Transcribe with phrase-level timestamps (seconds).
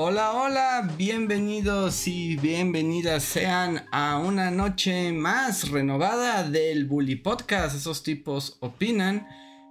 [0.00, 7.74] Hola, hola, bienvenidos y bienvenidas sean a una noche más renovada del Bully Podcast.
[7.74, 9.26] Esos tipos opinan.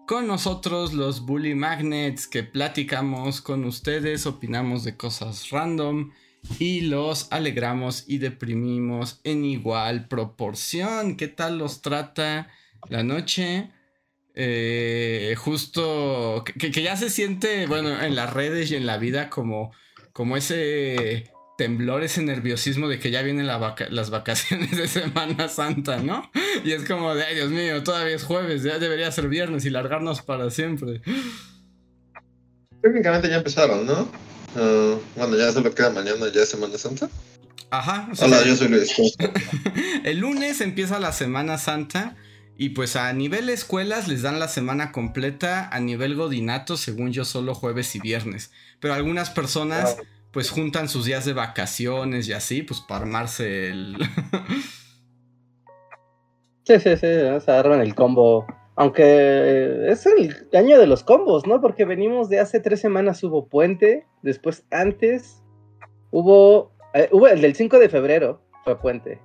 [0.06, 6.12] Con nosotros los Bully Magnets que platicamos con ustedes, opinamos de cosas random
[6.60, 11.16] y los alegramos y deprimimos en igual proporción.
[11.16, 12.50] ¿Qué tal los trata
[12.90, 13.72] la noche?
[14.36, 19.30] Eh, justo que, que ya se siente, bueno, en las redes y en la vida
[19.30, 19.72] como
[20.18, 26.32] como ese temblor, ese nerviosismo de que ya vienen las vacaciones de Semana Santa, ¿no?
[26.66, 29.70] Y es como de, ay Dios mío, todavía es jueves, ya debería ser viernes y
[29.70, 31.04] largarnos para siempre.
[32.82, 34.10] Técnicamente ya empezaron, ¿no?
[34.56, 37.08] Ah, bueno, ya solo queda mañana, ya es Semana Santa.
[37.70, 38.10] Ajá.
[38.20, 38.96] Hola, yo soy Luis.
[40.04, 42.16] el lunes empieza la Semana Santa.
[42.58, 47.24] Y pues a nivel escuelas les dan la semana completa, a nivel godinato, según yo,
[47.24, 48.52] solo jueves y viernes.
[48.80, 49.98] Pero algunas personas
[50.32, 53.98] pues juntan sus días de vacaciones y así, pues para armarse el...
[56.64, 58.46] sí, sí, sí, se agarran el combo.
[58.76, 61.62] Aunque es el año de los combos, ¿no?
[61.62, 65.42] Porque venimos de hace tres semanas hubo puente, después antes
[66.12, 69.20] hubo, eh, hubo el del 5 de febrero, fue puente.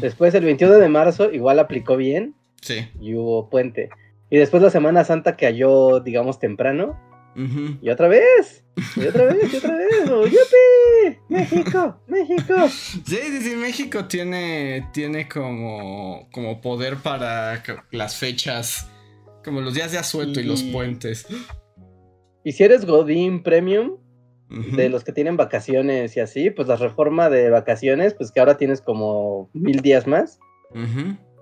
[0.00, 2.36] Después el 21 de marzo igual aplicó bien.
[2.64, 2.88] Sí.
[2.98, 3.90] Y hubo puente.
[4.30, 6.98] Y después la Semana Santa cayó, digamos, temprano.
[7.82, 10.04] Y otra vez, y otra vez, y otra vez.
[10.06, 11.18] ¡Yupi!
[11.28, 12.00] ¡México!
[12.06, 12.54] ¡México!
[12.68, 18.88] Sí, sí, sí, México tiene, tiene como, como poder para las fechas,
[19.44, 21.26] como los días de asueto y, los puentes.
[22.44, 23.96] Y si eres Godín Premium,
[24.76, 28.56] de los que tienen vacaciones y así, pues la reforma de vacaciones, pues que ahora
[28.56, 30.38] tienes como mil días más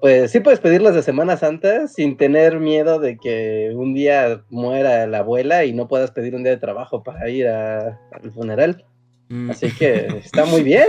[0.03, 5.07] pues sí puedes pedirlas de Semana Santa sin tener miedo de que un día muera
[5.07, 8.85] la abuela y no puedas pedir un día de trabajo para ir al funeral.
[9.29, 9.53] Mm.
[9.53, 10.87] Así que está muy bien.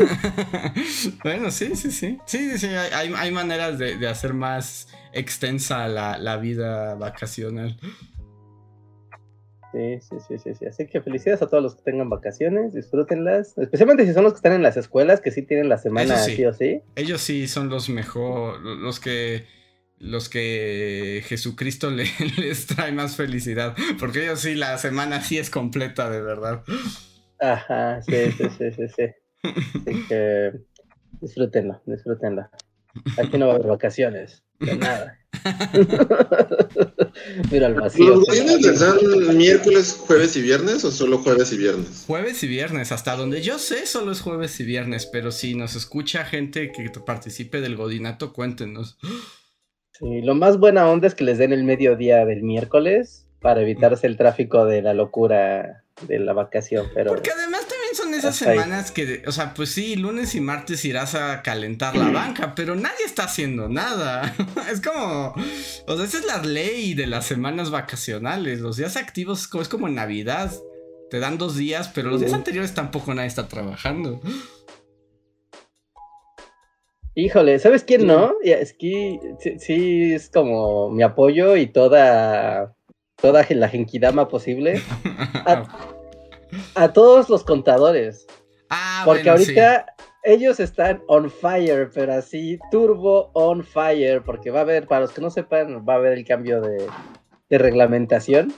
[1.23, 2.17] bueno, sí, sí, sí.
[2.25, 7.77] Sí, sí, hay, maneras de, hacer más extensa la, la vida vacacional.
[9.73, 10.65] Sí, sí, sí, sí, sí.
[10.67, 13.57] Así que felicidades a todos los que tengan vacaciones, disfrútenlas.
[13.57, 16.45] Especialmente si son los que están en las escuelas, que sí tienen la semana sí.
[16.45, 16.81] o sí.
[16.95, 19.45] Ellos sí son los mejor, los que
[19.97, 21.89] los que Jesucristo
[22.37, 23.75] les trae más felicidad.
[23.99, 26.63] Porque ellos sí, la semana sí es completa, de verdad.
[27.39, 29.03] Ajá, sí, sí, sí, sí, sí.
[29.43, 30.51] Así que
[31.19, 32.47] disfrútenlo, disfrútenlo.
[33.17, 35.19] Aquí no va a haber vacaciones, de nada.
[37.51, 38.15] Mira el vacío.
[38.15, 38.97] ¿Los les dan
[39.37, 42.05] miércoles, jueves y viernes o solo jueves y viernes?
[42.07, 45.75] Jueves y viernes, hasta donde yo sé solo es jueves y viernes, pero si nos
[45.75, 48.97] escucha gente que participe del godinato, cuéntenos.
[49.91, 54.07] Sí, lo más buena onda es que les den el mediodía del miércoles para evitarse
[54.07, 57.11] el tráfico de la locura de la vacación, pero...
[57.11, 61.15] Porque además también son esas semanas que, o sea, pues sí, lunes y martes irás
[61.15, 64.35] a calentar la banca, pero nadie está haciendo nada.
[64.71, 65.33] es como,
[65.87, 68.59] o sea, esa es la ley de las semanas vacacionales.
[68.59, 70.51] Los días activos es como en Navidad.
[71.09, 74.19] Te dan dos días, pero los días anteriores tampoco nadie está trabajando.
[77.15, 78.33] Híjole, ¿sabes quién no?
[78.43, 79.19] Es que
[79.59, 82.75] sí, es como mi apoyo y toda
[83.21, 84.81] toda la genkidama posible
[85.45, 85.63] a,
[86.93, 88.25] todos los contadores.
[88.69, 89.85] Ah, Porque ahorita
[90.23, 95.11] ellos están on fire, pero así turbo on fire, porque va a haber, para los
[95.11, 96.87] que no sepan, va a haber el cambio de,
[97.49, 98.51] reglamentación.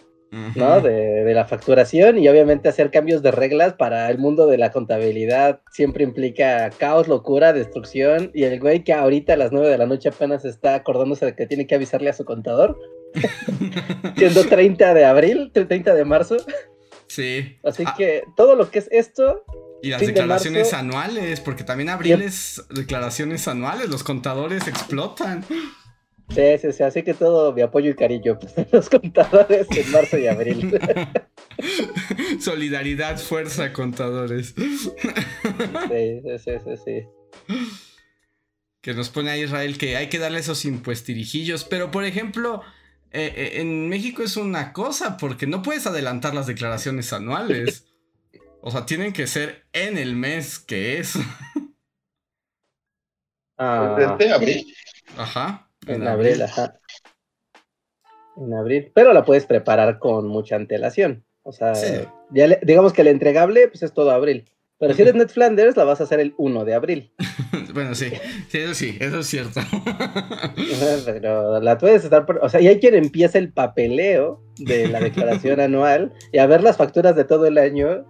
[0.55, 0.81] ¿no?
[0.81, 4.69] De, de, la facturación y obviamente hacer cambios de reglas para el mundo de la
[4.69, 9.77] contabilidad siempre implica caos, locura, destrucción y el güey que ahorita a las 9 de
[9.77, 12.77] la noche apenas está acordándose de que tiene que avisarle a su contador,
[14.17, 16.35] siendo 30 de abril, 30 de marzo.
[17.15, 17.57] Sí.
[17.63, 17.95] Así ah.
[17.97, 19.45] que todo lo que es esto.
[19.81, 25.45] Y las declaraciones anuales, porque también abril es declaraciones anuales, los contadores explotan.
[26.29, 30.17] Sí, sí, sí, así que todo mi apoyo y cariño pues, los contadores en marzo
[30.17, 30.77] y abril.
[32.41, 34.53] Solidaridad, fuerza, contadores.
[34.57, 34.89] Sí,
[36.37, 37.55] sí, sí, sí.
[38.81, 42.61] Que nos pone a Israel que hay que darle esos impuestirijillos, pero por ejemplo,
[43.15, 47.85] eh, eh, en México es una cosa porque no puedes adelantar las declaraciones anuales.
[48.67, 51.13] O sea, tienen que ser en el mes que es.
[53.59, 53.95] Ah.
[54.33, 54.73] abril.
[55.17, 55.69] Ajá.
[55.85, 56.79] En, abril, ajá.
[58.37, 61.23] en abril, pero la puedes preparar con mucha antelación.
[61.43, 62.07] O sea, Sí.
[62.31, 64.49] ya le- digamos que el entregable pues es todo abril.
[64.77, 67.11] Pero si eres Ned Flanders, la vas a hacer el 1 de abril.
[67.73, 68.07] bueno, sí,
[68.49, 69.61] sí, eso sí, eso es cierto.
[71.05, 72.25] Pero la puedes estar.
[72.25, 76.45] por- O sea, y hay quien empieza el papeleo de la declaración anual y a
[76.45, 78.05] ver las facturas de todo el año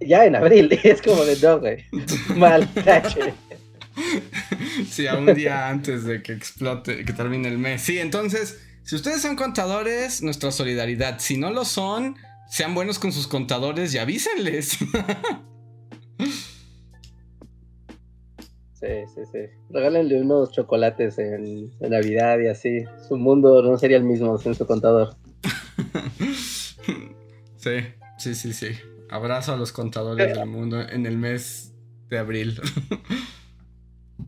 [0.00, 0.78] ya en abril.
[0.84, 1.84] Es como de no, güey.
[2.36, 3.32] Mal tache.
[4.90, 7.82] sí, a un día antes de que explote, que termine el mes.
[7.82, 11.18] Sí, entonces, si ustedes son contadores, nuestra solidaridad.
[11.20, 12.16] Si no lo son,
[12.50, 14.78] sean buenos con sus contadores y avísenles.
[18.82, 19.38] Sí, sí, sí.
[19.70, 22.84] Regálenle unos chocolates en, en Navidad y así.
[23.06, 25.14] Su mundo no sería el mismo sin su contador.
[27.56, 27.76] sí,
[28.18, 28.70] sí, sí, sí.
[29.08, 31.72] Abrazo a los contadores del mundo en el mes
[32.10, 32.60] de abril.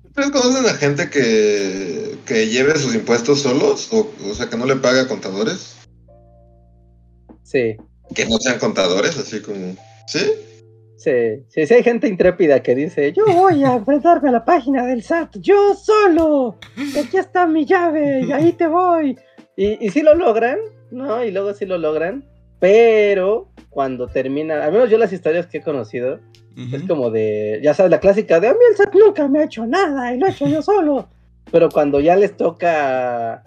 [0.05, 3.93] ¿Ustedes conocen a gente que, que lleve sus impuestos solos?
[3.93, 5.75] O, o sea, que no le paga a contadores.
[7.43, 7.77] Sí,
[8.15, 9.77] Que no sean contadores, así como...
[10.07, 10.21] ¿Sí?
[11.05, 11.75] Sí, sí, sí.
[11.75, 15.75] Hay gente intrépida que dice: Yo voy a enfrentarme a la página del SAT, yo
[15.75, 16.57] solo.
[16.99, 19.17] Aquí está mi llave y ahí te voy.
[19.57, 20.59] Y, y sí lo logran,
[20.91, 21.25] ¿no?
[21.25, 22.25] Y luego sí lo logran.
[22.59, 26.19] Pero cuando terminan, al menos yo las historias que he conocido,
[26.73, 26.87] Es Ujú.
[26.89, 29.67] como de, ya sabes, la clásica de a mí el SAT nunca me ha hecho
[29.67, 31.09] nada y lo he hecho yo solo.
[31.51, 33.43] Pero cuando ya les toca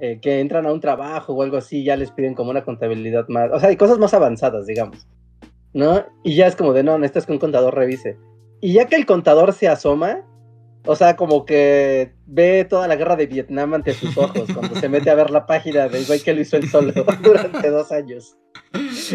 [0.00, 3.26] eh, que entran a un trabajo o algo así, ya les piden como una contabilidad
[3.28, 5.06] más, o sea, hay cosas más avanzadas, digamos.
[5.72, 6.04] ¿No?
[6.24, 8.18] Y ya es como de, no, necesitas que un contador revise.
[8.60, 10.26] Y ya que el contador se asoma,
[10.86, 14.88] o sea, como que ve toda la guerra de Vietnam ante sus ojos cuando se
[14.88, 18.36] mete a ver la página del güey que lo hizo él solo durante dos años.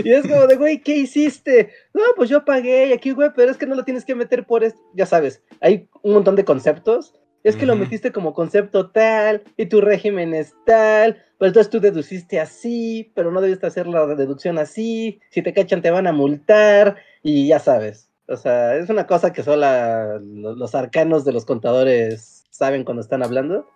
[0.04, 1.72] Y es como de, güey, ¿qué hiciste?
[1.94, 4.46] No, pues yo pagué y aquí, güey, pero es que no lo tienes que meter
[4.46, 4.80] por esto.
[4.94, 7.13] Ya sabes, hay un montón de conceptos.
[7.45, 11.80] Es que lo metiste como concepto tal y tu régimen es tal, pero entonces tú
[11.80, 15.19] deduciste así, pero no debiste hacer la deducción así.
[15.30, 18.09] Si te cachan te van a multar y ya sabes.
[18.27, 23.01] O sea, es una cosa que solo lo- los arcanos de los contadores saben cuando
[23.03, 23.69] están hablando.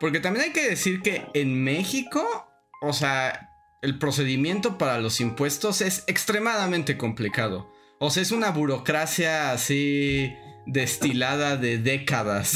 [0.00, 2.20] Porque también hay que decir que en México,
[2.82, 3.48] o sea,
[3.82, 7.70] el procedimiento para los impuestos es extremadamente complicado.
[8.00, 10.34] O sea, es una burocracia así
[10.66, 12.54] destilada de décadas.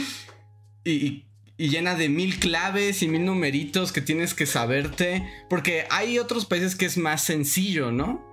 [0.84, 5.24] y, y- y llena de mil claves y mil numeritos que tienes que saberte.
[5.48, 8.24] Porque hay otros países que es más sencillo, ¿no?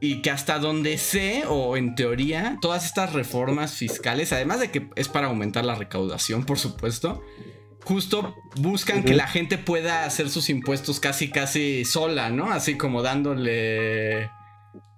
[0.00, 4.88] Y que hasta donde sé, o en teoría, todas estas reformas fiscales, además de que
[4.96, 7.22] es para aumentar la recaudación, por supuesto,
[7.84, 12.50] justo buscan que la gente pueda hacer sus impuestos casi, casi sola, ¿no?
[12.50, 14.28] Así como dándole...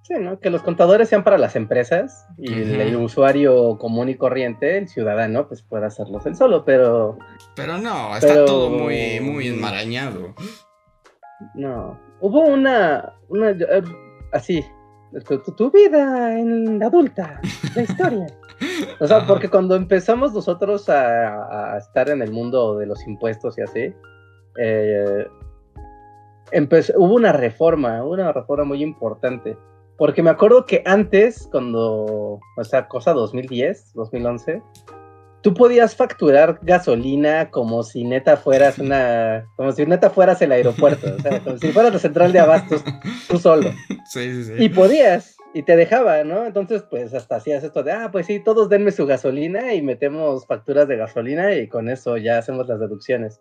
[0.06, 0.38] Sí, ¿no?
[0.38, 5.48] Que los contadores sean para las empresas y el, usuario común y corriente, el ciudadano,
[5.48, 7.18] pues pueda hacerlos él solo, pero
[7.56, 10.34] Pero no, está Pero- todo muy, muy enmarañado.
[11.54, 11.98] no.
[12.20, 13.82] Hubo una, una eh,
[14.32, 14.64] así,
[15.26, 17.40] tu, tu vida en adulta,
[17.74, 18.26] la historia.
[19.00, 23.58] O sea, porque cuando empezamos nosotros a, a estar en el mundo de los impuestos
[23.58, 23.94] y así,
[24.58, 25.26] eh,
[26.52, 29.58] empezó, hubo una reforma, una reforma muy importante.
[29.98, 34.62] Porque me acuerdo que antes, cuando, o sea, cosa 2010, 2011,
[35.46, 41.14] tú podías facturar gasolina como si neta fueras una, como si neta fueras el aeropuerto,
[41.16, 42.82] o sea, como si fueras la central de abastos
[43.28, 43.70] tú solo.
[44.06, 44.52] Sí, sí, sí.
[44.58, 46.44] Y podías, y te dejaba, ¿no?
[46.44, 50.46] Entonces, pues hasta hacías esto de, ah, pues sí, todos denme su gasolina y metemos
[50.46, 53.40] facturas de gasolina y con eso ya hacemos las deducciones.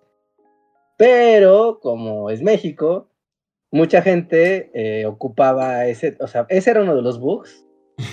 [0.98, 3.10] Pero, como es México,
[3.72, 7.66] mucha gente eh, ocupaba ese, o sea, ese era uno de los bugs,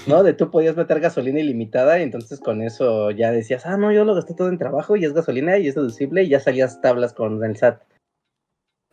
[0.07, 0.23] ¿no?
[0.23, 4.05] De tú podías meter gasolina ilimitada y entonces con eso ya decías, ah, no, yo
[4.05, 7.13] lo gasté todo en trabajo y es gasolina y es deducible y ya salías tablas
[7.13, 7.83] con el SAT.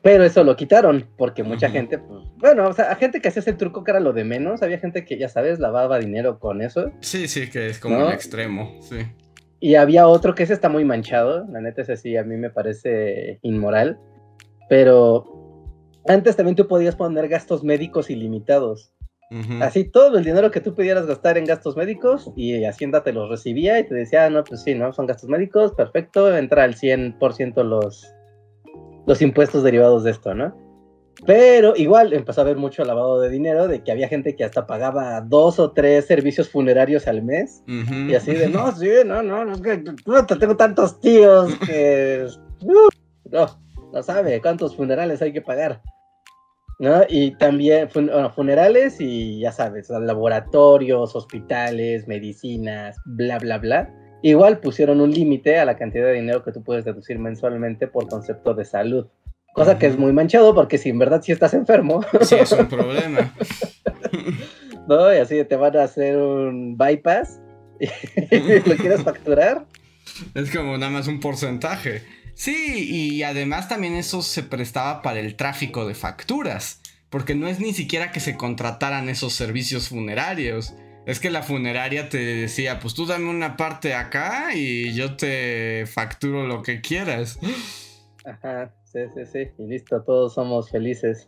[0.01, 3.41] Pero eso lo quitaron, porque mucha gente, pues, bueno, o sea, a gente que hacía
[3.41, 6.61] ese truco que era lo de menos, había gente que, ya sabes, lavaba dinero con
[6.61, 8.07] eso, Sí, sí, que es como ¿No?
[8.07, 8.99] el extremo, sí.
[9.59, 12.49] y había otro que ese está muy manchado, la neta ese sí, a mí me
[12.49, 13.99] parece inmoral,
[14.69, 15.38] pero
[16.09, 18.91] antes también tú podías poner gastos médicos ilimitados,
[19.61, 23.29] así todo el dinero que tú pudieras gastar en gastos médicos, y Hacienda te los
[23.29, 24.91] recibía y te decía, ah, no, pues sí, ¿no?
[24.91, 28.11] Son gastos médicos, perfecto, entra al 100% los,
[29.05, 30.55] los impuestos derivados de esto, ¿no?
[31.25, 34.65] Pero igual empezó a haber mucho lavado de dinero, de que había gente que hasta
[34.65, 37.61] pagaba dos o tres servicios funerarios al mes.
[37.67, 39.55] Y así de, no, sí, no, no, no,
[40.05, 42.25] puta, tengo tantos tíos que...
[42.61, 42.89] uh,
[43.29, 43.47] no,
[43.91, 45.81] no sabe cuántos funerales hay que pagar.
[46.79, 47.01] ¿No?
[47.09, 53.89] Y también fun- bueno, funerales y ya sabes, laboratorios, hospitales, medicinas, bla, bla, bla.
[54.21, 58.07] Igual pusieron un límite a la cantidad de dinero que tú puedes deducir mensualmente por
[58.07, 59.07] concepto de salud.
[59.53, 62.01] Cosa que es muy manchado porque si en verdad sí estás enfermo.
[62.21, 63.33] Sí, es un problema.
[64.87, 65.13] ¿No?
[65.13, 67.41] Y así te van a hacer un bypass
[67.79, 67.87] y
[68.69, 69.65] lo quieres facturar.
[70.33, 72.01] Es como nada más un porcentaje.
[72.39, 76.81] Sí, y además también eso se prestaba para el tráfico de facturas.
[77.09, 80.73] Porque no es ni siquiera que se contrataran esos servicios funerarios.
[81.05, 85.83] Es que la funeraria te decía, pues tú dame una parte acá y yo te
[85.85, 87.37] facturo lo que quieras.
[88.23, 89.51] Ajá, sí, sí, sí.
[89.57, 91.27] Y listo, todos somos felices.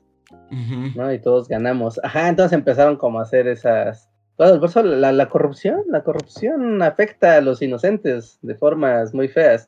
[0.95, 1.11] ¿No?
[1.11, 1.99] Y todos ganamos.
[2.05, 4.09] Ajá, entonces empezaron como a hacer esas.
[4.37, 9.67] Por eso la, la corrupción, la corrupción afecta a los inocentes de formas muy feas.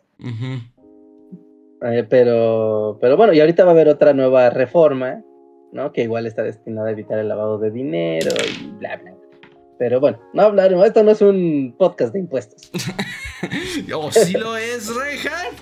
[1.83, 5.21] Eh, pero, pero bueno, y ahorita va a haber otra nueva reforma,
[5.71, 5.91] ¿no?
[5.91, 9.13] Que igual está destinada a evitar el lavado de dinero y bla, bla.
[9.79, 12.71] Pero bueno, no hablaremos, esto no es un podcast de impuestos.
[13.93, 15.59] ¿O oh, sí lo es, Reinhardt?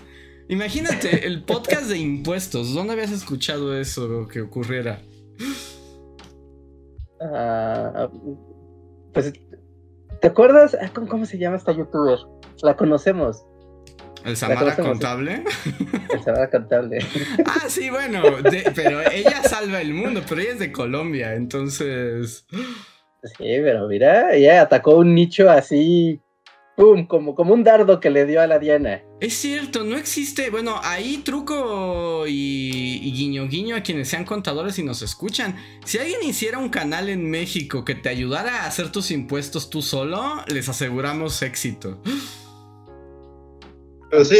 [0.49, 2.73] Imagínate, el podcast de impuestos.
[2.73, 4.99] ¿Dónde habías escuchado eso que ocurriera?
[7.21, 8.09] Ah,
[9.13, 9.31] pues,
[10.19, 10.77] ¿te acuerdas?
[10.79, 12.19] Ah, ¿cómo, se llama esta youtuber?
[12.61, 13.45] La conocemos.
[14.25, 15.43] ¿El Samara Contable?
[16.13, 16.99] El Samara Contable.
[17.45, 18.21] ah, sí, bueno,
[18.75, 22.45] pero ella salva el mundo, pero ella es de Colombia, entonces...
[23.23, 26.19] Sí, pero mira, ella atacó un nicho así
[26.75, 27.05] ¡Pum!
[27.05, 29.03] Como, como un dardo que le dio a la Diana.
[29.19, 30.49] Es cierto, no existe.
[30.49, 35.57] Bueno, ahí truco y, guiño guiño a quienes sean contadores y nos escuchan.
[35.85, 39.81] Si alguien hiciera un canal en México que te ayudara a hacer tus impuestos tú
[39.81, 42.01] solo, les aseguramos éxito.
[44.11, 44.37] Pero sí,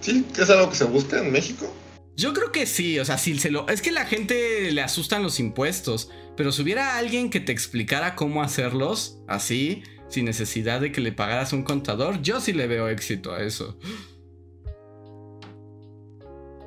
[0.00, 1.66] sí, es algo que se busca en México.
[2.14, 3.68] Yo creo que sí, o sea, si se lo.
[3.68, 6.10] Es que la gente le asustan los impuestos.
[6.36, 11.12] Pero si hubiera alguien que te explicara cómo hacerlos, así, sin necesidad de que le
[11.12, 13.78] pagaras un contador, yo sí le veo éxito a eso.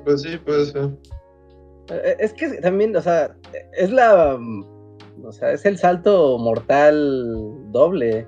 [0.04, 0.90] Pues sí, puede ser.
[1.90, 3.36] Eh, es que también, o sea,
[3.76, 4.38] es la.
[5.22, 8.26] O sea, es el salto mortal doble.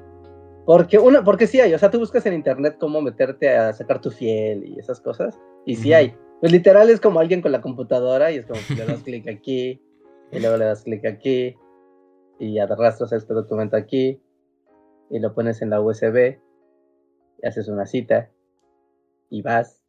[0.64, 4.00] Porque una, porque sí hay, o sea, tú buscas en internet cómo meterte a sacar
[4.00, 6.14] tu fiel y esas cosas, y sí hay.
[6.40, 9.82] Pues literal es como alguien con la computadora y es como le das clic aquí,
[10.30, 11.56] y luego le das clic aquí,
[12.38, 14.22] y arrastras este documento aquí,
[15.10, 16.38] y lo pones en la USB,
[17.42, 18.30] y haces una cita,
[19.30, 19.81] y vas.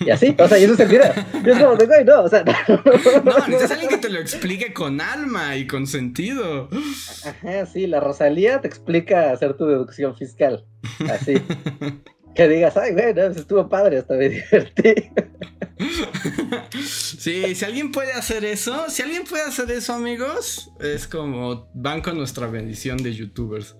[0.00, 1.14] Y así, o sea, y eso se olvida.
[1.44, 2.44] Y es como, güey, no, o sea.
[2.44, 6.68] No, necesitas alguien que te lo explique con alma y con sentido.
[7.24, 10.64] Ajá, sí, la Rosalía te explica hacer tu deducción fiscal.
[11.10, 11.34] Así.
[12.36, 14.94] que digas, ay, güey, no, pues estuvo padre, hasta me divertí.
[16.82, 22.02] Sí, si alguien puede hacer eso, si alguien puede hacer eso, amigos, es como van
[22.02, 23.76] con nuestra bendición de youtubers.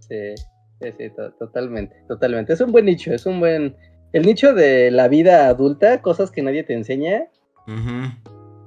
[0.00, 0.34] Sí,
[0.80, 2.52] sí, sí, totalmente, totalmente.
[2.54, 3.76] Es un buen nicho, es un buen...
[4.14, 7.24] El nicho de la vida adulta, cosas que nadie te enseña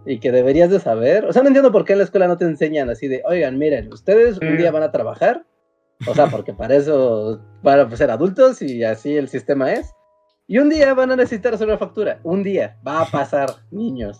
[0.05, 1.23] y que deberías de saber.
[1.23, 3.57] O sea, no entiendo por qué en la escuela no te enseñan así de, oigan,
[3.57, 4.73] miren, ustedes un día mm.
[4.73, 5.45] van a trabajar.
[6.05, 9.93] O sea, porque para eso van a ser adultos y así el sistema es.
[10.47, 12.19] Y un día van a necesitar hacer una factura.
[12.23, 14.19] Un día va a pasar, niños.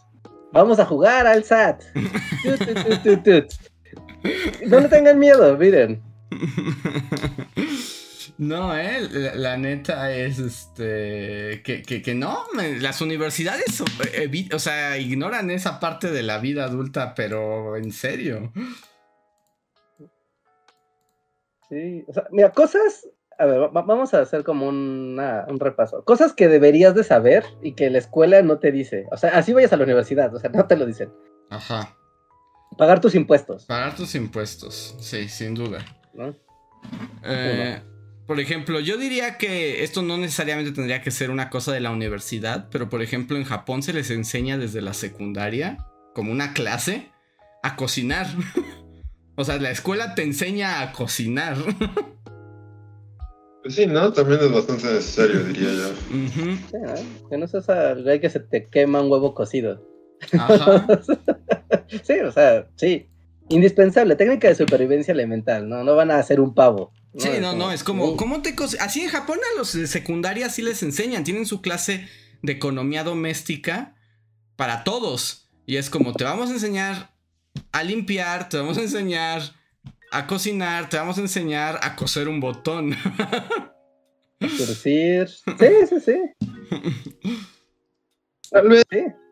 [0.53, 1.84] Vamos a jugar al SAT.
[4.65, 6.01] no le tengan miedo, miren.
[8.38, 12.44] No, eh, la, neta es este que, que, no,
[12.79, 13.82] las universidades
[14.53, 18.51] o sea, ignoran esa parte de la vida adulta, pero en serio.
[21.70, 26.03] Sí, o sea, mira, cosas, a ver, vamos a hacer como un repaso.
[26.06, 29.08] Cosas que deberías de saber y que la escuela no te dice.
[29.12, 31.12] O sea, así vayas a la universidad, o sea, no te lo dicen.
[31.50, 31.98] Ajá.
[32.77, 33.65] Pagar tus impuestos.
[33.65, 35.79] Pagar tus impuestos, sí, sin duda.
[37.24, 37.82] Eh,
[38.27, 41.91] por ejemplo, yo diría que esto no necesariamente tendría que ser una cosa de la
[41.91, 45.77] universidad, pero por ejemplo en Japón se les enseña desde la secundaria,
[46.13, 47.10] como una clase,
[47.63, 48.27] a cocinar.
[49.36, 51.55] o sea, la escuela te enseña a cocinar.
[53.65, 54.13] Sí, ¿no?
[54.13, 57.29] También es bastante necesario, diría yo.
[57.29, 59.81] Que no seas al que se te quema un huevo cocido.
[60.38, 60.86] Ajá.
[62.03, 63.10] sí, o sea, sí
[63.50, 65.84] indispensable, técnica de supervivencia elemental, ¿no?
[65.84, 66.91] No van a hacer un pavo.
[67.16, 70.62] Sí, no, no, es como, ¿cómo te Así en Japón a los de secundaria sí
[70.62, 72.08] les enseñan, tienen su clase
[72.42, 73.96] de economía doméstica
[74.56, 75.50] para todos.
[75.66, 77.12] Y es como, te vamos a enseñar
[77.72, 79.42] a limpiar, te vamos a enseñar
[80.12, 82.96] a cocinar, te vamos a enseñar a coser un botón.
[84.40, 85.28] Surcir.
[85.28, 86.18] Sí, sí, sí.
[88.52, 88.86] Tal vez.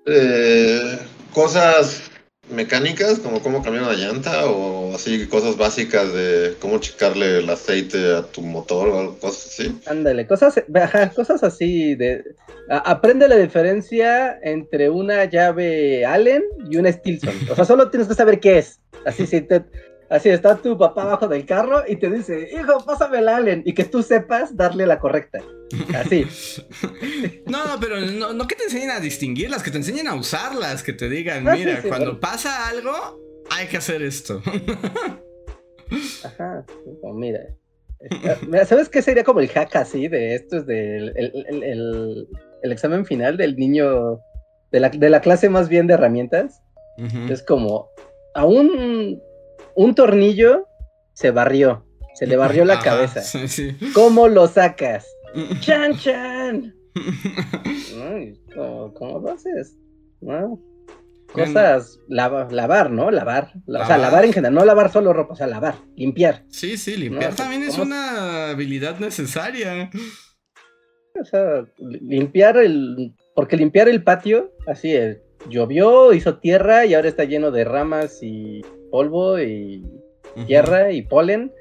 [0.07, 0.99] Eh,
[1.33, 2.11] cosas
[2.49, 8.15] mecánicas, como cómo cambiar una llanta o así cosas básicas de cómo checarle el aceite
[8.15, 9.79] a tu motor o algo, cosas así.
[9.87, 10.63] Ándale, cosas,
[11.15, 12.23] cosas así de
[12.69, 17.35] aprende la diferencia entre una llave Allen y una Stilson.
[17.49, 18.79] O sea, solo tienes que saber qué es.
[19.05, 19.63] Así si te,
[20.15, 23.63] así está tu papá abajo del carro y te dice, hijo, pásame el Allen.
[23.65, 25.39] Y que tú sepas darle la correcta.
[25.95, 26.25] Así.
[27.45, 30.93] no, no, pero no, que te enseñen a distinguirlas, que te enseñen a usarlas, que
[30.93, 32.93] te digan, ah, mira, cuando pasa algo,
[33.51, 34.41] hay que hacer esto.
[36.23, 36.65] Ajá,
[37.13, 37.41] mira.
[38.65, 40.57] ¿Sabes qué sería como el hack así de esto?
[40.57, 42.27] Es del el,
[42.63, 44.19] examen final del niño
[44.71, 44.79] de
[45.09, 46.61] la, clase más bien de herramientas.
[47.29, 47.89] Es como
[48.35, 48.45] a
[49.75, 50.67] un, tornillo
[51.13, 53.21] se barrió, se le barrió la cabeza.
[53.93, 55.05] ¿Cómo lo sacas?
[55.59, 56.75] ¡Chan, chan!
[58.95, 59.77] ¿cómo, lo haces?
[61.33, 63.11] Cosas, lavar, ¿no?
[63.11, 63.51] Lavar.
[63.67, 66.43] O sea, lavar en general, no lavar solo ropa, o sea, lavar, limpiar.
[66.49, 69.89] Sí, sí, limpiar también es una habilidad necesaria.
[71.19, 73.13] O sea, limpiar el.
[73.35, 75.21] Porque limpiar el patio, así es.
[75.49, 78.61] Llovió, hizo tierra y ahora está lleno de ramas y
[78.95, 79.83] polvo y
[80.47, 81.51] tierra y polen.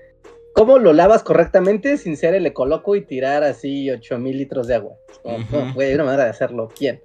[0.54, 4.94] ¿Cómo lo lavas correctamente sin ser el ecoloco y tirar así 8000 litros de agua?
[5.20, 7.02] Como, hay una manera de hacerlo bien.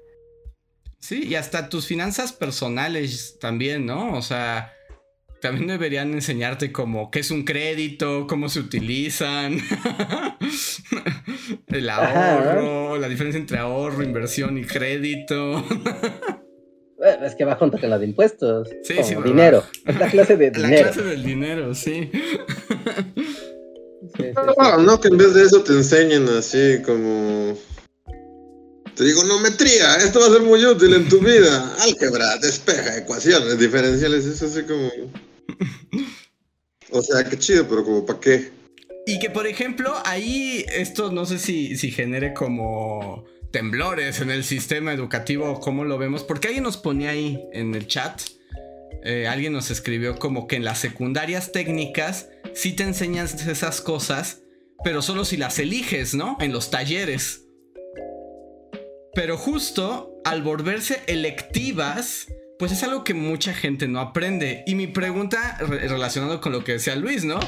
[0.99, 4.13] Sí, y hasta tus finanzas personales también, ¿no?
[4.13, 4.71] O sea,
[5.41, 9.57] también deberían enseñarte como qué es un crédito, cómo se utilizan,
[11.67, 15.65] el ahorro, la diferencia entre ahorro, inversión y crédito.
[17.23, 18.69] es que va junto con la de impuestos.
[18.83, 19.63] Sí, sí, dinero.
[19.85, 20.87] La clase de dinero.
[20.87, 22.11] La clase del dinero, sí
[24.79, 27.57] no, que en vez de eso te enseñen así como...
[28.95, 31.73] Trigonometría, esto va a ser muy útil en tu vida.
[31.79, 34.89] Álgebra, despeja, ecuaciones diferenciales, eso así como...
[36.91, 38.51] O sea, qué chido, pero como para qué.
[39.05, 44.43] Y que por ejemplo, ahí esto no sé si, si genere como temblores en el
[44.43, 48.21] sistema educativo, cómo lo vemos, porque alguien nos ponía ahí en el chat,
[49.03, 54.43] eh, alguien nos escribió como que en las secundarias técnicas sí te enseñas esas cosas,
[54.83, 56.37] pero solo si las eliges, ¿no?
[56.39, 57.45] En los talleres.
[59.13, 62.27] Pero justo al volverse electivas,
[62.59, 64.63] pues es algo que mucha gente no aprende.
[64.67, 67.39] Y mi pregunta relacionado con lo que decía Luis, ¿no?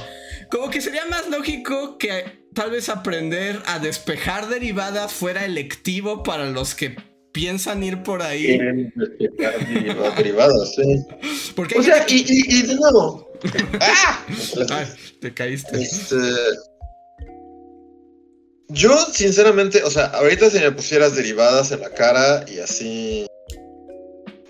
[0.50, 6.50] Como que sería más lógico que tal vez aprender a despejar derivadas fuera electivo para
[6.50, 6.96] los que
[7.34, 8.58] piensan ir por ahí.
[10.16, 11.06] Derivadas, sí.
[11.58, 13.30] Porque o sea, y, y de nuevo,
[13.82, 14.26] ¡Ah!
[15.20, 15.82] te caíste.
[15.82, 16.16] Este,
[18.70, 23.28] yo, sinceramente, o sea, ahorita si me pusieras derivadas en la cara y así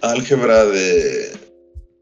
[0.02, 1.32] álgebra de,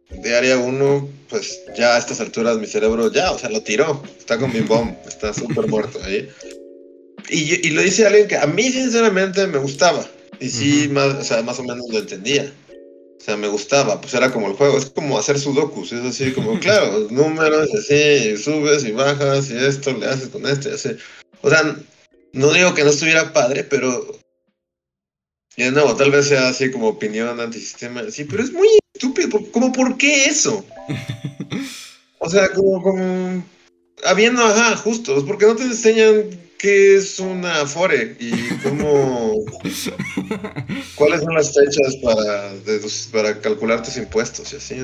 [0.10, 4.04] de área 1, pues ya a estas alturas mi cerebro ya, o sea, lo tiró.
[4.18, 6.30] Está con mi bomb, está súper muerto ahí.
[7.30, 10.06] Y, lo dice alguien que a mí, sinceramente, me gustaba.
[10.40, 12.52] Y sí, más, o sea, más o menos lo entendía.
[13.20, 16.32] O sea, me gustaba, pues era como el juego, es como hacer sudokus, es así
[16.32, 20.92] como, claro, números, así, subes y bajas y esto le haces con este, así.
[21.42, 21.76] O sea,
[22.32, 24.19] no digo que no estuviera padre, pero...
[25.60, 29.42] Y de nuevo, tal vez sea así como opinión antisistema, sí, pero es muy estúpido,
[29.52, 30.66] como, ¿por qué eso?
[32.22, 33.44] O sea, como, como,
[34.04, 36.26] habiendo, ajá, justo, porque no te enseñan
[36.58, 39.36] qué es una Afore y cómo.
[40.96, 42.52] ¿Cuáles son las fechas para,
[43.14, 44.76] para calcular tus impuestos y así?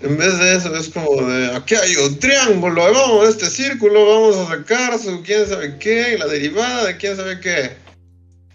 [0.00, 4.06] en vez de eso, es como de aquí hay un triángulo, vamos a este círculo,
[4.06, 7.89] vamos a sacar su quién sabe qué, y la derivada de quién sabe qué.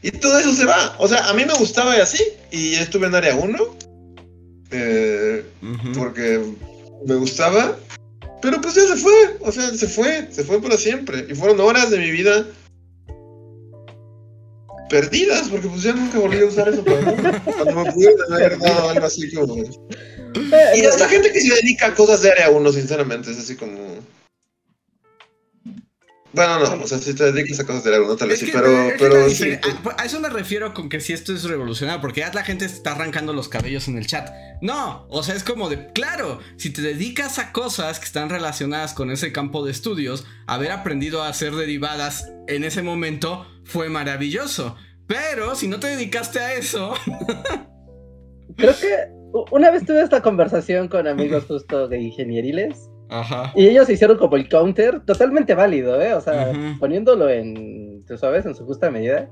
[0.05, 0.95] Y todo eso se va.
[0.99, 3.57] O sea, a mí me gustaba y así, y estuve en área 1,
[4.69, 5.43] eh,
[5.97, 6.39] porque
[7.07, 7.75] me gustaba,
[8.39, 11.25] pero pues ya se fue, o sea, se fue, se fue para siempre.
[11.27, 12.45] Y fueron horas de mi vida
[14.91, 17.41] perdidas, porque pues ya nunca volví a usar eso para.
[17.41, 19.55] Cuando me pude haber dado algo así como...
[19.55, 23.75] Y esta gente que se dedica a cosas de área 1, sinceramente, es así como...
[26.35, 28.89] Bueno, no, o sea, si te dedicas a cosas de no tal vez sí, pero,
[28.99, 29.57] pero sí.
[29.97, 32.91] A, eso me refiero con que si esto es revolucionario, porque ya la gente está
[32.91, 34.29] arrancando los cabellos en el chat.
[34.61, 38.93] No, o sea, es como de, claro, si te dedicas a cosas que están relacionadas
[38.93, 44.75] con ese campo de estudios, haber aprendido a hacer derivadas en ese momento fue maravilloso.
[45.07, 46.93] Pero si no te dedicaste a eso...
[48.57, 49.15] Creo que
[49.51, 53.51] una vez tuve esta conversación con amigos justo de ingenieriles Ajá.
[53.55, 56.13] Y ellos hicieron como el counter, totalmente válido, ¿eh?
[56.13, 59.29] O sea, poniéndolo en, tú sabes, en su justa medida,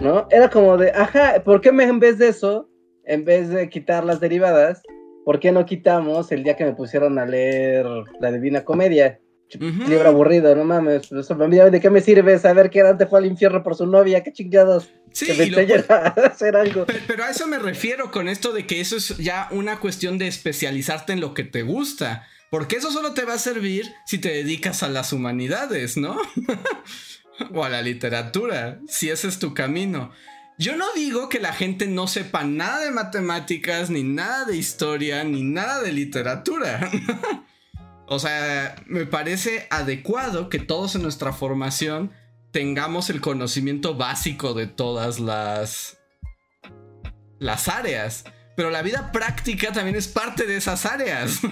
[0.00, 0.26] ¿no?
[0.30, 2.68] Era como de, ajá, ¿por qué me, en vez de eso,
[3.04, 4.82] en vez de quitar las derivadas,
[5.24, 7.86] ¿por qué no quitamos el día que me pusieron a leer
[8.20, 9.20] la Divina Comedia?
[9.60, 11.08] libro aburrido, no mames.
[11.10, 14.22] ¿De qué me sirve saber que Dante fue al infierno por su novia?
[14.22, 14.90] ¿Qué chingados?
[15.12, 16.86] Sí, que me a hacer algo.
[17.06, 20.26] Pero, a eso me refiero con esto de que eso es ya una cuestión de
[20.26, 22.26] especializarte en lo que te gusta.
[22.54, 26.16] Porque eso solo te va a servir si te dedicas a las humanidades, ¿no?
[27.52, 30.12] o a la literatura, si ese es tu camino.
[30.56, 35.24] Yo no digo que la gente no sepa nada de matemáticas, ni nada de historia,
[35.24, 36.92] ni nada de literatura.
[38.06, 42.12] o sea, me parece adecuado que todos en nuestra formación
[42.52, 45.98] tengamos el conocimiento básico de todas las
[47.40, 48.22] las áreas,
[48.56, 51.40] pero la vida práctica también es parte de esas áreas.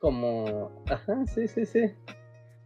[0.00, 1.80] Como, ajá, sí, sí, sí.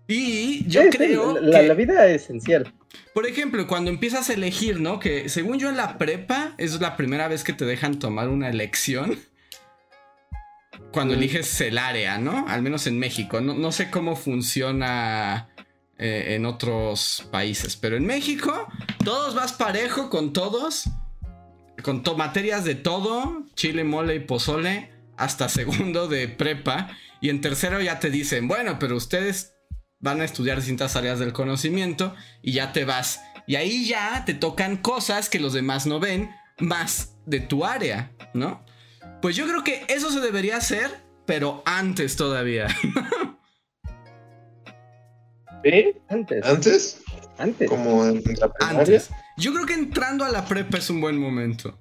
[0.06, 2.72] Y yo creo la, la, vida es esencial.
[3.12, 5.00] Por ejemplo, cuando empiezas a elegir, ¿no?
[5.00, 8.48] Que según yo en la prepa es la primera vez que te dejan tomar una
[8.48, 9.18] elección.
[10.92, 11.16] Cuando mm.
[11.16, 12.46] eliges el área, ¿no?
[12.46, 13.40] Al menos en México.
[13.40, 15.48] No, sé cómo funciona
[15.98, 18.68] eh, en otros países, pero en México
[19.04, 20.84] todos vas parejo con todos.
[21.82, 26.90] Con materias de todo, chile, mole y pozole, hasta segundo de prepa.
[27.20, 29.54] Y en tercero ya te dicen, bueno, pero ustedes
[29.98, 33.22] van a estudiar distintas áreas del conocimiento y ya te vas.
[33.46, 38.12] Y ahí ya te tocan cosas que los demás no ven, más de tu área,
[38.34, 38.64] ¿no?
[39.20, 40.90] Pues yo creo que eso se debería hacer,
[41.26, 42.68] pero antes todavía.
[45.64, 45.94] ¿Sí?
[46.08, 46.44] Antes.
[46.44, 47.02] ¿Antes?
[47.38, 47.70] Antes.
[47.70, 49.08] Como en la Antes.
[49.38, 51.78] Yo creo que entrando a la prepa es un buen momento.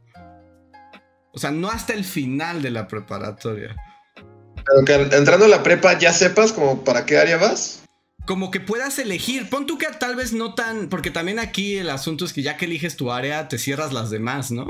[1.33, 3.75] O sea, no hasta el final de la preparatoria.
[4.15, 7.83] Pero que entrando a la prepa ya sepas como para qué área vas
[8.25, 9.49] como que puedas elegir.
[9.49, 10.89] Pon tú que tal vez no tan.
[10.89, 14.09] Porque también aquí el asunto es que ya que eliges tu área, te cierras las
[14.09, 14.67] demás, ¿no?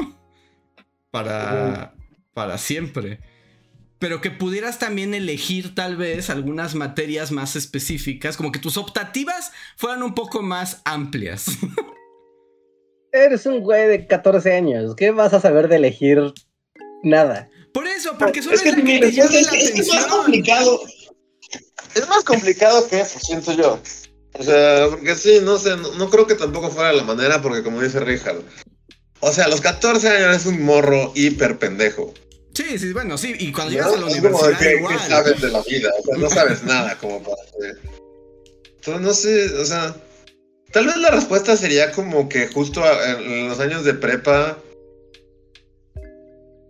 [1.12, 1.94] Para.
[2.34, 3.20] Para siempre.
[4.00, 8.36] Pero que pudieras también elegir tal vez algunas materias más específicas.
[8.36, 11.46] Como que tus optativas fueran un poco más amplias.
[13.12, 14.96] Eres un güey de 14 años.
[14.96, 16.34] ¿Qué vas a saber de elegir
[17.04, 17.50] nada?
[17.74, 20.80] Por eso, porque es que, es más complicado
[21.96, 23.80] es más complicado que eso, siento yo.
[24.34, 27.82] O sea, porque sí, no sé, no, creo que tampoco fuera la manera, porque como
[27.82, 28.42] dice Richard,
[29.20, 32.14] o sea, a los 14 años es un morro hiper pendejo.
[32.56, 34.60] Sí, sí, bueno, sí, y cuando llegas a la universidad.
[34.60, 34.98] ¿qué, igual.
[34.98, 35.90] ¿qué sabes de la vida?
[36.00, 37.80] O sea, no sabes nada como para hacer.
[38.76, 39.96] Entonces, no sé, o sea,
[40.72, 42.84] tal vez la respuesta sería como que justo
[43.18, 44.58] en los años de prepa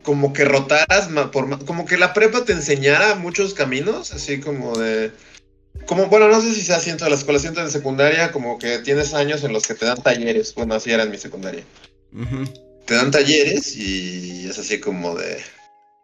[0.04, 5.12] como que rotaras, por, como que la prepa te enseñara muchos caminos, así como de...
[5.86, 8.80] Como, bueno, no sé si sea asiento de la escuela, siento en secundaria, como que
[8.80, 10.54] tienes años en los que te dan talleres.
[10.54, 11.64] Bueno, así era en mi secundaria.
[12.86, 15.42] Te dan talleres y es así como de...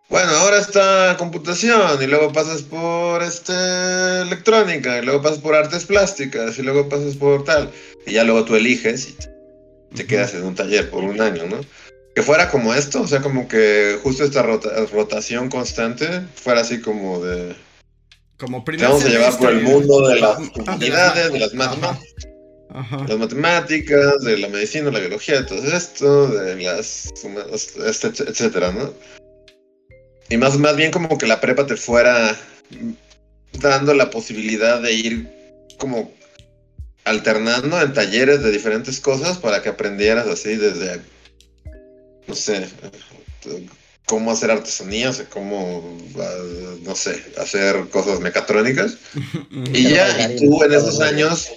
[0.09, 3.53] Bueno, ahora está computación y luego pasas por este
[4.21, 7.69] electrónica y luego pasas por artes plásticas y luego pasas por tal.
[8.07, 11.61] Y ya luego tú eliges y te quedas en un taller por un año, ¿no?
[12.19, 16.05] Que fuera como esto, o sea, como que justo esta rotación constante
[16.35, 17.55] fuera así como de...
[18.37, 22.27] Como vamos a llevar por el mundo de las humanidades, de las matemáticas.
[23.07, 27.13] Las matemáticas, de la medicina, la biología, de todo esto, de las
[27.85, 28.93] este, etcétera, ¿no?
[30.29, 32.37] Y más, más bien como que la prepa te fuera
[33.61, 35.29] dando la posibilidad de ir
[35.77, 36.11] como
[37.05, 40.99] alternando en talleres de diferentes cosas para que aprendieras así desde
[42.29, 42.67] no sé,
[44.05, 46.35] cómo hacer artesanías, cómo, ah,
[46.83, 48.97] no sé, hacer cosas mecatrónicas.
[49.73, 51.49] y ya, y tú en esos años,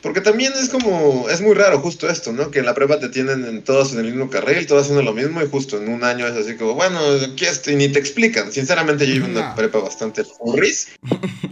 [0.00, 2.50] porque también es como, es muy raro justo esto, ¿no?
[2.50, 5.42] Que en la prueba te tienen todos en el mismo carril, todos haciendo lo mismo,
[5.42, 7.00] y justo en un año es así como, bueno,
[7.32, 8.50] aquí estoy, ni te explican.
[8.50, 10.88] Sinceramente, yo iba a una prepa bastante furris,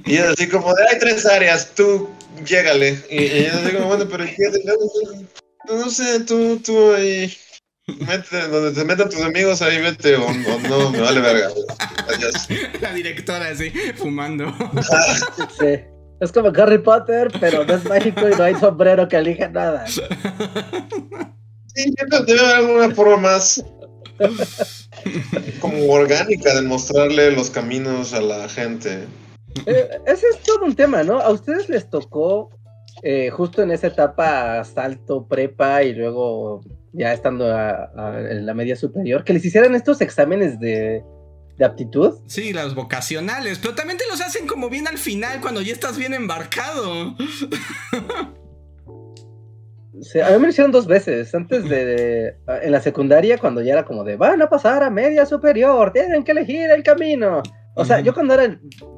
[0.06, 2.08] y es así como, de, hay tres áreas, tú,
[2.46, 3.02] llégale.
[3.10, 4.50] Y, y es así como, bueno, pero ¿qué?
[5.68, 7.34] No sé, tú, tú ahí
[7.86, 10.26] Mete, donde te metan tus amigos, ahí vete o,
[10.68, 11.50] no, me vale verga.
[12.80, 14.52] La directora así, fumando.
[15.60, 15.84] Sí.
[16.20, 19.86] Es como Harry Potter, pero no es mágico y no hay sombrero que elija nada.
[19.86, 20.00] Sí,
[22.26, 23.64] debe haber alguna forma más
[25.60, 29.04] como orgánica de mostrarle los caminos a la gente.
[29.66, 31.20] Eh, ese es todo un tema, ¿no?
[31.20, 32.50] A ustedes les tocó
[33.02, 36.62] eh, justo en esa etapa salto, prepa y luego
[36.96, 41.04] ya estando en la media superior, que les hicieran estos exámenes de,
[41.60, 42.18] aptitud.
[42.26, 45.96] Sí, los vocacionales, pero también te los hacen como bien al final, cuando ya estás
[45.96, 47.16] bien embarcado.
[50.22, 53.84] a mí me lo hicieron dos veces, antes de, en la secundaria, cuando ya era
[53.84, 57.42] como de, van a pasar a media superior, tienen que elegir el camino.
[57.78, 58.48] O sea, yo cuando era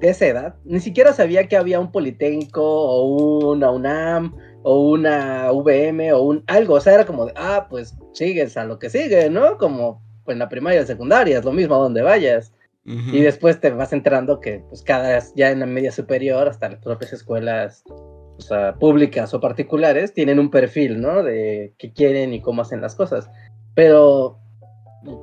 [0.00, 4.36] de esa edad, ni siquiera sabía que había un Politécnico o una UNAM
[4.68, 6.74] o una VM o un algo.
[6.74, 9.56] O sea, era como de, ah, pues sigues a lo que sigue, ¿no?
[9.56, 12.52] Como pues, en la primaria y secundaria, es lo mismo a donde vayas.
[12.84, 16.80] Y después te vas enterando que, pues, cada, ya en la media superior, hasta las
[16.80, 21.22] propias escuelas o sea, públicas o particulares, tienen un perfil, ¿no?
[21.22, 23.28] De qué quieren y cómo hacen las cosas.
[23.74, 24.38] Pero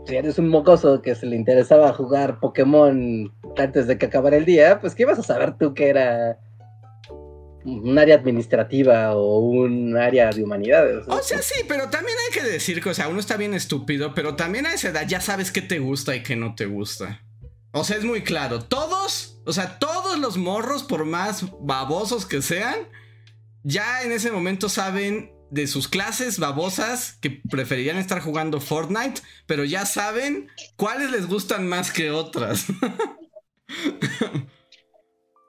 [0.06, 4.46] si eres un mocoso que se le interesaba jugar Pokémon antes de que acabara el
[4.46, 6.38] día, pues ¿qué vas a saber tú que era
[7.66, 11.06] un área administrativa o un área de humanidades?
[11.08, 14.14] O sea, sí, pero también hay que decir que, o sea, uno está bien estúpido,
[14.14, 17.22] pero también a esa edad ya sabes qué te gusta y qué no te gusta.
[17.72, 18.62] O sea, es muy claro.
[18.62, 22.76] Todos, o sea, todos los morros, por más babosos que sean,
[23.64, 29.64] ya en ese momento saben de sus clases babosas que preferirían estar jugando Fortnite, pero
[29.64, 32.66] ya saben cuáles les gustan más que otras.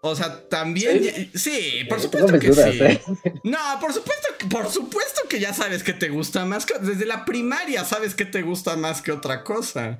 [0.08, 1.30] o sea, también.
[1.34, 2.60] Sí, por supuesto que sí.
[2.82, 3.02] ¿eh?
[3.44, 6.78] No, por supuesto, por supuesto que ya sabes que te gusta más que.
[6.78, 9.98] Desde la primaria sabes que te gusta más que otra cosa.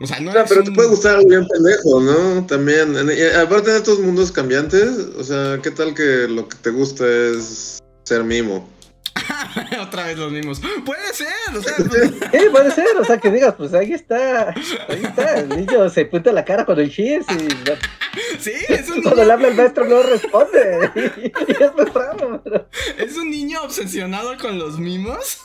[0.00, 2.46] O sea, no, pero te puede gustar algo bien pendejo, ¿no?
[2.46, 2.96] También.
[3.36, 7.78] aparte de estos mundos cambiantes, o sea, ¿qué tal que lo que te gusta es
[8.04, 8.68] ser mimo?
[9.80, 10.60] Otra vez los mimos.
[10.84, 11.76] Puede ser, o sea.
[12.40, 14.50] sí, puede ser, o sea, que digas, pues ahí está.
[14.88, 15.38] Ahí está.
[15.40, 17.48] El niño se pinta la cara con el chis y.
[18.38, 20.90] Sí, es un Cuando le habla el maestro no responde.
[20.94, 22.42] Y, es muy raro,
[22.98, 25.38] Es un niño obsesionado con los mimos.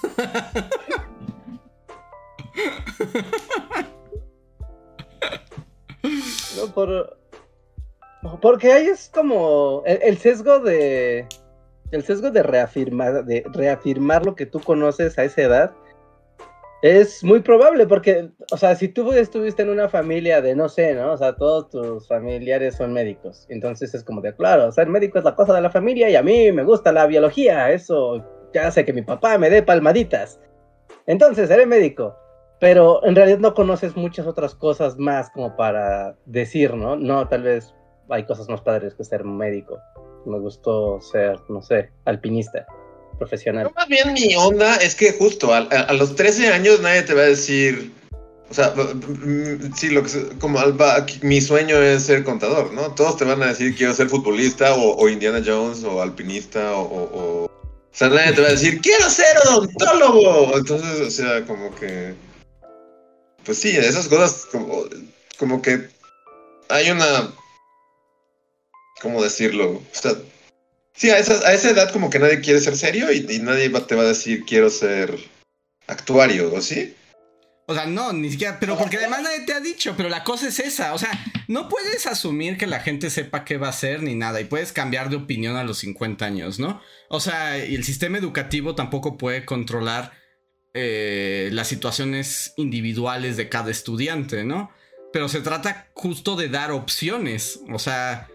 [6.58, 7.17] No, por.
[8.41, 11.27] Porque ahí es como el, sesgo de.
[11.91, 15.71] El sesgo de reafirmar, lo que tú conoces a esa edad.
[16.84, 20.93] Es muy probable porque, o sea, si tú estuviste en una familia de, no sé,
[20.93, 21.13] ¿no?
[21.13, 23.47] O sea, todos tus familiares son médicos.
[23.50, 26.21] Entonces es como de, claro, ser médico es la cosa de la familia y a
[26.21, 27.71] mí me gusta la biología.
[27.71, 28.23] Eso
[28.54, 30.39] ya hace que mi papá me dé palmaditas.
[31.08, 32.15] Entonces, seré médico
[32.60, 36.95] pero en realidad no conoces muchas otras cosas más como para decir, ¿no?
[36.95, 37.73] No, tal vez
[38.10, 39.80] hay cosas más padres que ser médico.
[40.27, 42.65] Me gustó ser, no sé, alpinista
[43.17, 43.71] profesional.
[43.75, 45.61] más bien mi onda es que justo a,
[45.93, 47.91] los 13 años nadie te va a decir,
[48.47, 48.73] o sea,
[49.75, 50.59] sí, lo que, como
[51.23, 52.93] mi sueño es ser contador, ¿no?
[52.93, 57.45] Todos te van a decir quiero ser futbolista o, Indiana Jones o alpinista o, o,
[57.45, 57.49] o
[57.91, 60.57] sea, nadie te va a decir quiero ser odontólogo.
[60.57, 62.13] Entonces, o sea, como que
[63.47, 64.83] pues sí, esas cosas como,
[65.39, 65.87] como que
[66.67, 67.31] hay una,
[69.01, 69.71] ¿cómo decirlo?
[69.71, 70.13] O sea,
[70.93, 73.95] sí, a, esa, a esa edad como que nadie quiere ser serio y, nadie te
[73.95, 75.17] va a decir quiero ser
[75.88, 76.95] actuario, ¿o sí?
[77.69, 80.47] O sea, no, ni siquiera, pero porque además nadie te ha dicho, pero la cosa
[80.47, 81.12] es esa, o sea,
[81.49, 84.71] no puedes asumir que la gente sepa qué va a hacer ni nada y puedes
[84.71, 86.81] cambiar de opinión a los 50 años, ¿no?
[87.10, 90.13] O sea, y el sistema educativo tampoco puede controlar
[90.73, 94.71] eh, las situaciones individuales de cada estudiante, ¿no?
[95.12, 98.29] Pero se trata justo de dar opciones, o sea,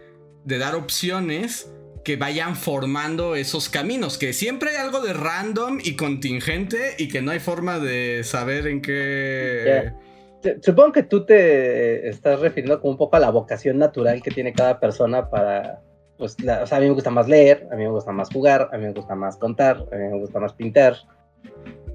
[0.45, 1.71] de dar opciones
[2.03, 7.21] que vayan formando esos caminos, que siempre hay algo de random y contingente y que
[7.21, 9.93] no hay forma de saber en qué...
[10.61, 14.51] Supongo que tú te estás refiriendo como un poco a la vocación natural que tiene
[14.51, 15.79] cada persona para,
[16.17, 18.69] pues, o sea, a mí me gusta más leer, a mí me gusta más jugar,
[18.73, 20.97] a mí me gusta más contar, a mí me gusta más pintar,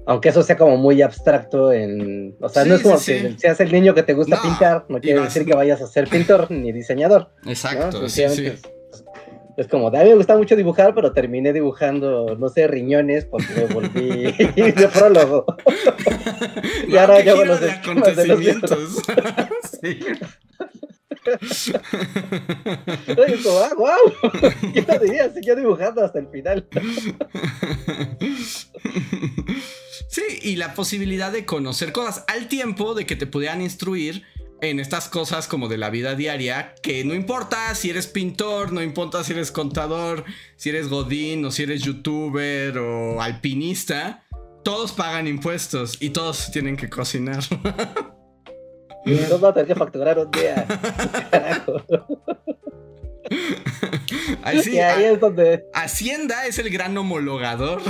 [0.09, 3.71] aunque eso sea como muy abstracto en, o sea, no es como que seas el
[3.71, 7.29] niño que te gusta pintar, no quiere decir que vayas a ser pintor ni diseñador.
[7.45, 8.51] Exacto, sí, sí.
[9.55, 13.53] Es, como, a mí me gusta mucho dibujar, pero terminé dibujando, no sé, riñones porque
[13.55, 14.31] me volví
[14.71, 15.45] de prólogo.
[16.87, 19.03] y ahora yo los acontecimientos.
[19.79, 19.99] sí.
[23.17, 23.97] Oye, como, ah, wow.
[24.73, 26.67] Yo lo diría, dibujando hasta el final.
[30.09, 34.25] Sí, y la posibilidad de conocer cosas al tiempo de que te pudieran instruir
[34.61, 38.81] en estas cosas como de la vida diaria, que no importa si eres pintor, no
[38.81, 40.25] importa si eres contador,
[40.57, 44.25] si eres godín o si eres youtuber o alpinista,
[44.63, 47.43] todos pagan impuestos y todos tienen que cocinar.
[49.05, 50.65] Todos van a tener que facturar un día.
[54.43, 55.65] Ahí ahí es donde...
[55.73, 57.81] Hacienda es el gran homologador.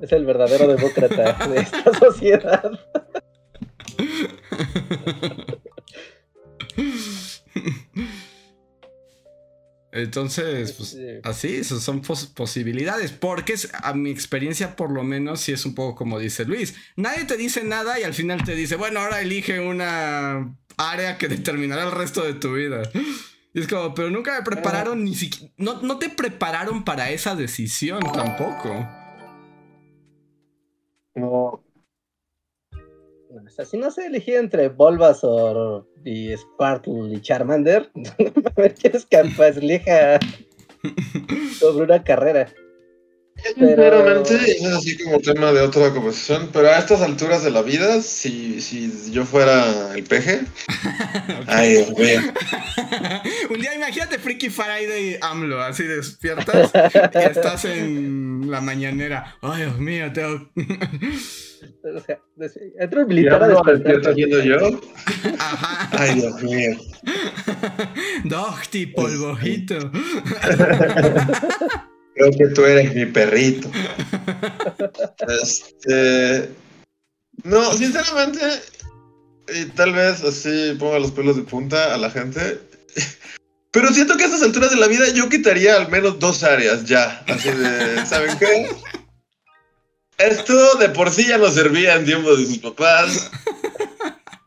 [0.00, 2.70] Es el verdadero demócrata de esta sociedad.
[9.94, 13.12] Entonces, pues, así, son posibilidades.
[13.12, 16.74] Porque a mi experiencia, por lo menos, sí es un poco como dice Luis.
[16.96, 21.28] Nadie te dice nada y al final te dice, bueno, ahora elige una, área que
[21.28, 22.82] determinará el resto de tu vida.
[23.52, 25.52] Y es como, pero nunca me prepararon ni siquiera.
[25.56, 28.88] No, no te prepararon para esa decisión tampoco.
[31.14, 31.63] No.
[33.34, 37.90] O sea, si no se elegía entre Bulbasaur y Sparkle y Charmander,
[38.56, 40.20] a ver quién es capaz, elija
[41.58, 42.46] sobre una carrera.
[43.52, 48.00] Sinceramente, es así como tema de otra conversación, pero a estas alturas de la vida,
[48.00, 50.40] si, si yo fuera el peje,
[51.46, 52.20] ay, Dios mío.
[53.50, 59.36] Un día imagínate Freaky Friday AMLO, así despiertas y estás en la mañanera.
[59.42, 60.50] Ay, Dios mío, tengo...
[61.82, 62.18] O sea,
[62.78, 64.12] entra un militar a despertar.
[64.12, 64.80] haciendo yo?
[65.38, 65.88] Ajá.
[65.98, 66.76] Ay, Dios mío.
[68.24, 69.90] Dohti, polvojito.
[72.14, 73.70] Creo que tú eres mi perrito.
[75.42, 76.50] Este.
[77.42, 78.40] No, sinceramente,
[79.48, 82.60] y tal vez así ponga los pelos de punta a la gente.
[83.70, 86.84] Pero siento que a estas alturas de la vida yo quitaría al menos dos áreas
[86.84, 87.24] ya.
[87.26, 88.68] Así de, ¿saben qué?
[90.18, 93.30] Esto de por sí ya nos servía en tiempos de sus papás.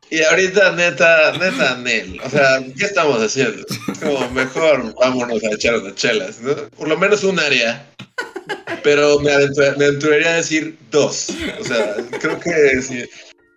[0.10, 2.20] Y ahorita, neta, neta, Nel.
[2.22, 3.66] O sea, ¿qué estamos haciendo?
[4.02, 6.56] Como mejor vámonos a echar unas chelas, ¿no?
[6.70, 7.86] Por lo menos un área.
[8.84, 11.28] Pero me, aventur- me aventuraría a decir dos.
[11.60, 13.04] O sea, creo que sí.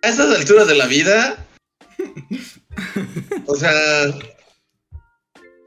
[0.03, 1.45] A estas alturas de la vida.
[3.45, 4.07] O sea.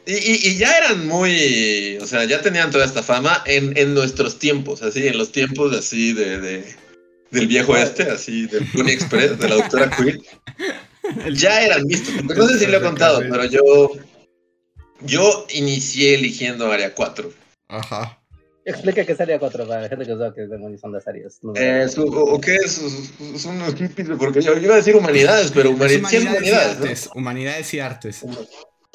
[0.06, 1.96] Y, ya eran muy.
[2.02, 5.74] O sea, ya tenían toda esta fama en, en nuestros tiempos, así, en los tiempos
[5.74, 6.74] así de-
[7.34, 10.22] del viejo este, así, del Pony Express, de la doctora Queen.
[11.34, 12.14] Ya eran vistos.
[12.24, 13.90] No sé si lo he contado, pero yo.
[15.00, 17.30] Yo inicié eligiendo área 4.
[17.68, 18.22] Ajá.
[18.64, 21.38] Explica qué es área 4 para la gente que sabe qué demonios son las áreas.
[21.42, 22.80] No, Eh, su- o, o qué es?
[23.36, 27.10] Son unos hippies, porque yo, iba a decir humanidades, pero Es humanidades, artes.
[27.14, 28.22] Humanidades y artes.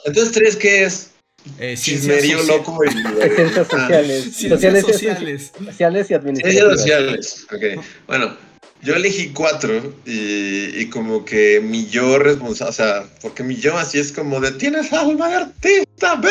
[0.05, 1.11] Entonces, ¿tres qué es?
[1.59, 2.89] Eh, Chismerío loco y...
[2.89, 4.23] Ciencias Ah, sociales.
[4.35, 5.51] Ciencias sociales, y- sociales.
[5.65, 6.79] sociales y Ciencias administrativas.
[6.79, 7.47] sociales.
[7.77, 7.85] Ok.
[8.07, 8.37] Bueno,
[8.81, 13.77] yo elegí cuatro y, y como que mi yo responsable, o sea, porque mi yo
[13.77, 16.29] así es como de tienes alma de artista, ve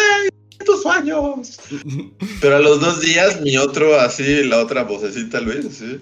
[0.65, 1.59] tus sueños.
[2.41, 6.01] Pero a los dos días mi otro así, la otra vocecita Luis, así,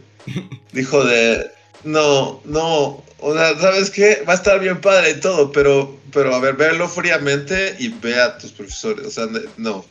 [0.73, 1.47] dijo de
[1.85, 4.23] no, no, o sea, ¿sabes qué?
[4.29, 8.21] Va a estar bien padre y todo, pero, pero a ver, véalo fríamente y ve
[8.21, 9.27] a tus profesores, o sea,
[9.57, 9.85] no.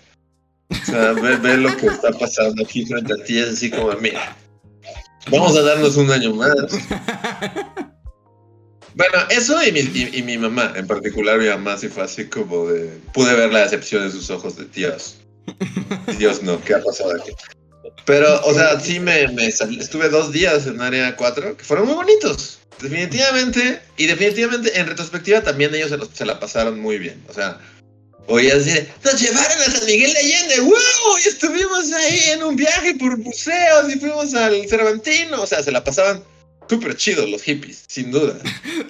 [0.69, 3.91] O sea, ve, ve lo que está pasando aquí frente a ti, es así como,
[3.93, 4.35] mira,
[5.29, 6.55] vamos a darnos un año más.
[8.95, 12.27] Bueno, eso y mi, y, y mi mamá, en particular mi mamá, sí fue así
[12.27, 12.97] como de...
[13.13, 15.17] Pude ver la decepción en sus ojos de Dios.
[16.17, 17.31] Dios no, ¿qué ha pasado aquí?
[18.03, 22.59] Pero, o sea, sí me, estuve dos días en área 4, que fueron muy bonitos.
[22.81, 27.23] Definitivamente, y definitivamente en retrospectiva también ellos se, los- se la pasaron muy bien.
[27.29, 27.57] O sea,
[28.27, 32.55] oías decir, nos llevaron a San Miguel de Allende, wow, y estuvimos ahí en un
[32.55, 35.41] viaje por museos y fuimos al Cervantino.
[35.41, 36.23] O sea, se la pasaban
[36.69, 38.37] súper chidos los hippies, sin duda.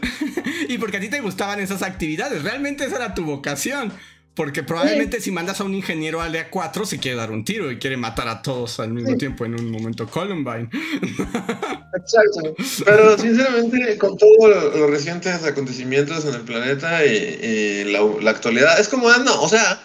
[0.68, 2.44] y porque a ti te gustaban esas actividades.
[2.44, 3.94] Realmente esa era tu vocación.
[4.36, 7.72] Porque probablemente si mandas a un ingeniero al área 4 se quiere dar un tiro
[7.72, 10.70] y quiere matar a todos al mismo tiempo en un momento Columbine.
[11.98, 12.54] Exacto.
[12.84, 18.80] Pero sinceramente, con todos los recientes acontecimientos en el planeta y, y la, la actualidad,
[18.80, 19.82] es como, ah, no, o sea,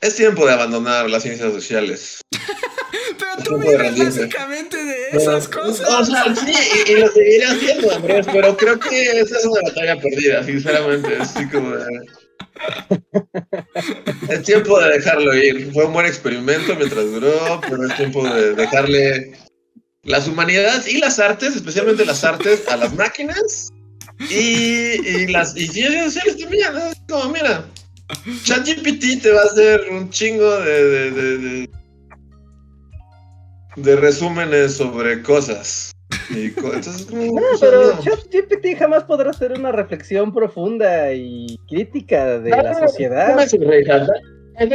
[0.00, 2.20] es tiempo de abandonar las ciencias sociales.
[3.18, 5.88] Pero tú vives básicamente de esas cosas.
[5.88, 6.52] O sea, sí,
[6.86, 11.16] y, y lo seguiré haciendo, Andrés, pero creo que esa es una batalla perdida, sinceramente.
[11.18, 11.86] Así como de-
[14.28, 15.72] Es tiempo de dejarlo ir.
[15.72, 19.32] Fue un buen experimento mientras duró, pero es tiempo de dejarle
[20.04, 23.70] las humanidades y las artes, especialmente las artes, a las máquinas
[24.30, 24.34] y,
[25.06, 26.74] y las y ciencias sociales también.
[26.74, 26.80] ¿no?
[27.08, 27.64] Como, mira,
[28.44, 31.70] ChatGPT te va a hacer un chingo de, de, de-
[33.76, 35.91] de resúmenes sobre cosas.
[36.30, 38.00] Entonces, No, sea, pero no.
[38.02, 43.36] ChatGPT jamás podrá hacer una reflexión profunda y crítica de la sociedad.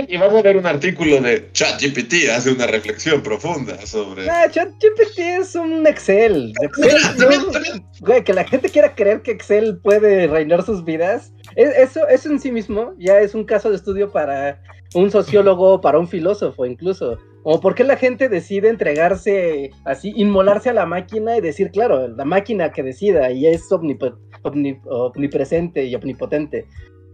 [0.08, 4.28] Y vas a ver un artículo de ChatGPT, hace una reflexión profunda sobre.
[4.30, 6.52] Ah, ChatGPT es un Excel.
[6.62, 10.64] Excel Mira, también- no- también- güey, que la gente quiera creer que Excel puede reinar
[10.66, 11.32] sus vidas.
[11.58, 14.62] Es- Eso, eso en sí mismo ya es un caso de estudio para
[14.96, 17.18] un sociólogo, para un filósofo incluso.
[17.44, 22.08] O por qué la gente decide entregarse así, inmolarse a la máquina y decir, claro,
[22.08, 26.66] la máquina que decida y es omnip- omni- omnipresente y omnipotente.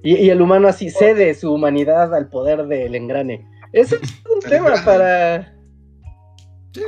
[0.01, 3.47] Y, y el humano así cede su humanidad al poder del engrane.
[3.73, 4.01] Eso es
[4.33, 4.73] un tema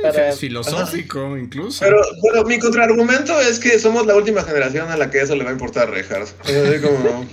[0.02, 0.30] para...
[0.30, 1.84] es filosófico incluso.
[1.84, 5.44] Pero, pero mi contraargumento es que somos la última generación a la que eso le
[5.44, 6.34] va a importar, Rejas.
[6.82, 7.26] como...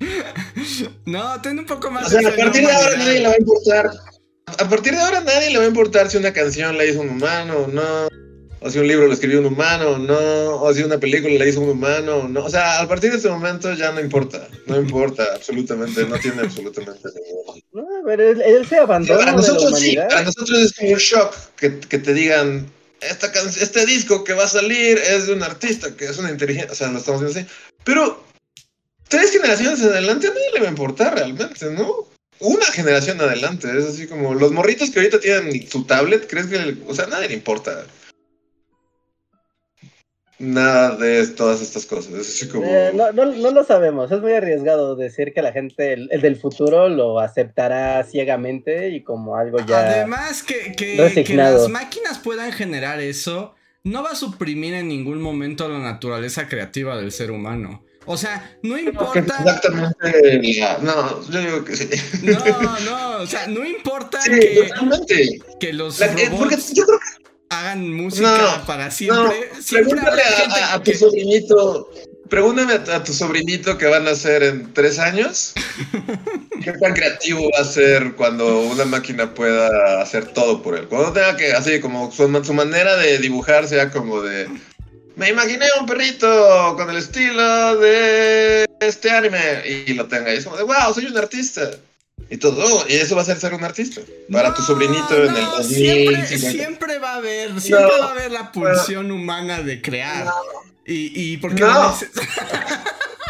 [1.06, 2.06] no, ten un poco más.
[2.06, 3.90] O sea, a partir de ahora nadie le va a importar.
[4.58, 7.10] A partir de ahora nadie le va a importar si una canción la hizo un
[7.10, 8.08] humano o no
[8.60, 11.60] o si un libro lo escribió un humano, no, o si una película la hizo
[11.60, 12.44] un humano, no.
[12.44, 16.42] O sea, a partir de este momento ya no importa, no importa absolutamente, no tiene
[16.42, 17.62] absolutamente ningún.
[18.04, 19.30] Pero él, se abandona.
[19.30, 23.86] A nosotros sí, a nosotros es como un shock que, que te digan, esta este
[23.86, 26.88] disco que va a salir es de un artista que es una inteligencia, o sea,
[26.88, 27.48] lo estamos viendo así.
[27.84, 28.22] Pero
[29.08, 32.08] tres generaciones en adelante a nadie le va a importar realmente, ¿no?
[32.40, 36.76] Una generación adelante, es así como los morritos que ahorita tienen su tablet, ¿crees que,
[36.86, 37.84] o sea, a nadie le importa?
[40.40, 42.12] Nada de todas estas cosas.
[42.14, 42.64] Es como...
[42.64, 44.10] Eh, no, no, no, lo sabemos.
[44.10, 49.36] Es muy arriesgado decir que la gente, el, del futuro, lo aceptará ciegamente y como
[49.36, 49.80] algo ya.
[49.80, 55.20] Además, que, que, que, las máquinas puedan generar eso, no va a suprimir en ningún
[55.20, 57.84] momento la naturaleza creativa del ser humano.
[58.06, 59.20] O sea, no importa.
[59.20, 60.50] Exactamente.
[60.82, 61.88] No, yo digo que sí.
[62.22, 64.70] No, no, o sea, no importa que,
[65.60, 66.00] que, los.
[66.00, 66.30] robots...
[66.30, 67.19] Porque yo creo que
[67.50, 69.50] hagan música para siempre.
[69.68, 70.22] pregúntale
[70.72, 71.90] a, tu sobrinito.
[72.28, 75.52] Pregúntame a, tu sobrinito que van a hacer en tres años.
[76.64, 80.86] ¿Qué tan creativo va a ser cuando una máquina pueda hacer todo por él?
[80.86, 84.48] Cuando tenga que, así como su, manera de dibujar sea como de.
[85.16, 90.32] Me imaginé un perrito con el estilo de este anime y lo tenga.
[90.32, 91.68] Y es como de, wow, soy un artista.
[92.30, 94.00] Y todo, y eso va a ser ser un artista.
[94.30, 96.26] Para tu sobrinito en el 2050.
[96.26, 100.28] Siempre, siempre va a haber, siempre va a haber la pulsión humana de crear.
[100.86, 101.98] Y, y por qué no.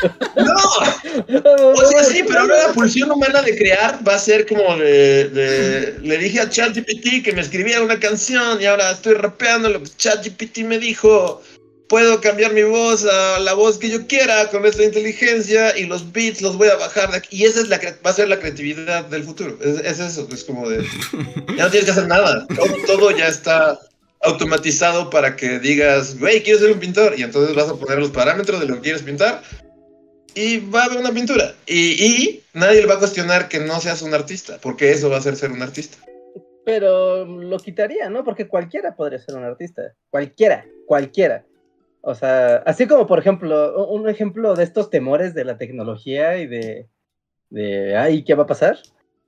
[0.37, 1.73] No.
[1.73, 5.97] O sea, sí, pero ahora la pulsión humana de crear va a ser como de,
[6.03, 9.91] le dije a ChatGPT que me escribiera una canción y ahora estoy rapeando lo que
[9.97, 11.43] ChatGPT me dijo
[11.91, 16.13] puedo cambiar mi voz a la voz que yo quiera con esta inteligencia y los
[16.13, 17.39] beats los voy a bajar de aquí.
[17.39, 19.59] Y esa es la va a ser la creatividad del futuro.
[19.61, 20.87] Es, eso, es como de...
[21.57, 22.47] Ya no tienes que hacer nada.
[22.87, 23.79] Todo, ya está
[24.23, 27.19] automatizado para que digas, güey, quiero ser un pintor.
[27.19, 29.43] Y entonces vas a poner los parámetros de lo que quieres pintar
[30.35, 31.57] y va a haber una pintura.
[31.67, 35.17] Y, y nadie le va a cuestionar que no seas un artista, porque eso va
[35.17, 35.99] a ser ser un artista.
[36.65, 38.23] Pero lo quitaría, ¿no?
[38.23, 39.93] Porque cualquiera podría ser un artista.
[40.11, 41.45] Cualquiera, cualquiera.
[42.03, 46.47] O sea, así como por ejemplo, un ejemplo de estos temores de la tecnología y
[46.47, 46.89] de,
[47.51, 48.79] de, ay, ¿qué va a pasar?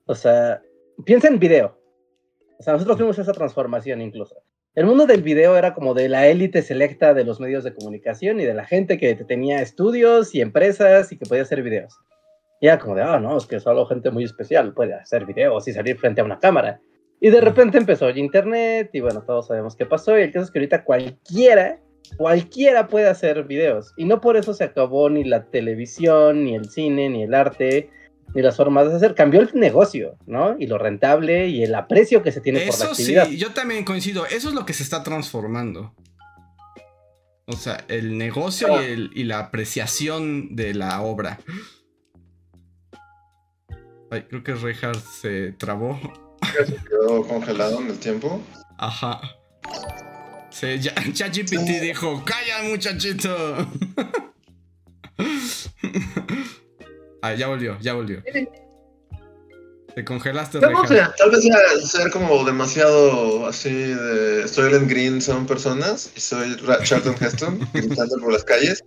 [0.06, 0.62] O sea,
[1.04, 1.78] piensa en video.
[2.58, 4.36] O sea, nosotros vimos esa transformación incluso.
[4.74, 8.40] El mundo del video era como de la élite selecta de los medios de comunicación
[8.40, 11.98] y de la gente que tenía estudios y empresas y que podía hacer videos.
[12.58, 15.68] Y era como de, ah, no, es que solo gente muy especial puede hacer videos
[15.68, 16.80] y salir frente a una cámara.
[17.20, 20.18] Y de repente empezó el internet y bueno, todos sabemos qué pasó.
[20.18, 21.80] Y el caso es que ahorita cualquiera
[22.16, 23.92] cualquiera puede hacer videos.
[23.96, 27.90] Y no por eso se acabó ni la televisión, ni el cine, ni el arte,
[28.34, 29.14] ni las formas de hacer.
[29.14, 30.56] Cambió el negocio, ¿no?
[30.58, 33.26] Y lo rentable y el aprecio que se tiene por la actividad.
[33.26, 34.26] Sí, yo también coincido.
[34.26, 35.94] Eso es lo que se está transformando.
[37.46, 41.40] O sea, el negocio y, la apreciación de la obra.
[44.10, 45.98] Ay, creo que Reinhardt se trabó.
[46.66, 48.40] ¿Se quedó congelado en el tiempo?
[48.78, 49.20] Ajá.
[50.52, 53.68] Sí, ya, ChatGPT dijo, calla muchachito.
[57.22, 58.22] ah, ya volvió, ya volvió.
[59.94, 60.60] Te congelaste.
[60.60, 67.14] tal vez sea ser como demasiado así de Soylent Green son personas y soy Charlton
[67.20, 68.82] Heston gritando por las calles.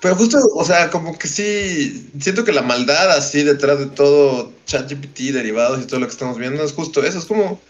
[0.00, 4.52] Pero justo, o sea, como que sí, siento que la maldad así detrás de todo
[4.64, 7.18] ChatGPT, derivados y todo lo que estamos viendo es justo eso.
[7.18, 7.60] Es como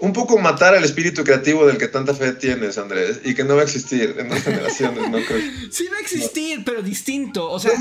[0.00, 3.54] un poco matar al espíritu creativo del que tanta fe tienes, Andrés, y que no
[3.54, 5.18] va a existir en dos generaciones, ¿no?
[5.70, 7.50] Sí va a existir, pero distinto.
[7.50, 7.72] O sea,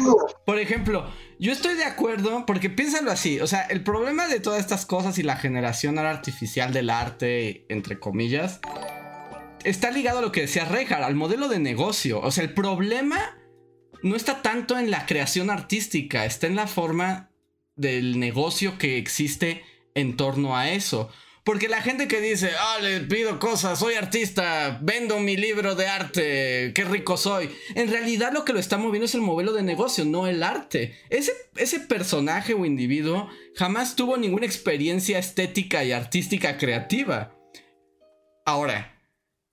[0.45, 1.09] por ejemplo,
[1.39, 5.17] yo estoy de acuerdo, porque piénsalo así, o sea, el problema de todas estas cosas
[5.17, 8.59] y la generación artificial del arte, entre comillas,
[9.63, 12.19] está ligado a lo que decía Rejar, al modelo de negocio.
[12.21, 13.37] O sea, el problema
[14.03, 17.29] no está tanto en la creación artística, está en la forma
[17.75, 19.63] del negocio que existe
[19.95, 21.09] en torno a eso.
[21.43, 25.87] Porque la gente que dice, ah, le pido cosas, soy artista, vendo mi libro de
[25.87, 27.49] arte, qué rico soy.
[27.75, 30.97] En realidad lo que lo está moviendo es el modelo de negocio, no el arte.
[31.09, 37.35] Ese, ese personaje o individuo jamás tuvo ninguna experiencia estética y artística creativa.
[38.45, 38.99] Ahora,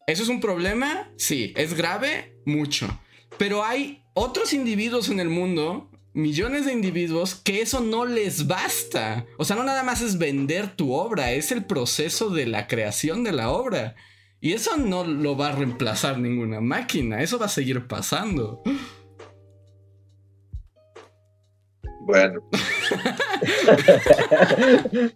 [0.07, 1.13] ¿eso es un problema?
[1.17, 1.55] Sí.
[1.57, 2.41] ¿Es grave?
[2.45, 3.01] Mucho.
[3.39, 9.27] Pero hay otros individuos en el mundo millones de individuos que eso no les basta.
[9.37, 13.23] O sea, no nada más es vender tu obra, es el proceso de la creación
[13.23, 13.95] de la obra.
[14.41, 18.63] Y eso no lo va a reemplazar ninguna máquina, eso va a seguir pasando.
[22.01, 22.41] Bueno.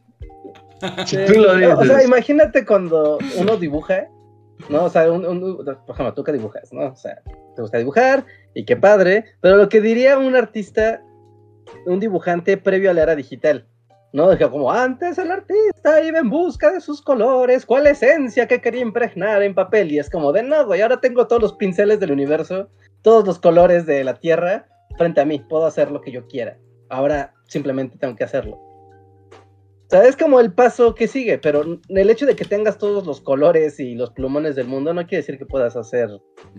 [0.82, 4.09] O sea, imagínate cuando uno dibuja,
[4.70, 4.84] ¿no?
[4.84, 6.86] O sea, por ejemplo, tú que dibujas, ¿no?
[6.86, 7.20] O sea,
[7.55, 8.24] te gusta dibujar
[8.55, 11.03] y qué padre, pero lo que diría un artista,
[11.86, 13.66] un dibujante previo a la era digital,
[14.12, 14.30] ¿no?
[14.51, 19.42] como antes el artista iba en busca de sus colores, cuál esencia que quería impregnar
[19.42, 22.68] en papel, y es como de no, y ahora tengo todos los pinceles del universo,
[23.03, 24.66] todos los colores de la tierra
[24.98, 28.57] frente a mí, puedo hacer lo que yo quiera, ahora simplemente tengo que hacerlo.
[28.57, 33.05] O sea, es como el paso que sigue, pero el hecho de que tengas todos
[33.05, 36.09] los colores y los plumones del mundo no quiere decir que puedas hacer,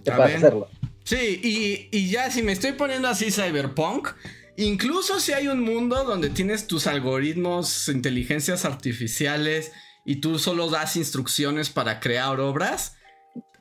[0.04, 0.68] que puedas hacerlo.
[1.04, 4.10] Sí, y, y ya si me estoy poniendo así cyberpunk,
[4.58, 9.72] incluso si hay un mundo donde tienes tus algoritmos, inteligencias artificiales
[10.06, 12.98] y tú solo das instrucciones para crear obras,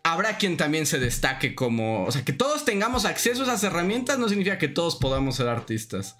[0.02, 4.18] habrá quien también se destaque como, o sea, que todos tengamos acceso a esas herramientas
[4.18, 6.16] no significa que todos podamos ser artistas.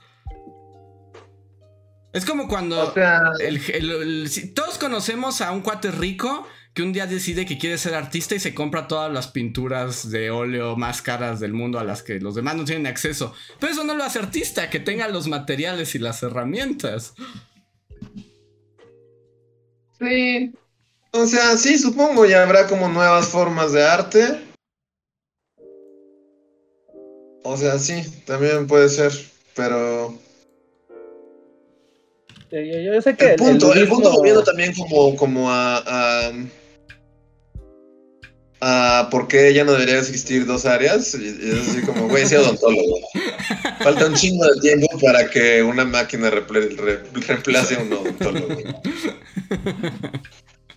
[2.12, 2.92] Es como cuando
[4.54, 8.40] todos conocemos a un cuate rico que un día decide que quiere ser artista y
[8.40, 12.34] se compra todas las pinturas de óleo más caras del mundo a las que los
[12.34, 13.34] demás no tienen acceso.
[13.58, 17.14] Pero eso no lo hace artista, que tenga los materiales y las herramientas.
[19.98, 20.52] Sí.
[21.12, 24.40] O sea, sí, supongo ya habrá como nuevas formas de arte.
[27.42, 29.12] O sea, sí, también puede ser,
[29.56, 30.14] pero...
[32.52, 36.32] Yo, sé que el, punto, el, punto también como, como a
[38.62, 41.14] Ah, ¿por qué ya no debería existir dos áreas?
[41.14, 42.98] Y, es así como, güey, sea odontólogo.
[43.78, 48.56] Falta un chingo de tiempo para que una máquina reemplace a un odontólogo.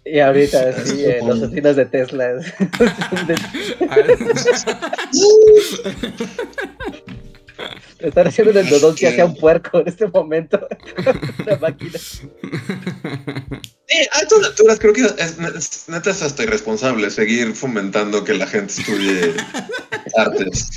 [0.05, 2.29] Y ahorita sí, eh, los asesinos de Tesla.
[7.99, 10.67] Están haciendo el dodón que hace un puerco en este momento.
[11.45, 11.99] Una máquina.
[11.99, 12.29] Sí,
[14.11, 18.73] a estas alturas creo que es, neta es hasta irresponsable seguir fomentando que la gente
[18.73, 19.33] estudie
[20.17, 20.71] artes.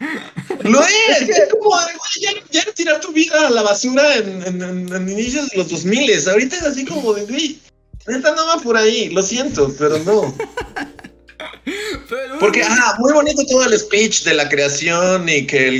[0.62, 1.76] Lo es, es como,
[2.20, 6.28] ya, ya tirar tu vida a la basura en, en, inicios de los 2000.
[6.28, 7.60] Ahorita es así como de, güey,
[8.06, 10.34] neta no va por ahí, lo siento, pero no.
[12.40, 15.70] Porque, ah, muy bonito todo el speech de la creación y que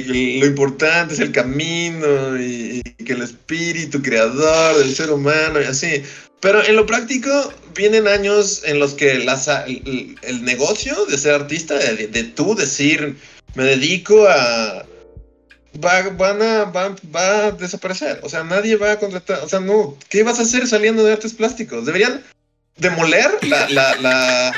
[0.40, 6.02] lo importante es el camino y, que el espíritu creador del ser humano y así.
[6.40, 12.24] Pero en lo práctico vienen años en los que el, negocio de ser artista, de,
[12.34, 13.16] tú decir,
[13.54, 14.86] me dedico a...
[15.84, 18.20] Va, van a, va, va, a desaparecer.
[18.22, 19.40] O sea, nadie va a contratar.
[19.42, 19.98] O sea, no.
[20.08, 21.84] ¿Qué vas a hacer saliendo de artes plásticos?
[21.84, 22.22] Deberían
[22.76, 24.52] demoler la, la, la,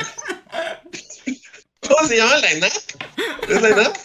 [1.87, 2.37] ¿Cómo se llama?
[2.39, 2.71] ¿La ENAP?
[3.49, 3.95] ¿Es la ENAP?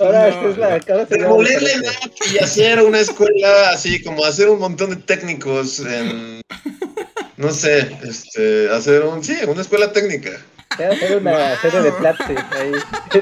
[0.00, 4.90] Ahora es la Demoler la ENAP y hacer una escuela así, como hacer un montón
[4.90, 6.40] de técnicos en.
[7.36, 9.22] No sé, este, hacer un.
[9.24, 10.30] Sí, una escuela técnica.
[10.70, 12.72] Hacer una serie de Platzi ahí.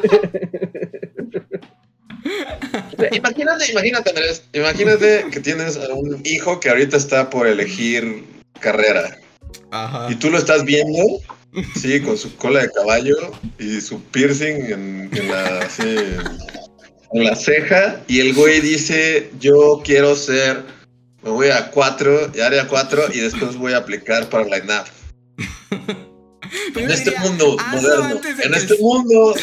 [3.12, 8.24] Imagínate, imagínate, Andrés, imagínate que tienes a un hijo que ahorita está por elegir
[8.60, 9.16] carrera.
[9.70, 10.08] Ajá.
[10.10, 11.20] Y tú lo estás viendo
[11.80, 13.16] Sí, con su cola de caballo
[13.58, 15.68] y su piercing en, la,
[17.12, 18.00] en la ceja.
[18.06, 20.64] Y el güey dice, yo quiero ser,
[21.22, 24.90] me voy a 4, área 4 y después voy a aplicar para la INAF.
[26.76, 29.34] en este mundo moderno, en este mundo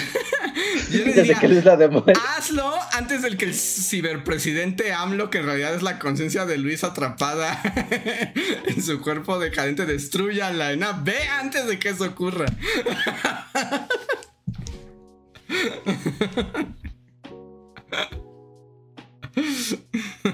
[2.37, 6.83] hazlo antes del que el ciberpresidente AMLO, que en realidad es la conciencia de Luis
[6.83, 7.61] atrapada
[8.67, 11.01] en su cuerpo decadente, destruya la ENA.
[11.03, 12.45] Ve antes de que eso ocurra.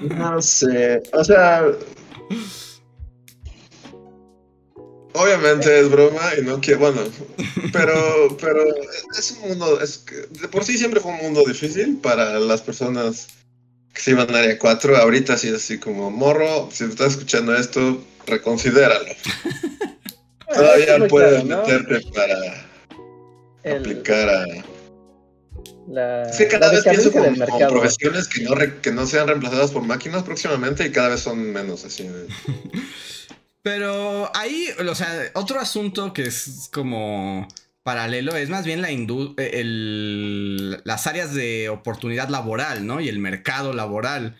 [0.00, 1.64] No sé, o sea,
[5.14, 7.02] Obviamente es broma y no quiero, bueno,
[7.72, 8.64] pero, pero
[9.18, 13.28] es un mundo, es de por sí siempre fue un mundo difícil para las personas
[13.92, 14.96] que se iban a área 4.
[14.96, 19.14] Ahorita sí así como morro, si estás escuchando esto, reconsidéralo.
[20.54, 24.46] Todavía puedes meterte para aplicar a.
[25.88, 27.34] La, es que cada vez pienso como,
[27.68, 31.84] profesiones que no, que no sean reemplazadas por máquinas próximamente y cada vez son menos
[31.84, 32.08] así.
[33.62, 37.46] Pero ahí, o sea, otro asunto que es como
[37.82, 43.00] paralelo es más bien la el, las áreas de oportunidad laboral, ¿no?
[43.00, 44.36] Y el mercado laboral.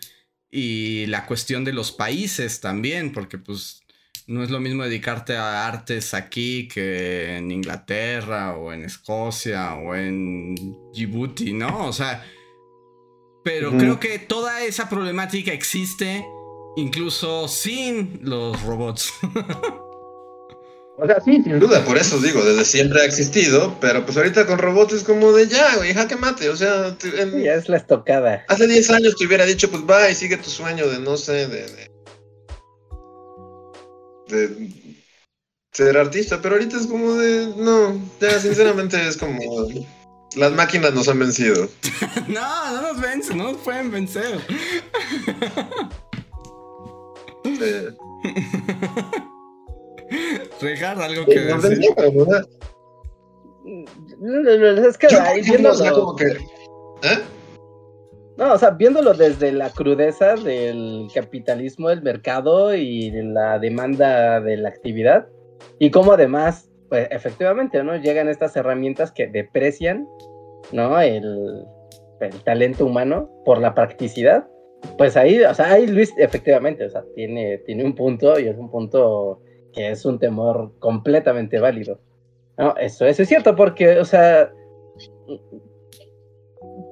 [0.51, 3.81] Y la cuestión de los países también, porque pues
[4.27, 9.95] no es lo mismo dedicarte a artes aquí que en Inglaterra o en Escocia o
[9.95, 10.55] en
[10.93, 11.87] Djibouti, ¿no?
[11.87, 12.23] O sea,
[13.43, 16.23] pero creo que toda esa problemática existe
[16.75, 19.11] incluso sin los robots.
[20.95, 24.45] O sea, sí, sin duda, por eso digo, desde siempre ha existido, pero pues ahorita
[24.45, 26.95] con robots es como de ya, güey, jaque mate, o sea...
[27.01, 28.45] ya es la estocada.
[28.47, 31.47] Hace 10 años te hubiera dicho, pues va y sigue tu sueño de, no sé,
[31.47, 31.89] de,
[34.27, 34.69] de,
[35.71, 39.41] ser artista, pero ahorita es como de, no, ya sinceramente es como...
[40.35, 41.69] Las máquinas nos han vencido.
[42.27, 44.39] no, no nos vencen, no nos pueden vencer.
[50.61, 51.79] Regar algo que decir.
[54.87, 56.15] Es que ahí viéndolo.
[56.19, 57.19] ¿eh?
[58.37, 64.57] No, o sea, viéndolo desde la crudeza del capitalismo, del mercado y la demanda de
[64.57, 65.27] la actividad,
[65.79, 67.95] y cómo además, pues efectivamente, ¿no?
[67.95, 70.07] Llegan estas herramientas que deprecian,
[70.71, 70.99] ¿no?
[70.99, 71.63] El,
[72.21, 74.47] el talento humano por la practicidad.
[74.97, 78.57] Pues ahí, o sea, ahí Luis efectivamente, o sea, tiene, tiene un punto y es
[78.57, 79.41] un punto
[79.73, 81.99] que es un temor completamente válido.
[82.57, 84.51] No, eso, eso es cierto, porque, o sea,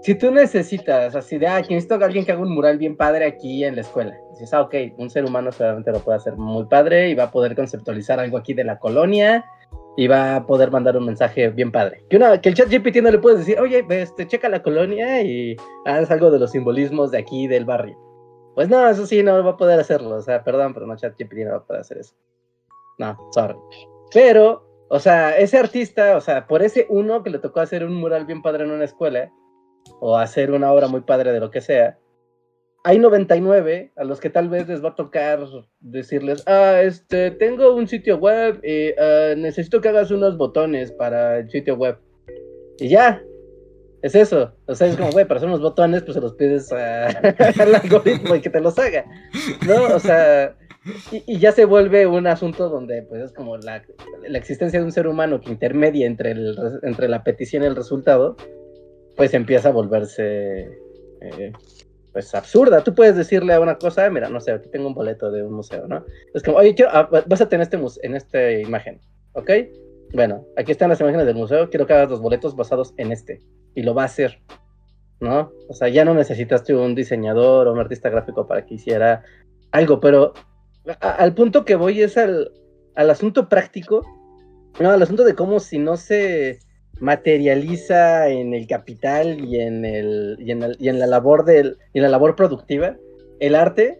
[0.02, 3.26] si tú necesitas, así de, ah, necesito a alguien que haga un mural bien padre
[3.26, 4.18] aquí en la escuela.
[4.32, 7.32] Dices, ah, ok, un ser humano seguramente lo puede hacer muy padre y va a
[7.32, 9.46] poder conceptualizar algo aquí de la colonia
[9.98, 12.04] y va a poder mandar un mensaje bien padre.
[12.10, 15.22] Que, una, que el chat GPT no le puedes decir, oye, este, checa la colonia
[15.22, 17.98] y haz algo de los simbolismos de aquí del barrio.
[18.56, 20.16] Pues no, eso sí, no va a poder hacerlo.
[20.16, 22.16] O sea, perdón, pero no, chat GPT no va a poder hacer eso.
[23.00, 23.56] No, sorry.
[24.14, 27.96] Pero, o sea, ese artista, o sea, por ese uno que le tocó hacer un
[27.96, 29.32] mural bien padre en una escuela,
[30.00, 31.98] o hacer una obra muy padre de lo que sea,
[32.84, 35.46] hay 99 a los que tal vez les va a tocar
[35.80, 41.40] decirles, ah, este, tengo un sitio web y ah, necesito que hagas unos botones para
[41.40, 41.98] el sitio web.
[42.80, 43.22] Y ya,
[44.02, 44.54] es eso.
[44.66, 48.36] O sea, es como, güey, para hacer unos botones, pues se los pides al algoritmo
[48.36, 49.06] y que te los haga.
[49.68, 49.96] ¿No?
[49.96, 50.56] O sea,
[51.12, 53.84] y, ya se vuelve un asunto donde pues es como la,
[54.34, 58.36] existencia de un ser humano que intermedia entre, el, entre la petición y el resultado,
[59.16, 60.70] pues empieza a volverse
[61.22, 61.54] eh,
[62.12, 62.84] pues absurda.
[62.84, 65.54] Tú puedes decirle a una cosa, mira, no sé, aquí tengo un boleto de un
[65.54, 66.06] museo, ¿no?
[66.34, 69.00] Es como, oye, quiero, ah, vas a tener este en esta imagen,
[69.34, 69.52] ¿ok?
[70.14, 73.42] Bueno, aquí están las imágenes del museo, quiero que hagas los boletos basados en este.
[73.76, 74.42] Y lo va a hacer,
[75.22, 75.52] ¿no?
[75.70, 79.24] O sea, ya no necesitaste un diseñador o un artista gráfico para que hiciera
[79.72, 80.34] algo, pero
[81.00, 82.52] al punto que voy es al,
[82.96, 84.06] asunto práctico,
[84.80, 86.60] no, al asunto de cómo si no se
[87.02, 92.10] materializa en el capital y en, el, y en, la labor del, y en la
[92.10, 92.96] labor productiva,
[93.40, 94.00] el arte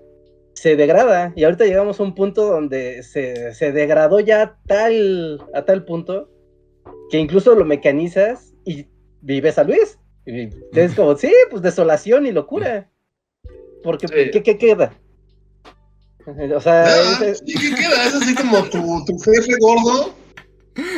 [0.54, 1.34] se degrada.
[1.36, 6.30] Y ahorita llegamos a un punto donde se, degradó ya tal, a tal punto
[7.10, 8.86] que incluso lo mecanizas y
[9.22, 9.98] vives a Luis.
[10.28, 12.88] Y es como, sí, pues desolación y locura.
[13.84, 14.94] Porque, ¿qué, ¿qué, queda?
[16.56, 16.86] O sea,
[17.46, 18.06] ¿y qué queda?
[18.06, 20.14] Es así como tu, tu, jefe gordo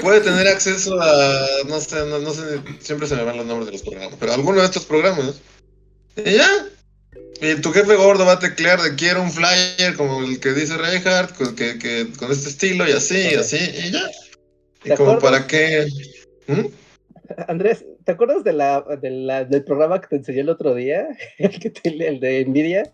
[0.02, 3.72] puede tener acceso a, no sé, no, sé, siempre se me van los nombres de
[3.74, 5.42] los programas, pero alguno de estos programas.
[6.16, 6.50] Y ya.
[7.42, 10.78] Y tu jefe gordo va a teclear de quiero un flyer como el que dice
[10.78, 14.10] Reinhardt, con, que, que, con este estilo y así, y así, y ya.
[14.86, 15.88] Y como para qué.
[16.48, 16.68] ¿Mm?
[17.48, 21.08] Andrés, ¿te acuerdas de la, de la, del programa que te enseñé el otro día?
[21.38, 22.94] El, que el de Nvidia.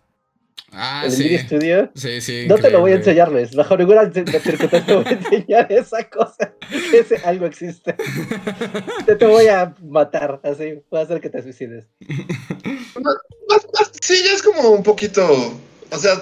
[0.72, 1.38] Ah, el sí.
[1.38, 1.90] Studio.
[1.94, 2.46] Sí, sí.
[2.46, 3.54] No te lo voy a enseñar, Luis.
[3.54, 6.54] Bajo ninguna circunstancia te voy a enseñar esa cosa.
[6.92, 7.96] Ese algo existe.
[9.06, 10.80] te, te voy a matar, así.
[10.90, 11.86] Voy a hacer que te suicides.
[14.00, 15.58] Sí, ya es como un poquito.
[15.90, 16.14] O sea,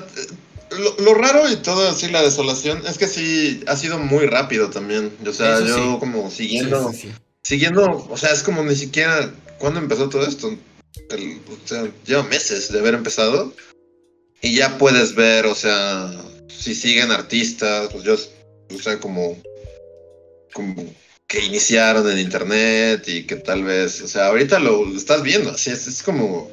[0.98, 5.12] lo, raro y todo así, la desolación, es que sí ha sido muy rápido también.
[5.26, 6.92] O sea, yo como siguiendo.
[7.42, 9.32] siguiendo, o sea, es como ni siquiera.
[9.58, 10.48] ¿Cuándo empezó todo esto?
[10.48, 13.52] o sea, lleva meses de haber empezado.
[14.40, 16.12] Y ya puedes ver, o sea,
[16.48, 19.36] si siguen artistas, pues yo, o sea, como,
[20.52, 20.84] como
[21.26, 25.70] que iniciaron en internet y que tal vez, o sea, ahorita lo estás viendo, así
[25.70, 26.50] es, es como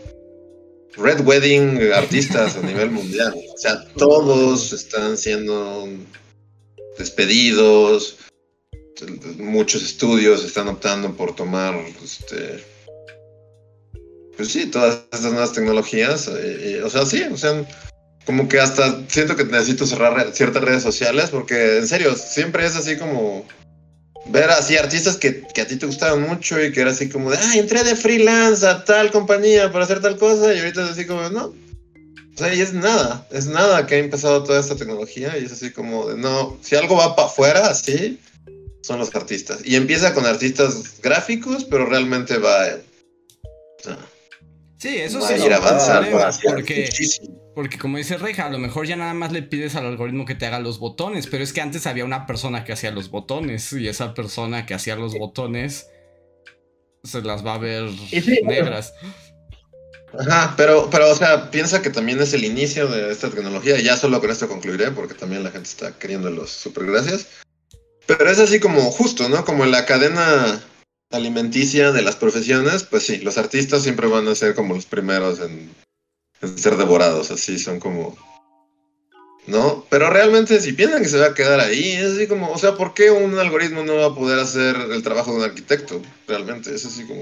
[0.98, 3.34] Red Wedding artistas a nivel mundial.
[3.54, 5.88] O sea, todos están siendo
[6.98, 8.18] despedidos,
[9.38, 12.64] muchos estudios están optando por tomar, este,
[14.36, 17.66] pues sí, todas estas nuevas tecnologías, eh, o sea, sí, o sea,
[18.26, 22.76] como que hasta siento que necesito cerrar ciertas redes sociales porque en serio, siempre es
[22.76, 23.46] así como
[24.28, 27.30] ver así artistas que, que, a ti te gustaban mucho y que era así como
[27.32, 30.92] de, ay, entré de freelance a tal compañía para hacer tal cosa y ahorita es
[30.92, 31.54] así como, no.
[32.36, 35.54] O sea, y es nada, es nada que ha empezado toda esta tecnología y es
[35.54, 38.20] así como de, no, si algo va para afuera, así,
[38.82, 39.60] son los artistas.
[39.64, 42.66] Y empieza con artistas gráficos, pero realmente va...
[43.82, 43.98] Sea,
[44.78, 45.34] sí, eso sí.
[45.45, 47.53] ir avanzando hacia porque, muchísimo.
[47.55, 50.36] porque como dice Reja, a lo mejor ya nada más le pides al algoritmo que
[50.36, 53.71] te haga los botones, pero es que antes había una persona que hacía los botones
[53.73, 55.88] y esa persona que hacía los botones
[57.03, 58.93] se las va a ver sí, negras.
[60.19, 63.80] Ajá, pero, pero, o sea, piensa que también es el inicio de esta tecnología.
[63.80, 67.28] y Ya solo con esto concluiré, porque también la gente está queriendo los supergracias.
[68.05, 69.43] Pero es así como justo, ¿no?
[69.45, 70.61] Como en la cadena
[71.12, 75.39] alimenticia de las profesiones, pues sí, los artistas siempre van a ser como los primeros
[75.39, 75.70] en,
[76.41, 78.16] en ser devorados, así son como...
[79.47, 79.86] ¿No?
[79.91, 82.74] Pero realmente si piensan que se va a quedar ahí, es así como, o sea,
[82.74, 86.01] ¿por qué un algoritmo no va a poder hacer el trabajo de un arquitecto?
[86.28, 87.22] Realmente, es así como...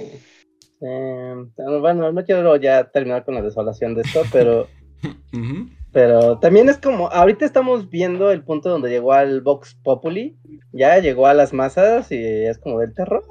[0.86, 1.36] Eh,
[1.82, 4.68] bueno, no quiero ya terminar con la desolación de esto, pero,
[5.92, 10.38] pero también es como, ahorita estamos viendo el punto donde llegó al Vox Populi,
[10.72, 13.24] ya llegó a las masas y es como del terror.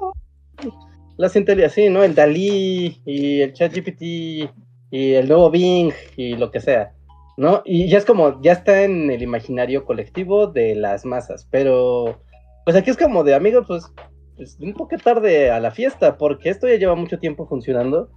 [1.17, 2.03] Las inteligencias, sí, ¿no?
[2.03, 4.49] El Dalí y el ChatGPT y
[4.91, 6.93] el nuevo Bing y lo que sea,
[7.37, 7.61] ¿no?
[7.65, 12.21] Y ya es como, ya está en el imaginario colectivo de las masas, pero
[12.65, 13.91] pues aquí es como de amigos, pues
[14.35, 18.09] pues, un poco tarde a la fiesta, porque esto ya lleva mucho tiempo funcionando.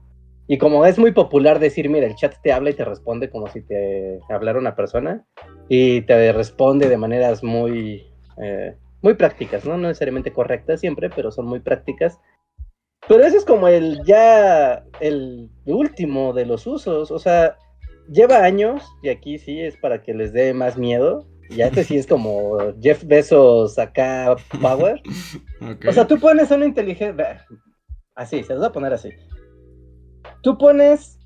[0.49, 3.49] Y como es muy popular decir, mira, el chat te habla y te responde como
[3.49, 5.25] si te hablara una persona,
[5.69, 8.07] y te responde de maneras muy,
[8.41, 9.77] eh, muy prácticas, ¿no?
[9.77, 12.19] No necesariamente correctas siempre, pero son muy prácticas.
[13.09, 17.57] Pero ese es como el ya, el último de los usos, o sea,
[18.11, 21.27] lleva años, y aquí sí es para que les dé más miedo.
[21.51, 25.01] Ya este sí es como Jeff Bezos acá Power.
[25.89, 27.47] O sea, tú pones una inteligencia.
[28.15, 29.11] Así, se los voy a poner así.
[30.43, 31.19] Tú pones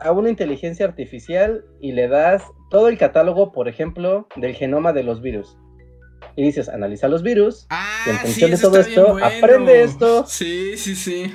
[0.00, 5.04] a una inteligencia artificial y le das todo el catálogo, por ejemplo, del genoma de
[5.04, 5.56] los virus.
[6.36, 9.26] Y dices, analiza los virus Ah, y en sí, función de eso todo esto, bueno.
[9.26, 10.24] aprende esto.
[10.26, 11.34] Sí, sí, sí.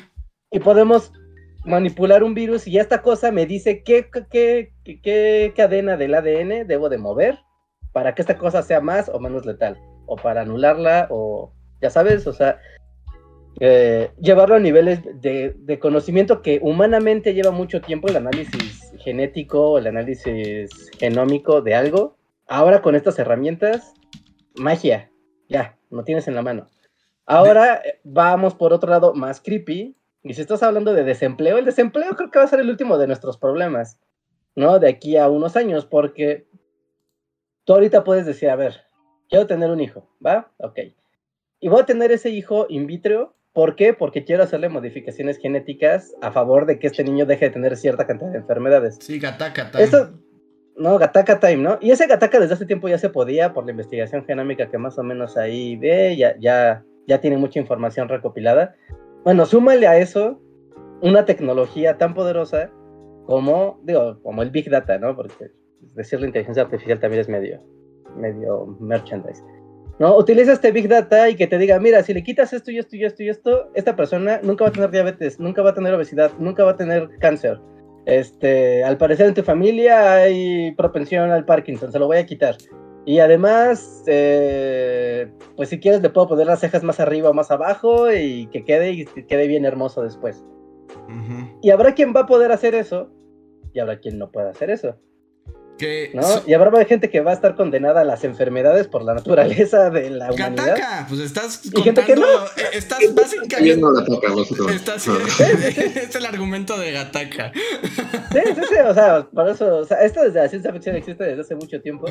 [0.51, 1.11] y podemos
[1.65, 6.67] manipular un virus y esta cosa me dice qué, qué, qué, qué cadena del ADN
[6.67, 7.39] debo de mover
[7.93, 9.77] para que esta cosa sea más o menos letal,
[10.07, 12.59] o para anularla, o ya sabes, o sea,
[13.59, 19.77] eh, llevarlo a niveles de, de conocimiento que humanamente lleva mucho tiempo el análisis genético,
[19.77, 22.17] el análisis genómico de algo.
[22.47, 23.93] Ahora con estas herramientas,
[24.55, 25.11] magia,
[25.49, 26.69] ya, lo tienes en la mano.
[27.25, 29.95] Ahora eh, vamos por otro lado más creepy.
[30.23, 32.97] Y si estás hablando de desempleo, el desempleo creo que va a ser el último
[32.97, 33.99] de nuestros problemas,
[34.55, 34.79] ¿no?
[34.79, 36.47] De aquí a unos años, porque
[37.65, 38.85] tú ahorita puedes decir, a ver,
[39.29, 40.51] quiero tener un hijo, ¿va?
[40.57, 40.79] Ok.
[41.59, 43.93] Y voy a tener ese hijo in vitro, ¿por qué?
[43.93, 48.07] Porque quiero hacerle modificaciones genéticas a favor de que este niño deje de tener cierta
[48.07, 48.97] cantidad de enfermedades.
[49.01, 49.83] Sí, time.
[49.83, 50.11] Esto,
[50.75, 51.77] no, Gataka Time, ¿no?
[51.81, 54.97] Y ese Gataka desde hace tiempo ya se podía por la investigación genómica que más
[54.97, 58.75] o menos ahí ve, ya, ya, ya tiene mucha información recopilada.
[59.23, 60.41] Bueno, súmale a eso
[61.01, 62.71] una tecnología tan poderosa
[63.25, 65.15] como, digo, como el Big Data, ¿no?
[65.15, 65.51] Porque
[65.95, 67.61] decir la inteligencia artificial también es medio,
[68.17, 69.43] medio merchandise.
[69.99, 70.17] ¿No?
[70.17, 72.95] Utiliza este Big Data y que te diga, mira, si le quitas esto y esto
[72.95, 75.93] y esto y esto, esta persona nunca va a tener diabetes, nunca va a tener
[75.93, 77.61] obesidad, nunca va a tener cáncer.
[78.05, 82.57] Este, al parecer en tu familia hay propensión al Parkinson, se lo voy a quitar.
[83.05, 87.51] Y además, eh, pues si quieres le puedo poner las cejas más arriba o más
[87.51, 90.43] abajo y que quede y que quede bien hermoso después.
[91.61, 93.09] Y habrá quien va a poder hacer eso
[93.73, 94.95] y habrá quien no pueda hacer eso,
[95.77, 96.21] Que ¿no?
[96.21, 99.89] so- Y habrá gente que va a estar condenada a las enfermedades por la naturaleza
[99.89, 100.67] de la humanidad.
[100.67, 102.45] Gataka, pues estás Y gente que contando, no.
[102.45, 104.27] eh, estás básicamente no la toca,
[104.73, 105.07] estás
[105.39, 107.51] es el argumento de Gataka.
[107.53, 111.23] Sí, sí, sí, o sea, por eso, o sea, esto desde la ciencia ficción existe
[111.23, 112.05] desde hace mucho tiempo,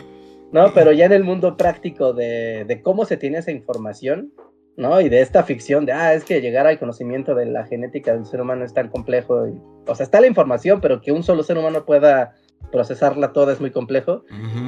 [0.53, 0.73] ¿no?
[0.75, 4.33] Pero ya en el mundo práctico de, de cómo se tiene esa información,
[4.77, 5.01] ¿no?
[5.01, 8.27] Y de esta ficción de, ah, es que llegar al conocimiento de la genética del
[8.27, 9.53] ser humano es tan complejo, y,
[9.87, 12.35] o sea, está la información, pero que un solo ser humano pueda
[12.71, 14.25] procesarla toda es muy complejo.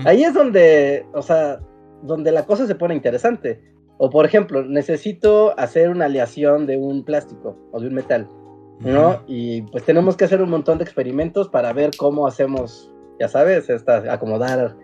[0.07, 1.61] Ahí es donde, o sea,
[2.03, 3.61] donde la cosa se pone interesante.
[3.99, 8.29] O por ejemplo, necesito hacer una aleación de un plástico o de un metal.
[8.81, 9.23] ¿no?
[9.29, 13.71] Y pues tenemos que hacer un montón de experimentos para ver cómo hacemos, ya sabes,
[13.71, 14.77] esta, acomodar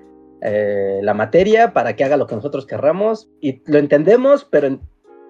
[0.42, 3.28] eh, la materia para que haga lo que nosotros querramos.
[3.40, 4.80] Y lo entendemos, pero en-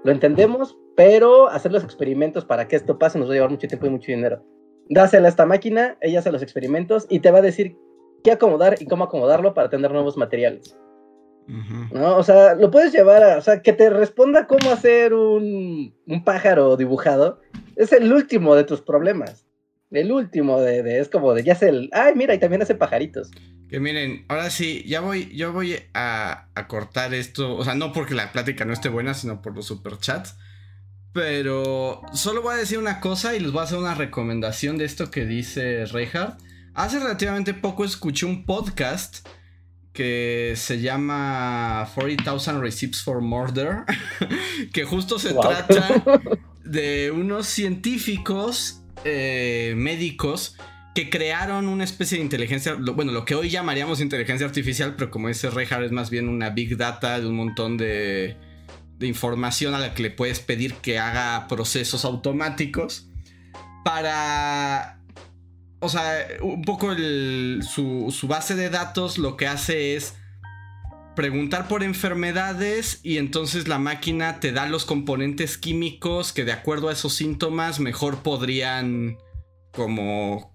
[0.05, 3.67] lo entendemos, pero hacer los experimentos para que esto pase nos va a llevar mucho
[3.67, 4.45] tiempo y mucho dinero.
[4.91, 7.77] Dásela a esta máquina, ella hace los experimentos y te va a decir
[8.25, 10.77] qué acomodar y cómo acomodarlo para tener nuevos materiales.
[11.93, 12.17] ¿No?
[12.17, 16.25] O sea, lo puedes llevar a, o sea, que te responda cómo hacer un, un
[16.25, 17.41] pájaro dibujado,
[17.77, 19.47] es el último de tus problemas.
[19.93, 22.75] El último de, de, es como de, ya sé el, ay, mira, y también hace
[22.75, 23.31] pajaritos.
[23.69, 27.93] Que miren, ahora sí, ya voy, yo voy a, a, cortar esto, o sea, no
[27.93, 30.37] porque la plática no esté buena, sino por los superchats.
[31.13, 34.85] Pero solo voy a decir una cosa y les voy a hacer una recomendación de
[34.85, 36.41] esto que dice Reinhardt.
[36.75, 39.27] Hace relativamente poco escuché un podcast
[39.93, 43.85] que se llama 40,000 Receipts for Murder,
[44.73, 46.03] que justo se trata
[46.65, 50.57] de unos científicos eh, médicos
[50.95, 55.27] que crearon una especie de inteligencia, bueno, lo que hoy llamaríamos inteligencia artificial, pero como
[55.27, 58.37] dice Reinhardt es más bien una big data de un montón de
[59.01, 63.09] de información a la que le puedes pedir que haga procesos automáticos
[63.83, 65.01] para...
[65.81, 66.95] O sea, un poco
[67.63, 70.17] su, su base de datos lo que hace es
[71.17, 76.91] preguntar por enfermedades y entonces la máquina te da los componentes químicos que de acuerdo
[76.91, 79.17] a esos síntomas mejor podrían
[79.73, 80.53] como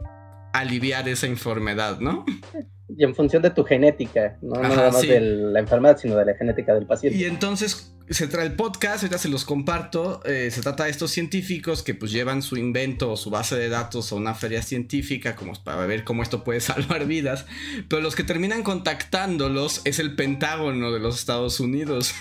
[0.53, 2.23] aliviar esa enfermedad, ¿no?
[2.88, 6.36] Y en función de tu genética, no, nada más de la enfermedad, sino de la
[6.36, 7.17] genética del paciente.
[7.17, 10.21] Y entonces se trae el podcast, ahorita se los comparto.
[10.25, 13.69] Eh, se trata de estos científicos que pues llevan su invento o su base de
[13.69, 17.47] datos a una feria científica como para ver cómo esto puede salvar vidas.
[17.89, 22.13] Pero los que terminan contactándolos es el Pentágono de los Estados Unidos.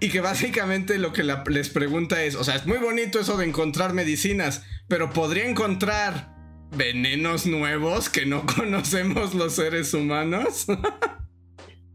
[0.00, 3.46] Y que básicamente lo que les pregunta es, o sea, es muy bonito eso de
[3.46, 6.31] encontrar medicinas, pero podría encontrar
[6.76, 10.66] venenos nuevos que no conocemos los seres humanos.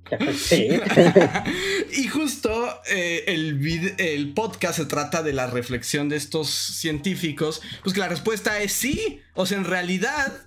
[1.97, 7.61] y justo eh, el, el podcast se trata de la reflexión de estos científicos.
[7.83, 9.21] Pues que la respuesta es sí.
[9.33, 10.45] O sea, en realidad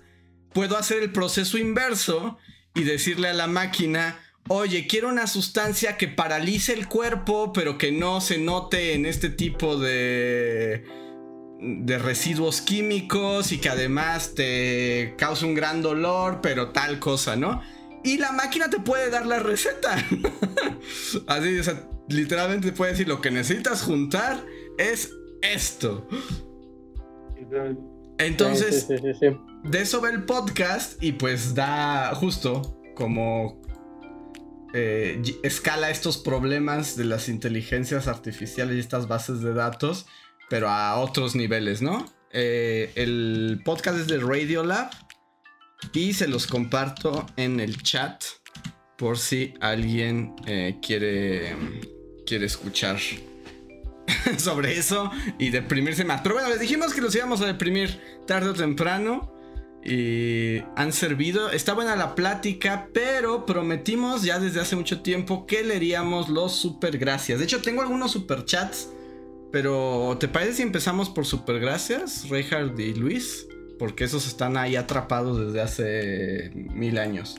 [0.53, 2.37] puedo hacer el proceso inverso
[2.73, 7.91] y decirle a la máquina, oye, quiero una sustancia que paralice el cuerpo, pero que
[7.91, 11.00] no se note en este tipo de
[11.61, 17.61] de residuos químicos y que además te causa un gran dolor, pero tal cosa, ¿no?
[18.03, 19.95] Y la máquina te puede dar la receta.
[21.27, 24.43] Así, o sea, literalmente te puede decir lo que necesitas juntar
[24.79, 25.11] es
[25.43, 26.07] esto.
[28.17, 33.61] Entonces, de eso ve el podcast y pues da justo como
[34.73, 40.07] eh, escala estos problemas de las inteligencias artificiales y estas bases de datos
[40.51, 42.05] pero a otros niveles, ¿no?
[42.33, 44.89] Eh, el podcast es de Radiolab
[45.93, 48.21] y se los comparto en el chat
[48.97, 51.55] por si alguien eh, quiere,
[52.27, 52.99] quiere escuchar
[54.37, 56.19] sobre eso y deprimirse más.
[56.19, 59.33] Pero bueno, les dijimos que los íbamos a deprimir tarde o temprano.
[59.83, 61.49] Y han servido.
[61.49, 66.97] Está buena la plática, pero prometimos ya desde hace mucho tiempo que leeríamos los super
[66.97, 67.39] gracias.
[67.39, 68.89] De hecho, tengo algunos super chats
[69.51, 73.47] pero, ¿te parece si empezamos por Supergracias, Reinhard y Luis?
[73.77, 77.35] Porque esos están ahí atrapados desde hace mil años.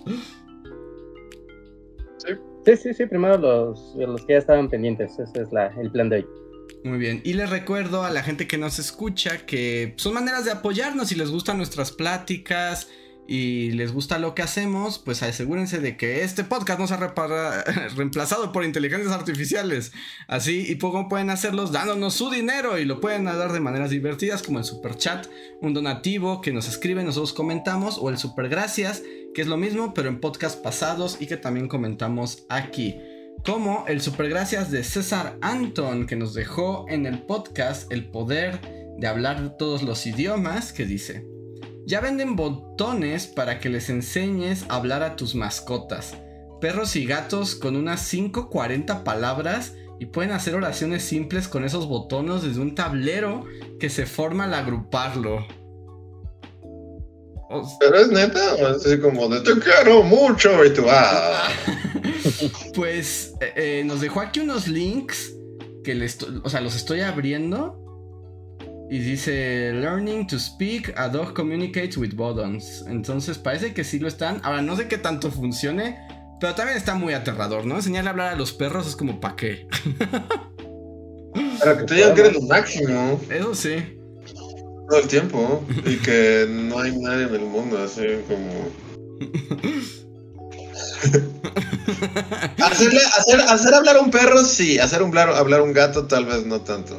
[2.64, 5.18] Sí, sí, sí, primero los, los que ya estaban pendientes.
[5.18, 6.26] Ese es la, el plan de hoy.
[6.84, 10.50] Muy bien, y les recuerdo a la gente que nos escucha que son maneras de
[10.50, 12.88] apoyarnos si les gustan nuestras pláticas,
[13.26, 16.96] y les gusta lo que hacemos, pues asegúrense de que este podcast no sea
[17.96, 19.92] reemplazado por inteligencias artificiales.
[20.26, 24.42] Así y poco pueden hacerlos dándonos su dinero y lo pueden dar de maneras divertidas
[24.42, 25.26] como el super chat,
[25.60, 29.02] un donativo que nos escriben, nosotros comentamos o el super gracias,
[29.34, 32.96] que es lo mismo pero en podcast pasados y que también comentamos aquí.
[33.44, 38.60] Como el super gracias de César Anton que nos dejó en el podcast el poder
[38.98, 41.24] de hablar todos los idiomas que dice
[41.86, 46.14] ya venden botones para que les enseñes a hablar a tus mascotas.
[46.60, 52.42] Perros y gatos con unas 540 palabras y pueden hacer oraciones simples con esos botones
[52.42, 53.44] desde un tablero
[53.78, 55.46] que se forma al agruparlo.
[57.80, 61.48] Pero es neta, o así como de te quiero mucho y tú ah.
[62.74, 65.34] pues eh, eh, nos dejó aquí unos links
[65.84, 67.81] que les, o sea, los estoy abriendo
[68.92, 72.84] y dice, learning to speak, a dog communicates with buttons.
[72.86, 74.38] Entonces parece que sí lo están.
[74.42, 76.06] Ahora no sé qué tanto funcione,
[76.38, 77.76] pero también está muy aterrador, ¿no?
[77.76, 79.66] Enseñarle a hablar a los perros es como pa' qué.
[81.58, 83.18] Para que te digan que eres lo máximo.
[83.30, 83.76] Eso sí.
[84.90, 85.64] Todo el tiempo.
[85.86, 88.68] Y que no hay nadie en el mundo así como...
[92.62, 94.78] Hacerle, hacer, hacer hablar a un perro, sí.
[94.78, 96.96] Hacer hablar, hablar a un gato, tal vez no tanto.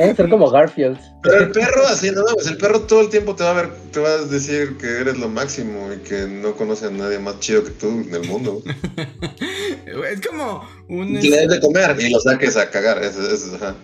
[0.00, 0.98] Debe ser como Garfield.
[1.22, 3.70] Pero el perro, así, no mames, el perro todo el tiempo te va a ver,
[3.92, 7.38] te va a decir que eres lo máximo y que no conoce a nadie más
[7.40, 8.62] chido que tú en el mundo.
[9.86, 11.18] es como un...
[11.18, 13.04] Y le des de comer y lo saques a cagar.
[13.04, 13.74] Es, es, ajá.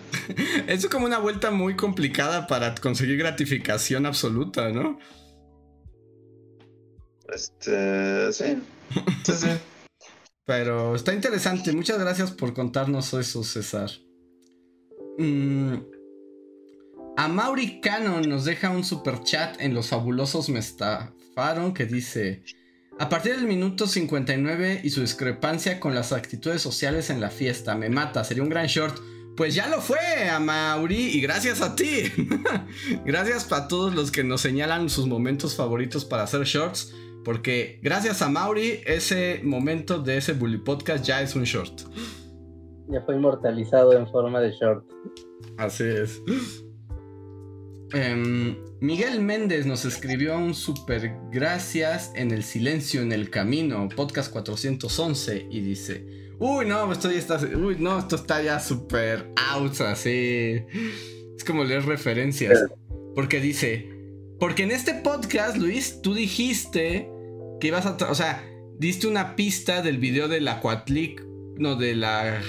[0.65, 4.97] es como una vuelta muy complicada para conseguir gratificación absoluta, ¿no?
[7.31, 8.57] Este, sí.
[9.23, 9.47] Sí, sí.
[10.45, 11.73] Pero está interesante.
[11.73, 13.91] Muchas gracias por contarnos eso, César.
[15.19, 15.96] Mm,
[17.19, 22.43] A Mauri Cannon nos deja un super chat en Los Fabulosos Me Estafaron que dice:
[22.99, 27.73] A partir del minuto 59 y su discrepancia con las actitudes sociales en la fiesta,
[27.73, 28.99] me mata, sería un gran short.
[29.35, 32.03] Pues ya lo fue, a Mauri, y gracias a ti.
[33.03, 36.93] gracias a todos los que nos señalan sus momentos favoritos para hacer shorts.
[37.25, 41.81] Porque gracias a Mauri, ese momento de ese Bully Podcast ya es un short.
[42.89, 44.85] Ya fue inmortalizado en forma de short.
[45.57, 46.21] Así es.
[47.93, 54.31] Em, Miguel Méndez nos escribió un super gracias en el silencio en el camino, podcast
[54.31, 59.79] 411, y dice, uy no, esto ya está, uy no, esto está ya super out,
[59.81, 60.63] así.
[61.35, 62.59] Es como leer referencias.
[63.15, 63.89] Porque dice,
[64.39, 67.09] porque en este podcast, Luis, tú dijiste
[67.59, 68.43] que ibas a, o sea,
[68.77, 71.23] diste una pista del video de la Quatlic,
[71.57, 72.41] no, de la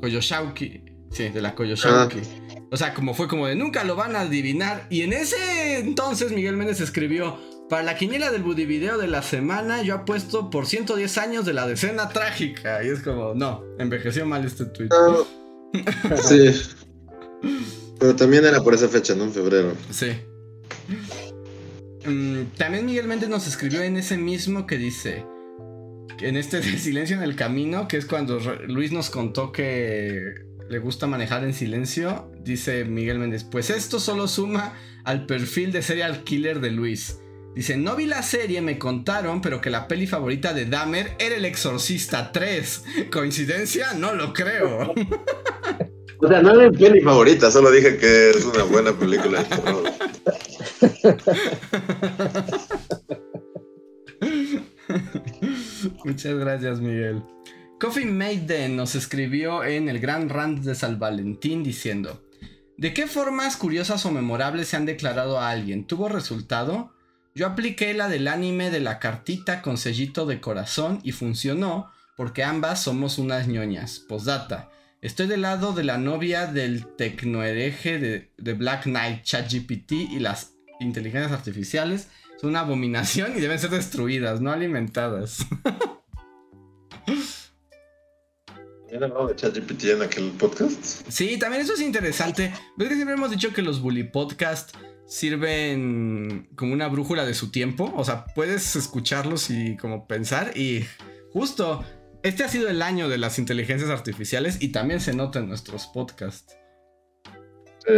[0.00, 0.82] Koyoshauki.
[1.10, 2.18] Sí, de la Koyoshauki.
[2.18, 2.47] Ah.
[2.70, 4.86] O sea, como fue como de nunca lo van a adivinar.
[4.90, 7.38] Y en ese entonces Miguel Méndez escribió:
[7.68, 11.54] Para la quiniela del Buddy Video de la semana, yo apuesto por 110 años de
[11.54, 12.82] la decena trágica.
[12.84, 14.88] Y es como, no, envejeció mal este tweet.
[14.90, 15.24] Uh,
[16.22, 16.52] sí.
[17.98, 19.24] Pero también era por esa fecha, ¿no?
[19.24, 19.72] En febrero.
[19.90, 20.12] Sí.
[22.06, 25.24] Um, también Miguel Méndez nos escribió en ese mismo que dice
[26.20, 30.34] en este de silencio en el camino, que es cuando Luis nos contó que
[30.68, 34.74] le gusta manejar en silencio, dice Miguel Méndez, pues esto solo suma
[35.04, 37.20] al perfil de serial killer de Luis.
[37.54, 41.36] Dice, no vi la serie, me contaron, pero que la peli favorita de Dahmer era
[41.36, 42.84] El Exorcista 3.
[43.12, 43.94] ¿Coincidencia?
[43.94, 44.94] No lo creo.
[46.20, 49.44] O sea, no era mi peli favorita, solo dije que es una buena película de
[49.44, 49.84] terror.
[56.04, 57.22] Muchas gracias, Miguel.
[57.78, 62.20] Coffee Maiden nos escribió en el Gran Rand de San Valentín diciendo:
[62.78, 65.84] ¿De qué formas curiosas o memorables se han declarado a alguien?
[65.84, 66.94] ¿Tuvo resultado?
[67.34, 72.44] Yo apliqué la del anime de la cartita con sellito de corazón y funcionó porque
[72.44, 73.98] ambas somos unas ñoñas.
[73.98, 74.70] Postdata.
[75.02, 80.52] Estoy del lado de la novia del tecnohereje de, de Black Knight, ChatGPT y las
[80.78, 82.06] inteligencias artificiales
[82.40, 85.44] son una abominación y deben ser destruidas, no alimentadas.
[88.88, 91.06] ¿También hablado de ChatGPT en aquel podcast?
[91.10, 92.54] Sí, también eso es interesante.
[92.74, 94.74] ¿Ves que siempre hemos dicho que los bully podcast
[95.04, 97.92] sirven como una brújula de su tiempo?
[97.96, 100.86] O sea, puedes escucharlos y como pensar y
[101.34, 101.84] justo
[102.22, 105.86] este ha sido el año de las inteligencias artificiales y también se nota en nuestros
[105.88, 106.56] podcasts.
[107.86, 107.92] Sí,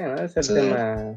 [0.00, 0.52] no, es el sí.
[0.52, 1.16] tema.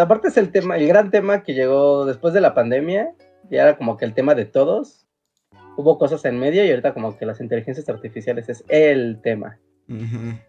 [0.00, 3.14] Aparte es el tema, el gran tema que llegó después de la pandemia,
[3.48, 5.07] y era como que el tema de todos.
[5.78, 9.60] Hubo cosas en medio y ahorita como que las inteligencias artificiales es el tema.
[9.88, 10.40] Uh -huh.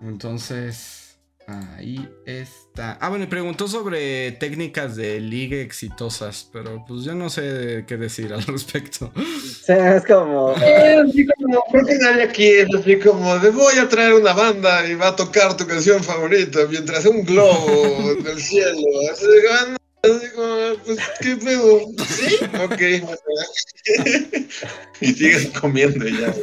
[0.00, 2.98] Entonces, ahí está.
[3.00, 7.96] Ah, bueno, y preguntó sobre técnicas de ligue exitosas, pero pues yo no sé qué
[7.96, 9.12] decir al respecto.
[9.14, 10.56] O sea, es como...
[10.60, 14.32] Eh, así como, creo que nadie aquí es así como de voy a traer una
[14.32, 18.88] banda y va a tocar tu canción favorita mientras un globo del cielo.
[19.12, 20.51] Así ah, Así como,
[20.84, 21.80] pues, ¿qué pedo?
[22.06, 22.36] ¿Sí?
[22.62, 22.80] Ok.
[25.00, 26.34] y sigues comiendo y ya.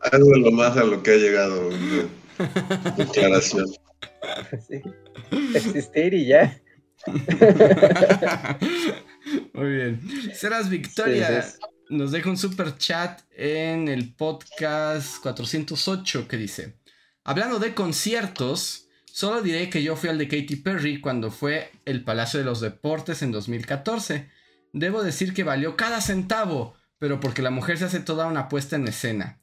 [0.00, 2.08] Algo de lo más a lo que ha llegado una
[2.96, 3.66] declaración.
[4.68, 4.82] Sí.
[5.54, 6.60] Existir y ya.
[9.52, 10.00] Muy bien.
[10.34, 11.42] Serás Victoria.
[11.42, 11.58] Sí, sí.
[11.90, 16.78] Nos deja un super chat en el podcast 408 que dice:
[17.24, 18.87] Hablando de conciertos.
[19.18, 22.60] Solo diré que yo fui al de Katy Perry cuando fue el Palacio de los
[22.60, 24.30] Deportes en 2014.
[24.72, 28.76] Debo decir que valió cada centavo, pero porque la mujer se hace toda una puesta
[28.76, 29.40] en escena.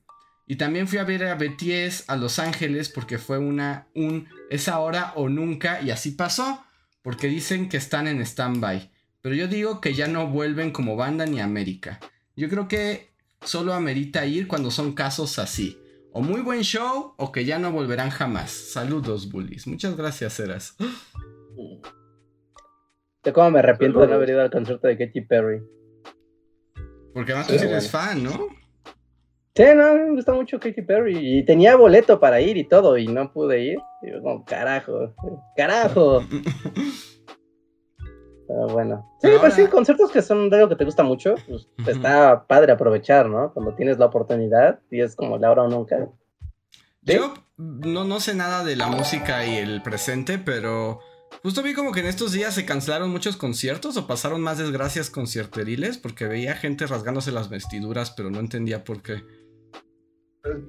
[0.47, 4.69] Y también fui a ver a BTS a Los Ángeles porque fue una un es
[4.69, 6.63] ahora o nunca y así pasó,
[7.01, 8.89] porque dicen que están en stand-by.
[9.21, 11.99] Pero yo digo que ya no vuelven como banda ni América.
[12.38, 13.11] Yo creo que
[13.43, 15.78] solo amerita ir cuando son casos así.
[16.18, 18.49] O muy buen show o que ya no volverán jamás.
[18.49, 19.68] Saludos, bullies.
[19.68, 20.78] Muchas gracias, Eras.
[23.26, 25.61] Yo como me arrepiento de no haber ido al concierto de Katy Perry.
[27.13, 28.47] Porque además tú eres fan, ¿no?
[29.55, 31.18] Sí, no, me gusta mucho Katy Perry.
[31.18, 33.78] Y tenía boleto para ir y todo, y no pude ir.
[34.01, 35.13] Y yo, como, carajo,
[35.57, 36.24] carajo.
[38.48, 39.06] Pero bueno.
[39.16, 41.68] Sí, Pero pues sí, ahora- conciertos que son de algo que te gusta mucho, pues
[41.88, 43.52] está padre aprovechar, ¿no?
[43.54, 46.10] Cuando tienes la oportunidad y es como la hora o nunca.
[47.06, 47.14] ¿Sí?
[47.14, 51.00] Yo no, no sé nada de la música y el presente, pero
[51.43, 55.10] justo vi como que en estos días se cancelaron muchos conciertos o pasaron más desgracias
[55.10, 59.24] concierteriles porque veía gente rasgándose las vestiduras, pero no entendía por qué.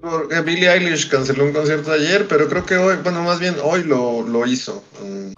[0.00, 3.84] Porque Billie Eilish canceló un concierto ayer, pero creo que hoy, bueno, más bien hoy
[3.84, 4.82] lo, lo hizo.
[5.02, 5.32] Mm,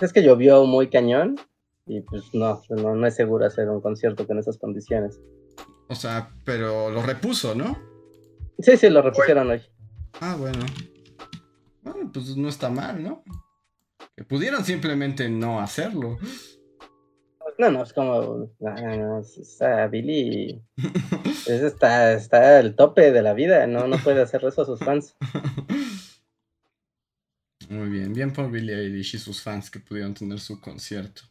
[0.00, 1.36] Es que llovió muy cañón
[1.86, 5.20] y pues no, no, no es seguro hacer un concierto con esas condiciones.
[5.88, 7.78] O sea, pero lo repuso, ¿no?
[8.58, 9.62] Sí, sí, lo repusieron hoy.
[10.20, 10.64] Ah, bueno.
[11.82, 13.22] Bueno, pues no está mal, ¿no?
[14.16, 16.18] Que pudieron simplemente no hacerlo.
[17.58, 18.50] No, no, es como.
[18.58, 20.60] No, no, no, esa Billy.
[21.46, 24.80] es- está, está al tope de la vida, no, no puede hacer eso a sus
[24.80, 25.14] fans.
[27.68, 31.22] Muy bien, bien por Billie Eilish y sus fans que pudieron tener su concierto.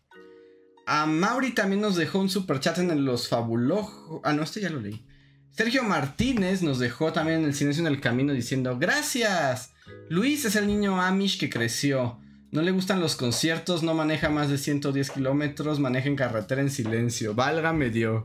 [0.85, 4.21] A Mauri también nos dejó un super chat en los fabulojos.
[4.23, 5.05] Ah, no, este ya lo leí.
[5.51, 9.73] Sergio Martínez nos dejó también en el silencio en el camino diciendo: Gracias.
[10.09, 12.19] Luis es el niño Amish que creció.
[12.51, 16.69] No le gustan los conciertos, no maneja más de 110 kilómetros, maneja en carretera en
[16.69, 17.33] silencio.
[17.33, 18.23] Válgame Dios.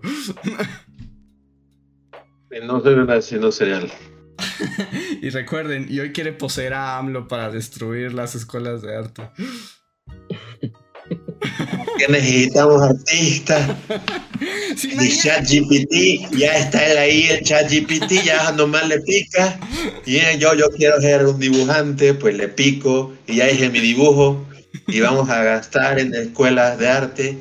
[2.62, 3.90] no soy un asesino serial.
[5.22, 9.30] y recuerden, y hoy quiere poseer a AMLO para destruir las escuelas de arte.
[12.06, 13.70] Que necesitamos artistas.
[14.74, 18.98] Sí, El mañana- chat GPT, ya está él ahí, el chat GPT, ya nomás le
[19.00, 19.58] pica.
[20.06, 24.46] Y yo, yo quiero ser un dibujante, pues le pico y ya hice mi dibujo.
[24.86, 27.38] Y vamos a gastar en escuelas de arte.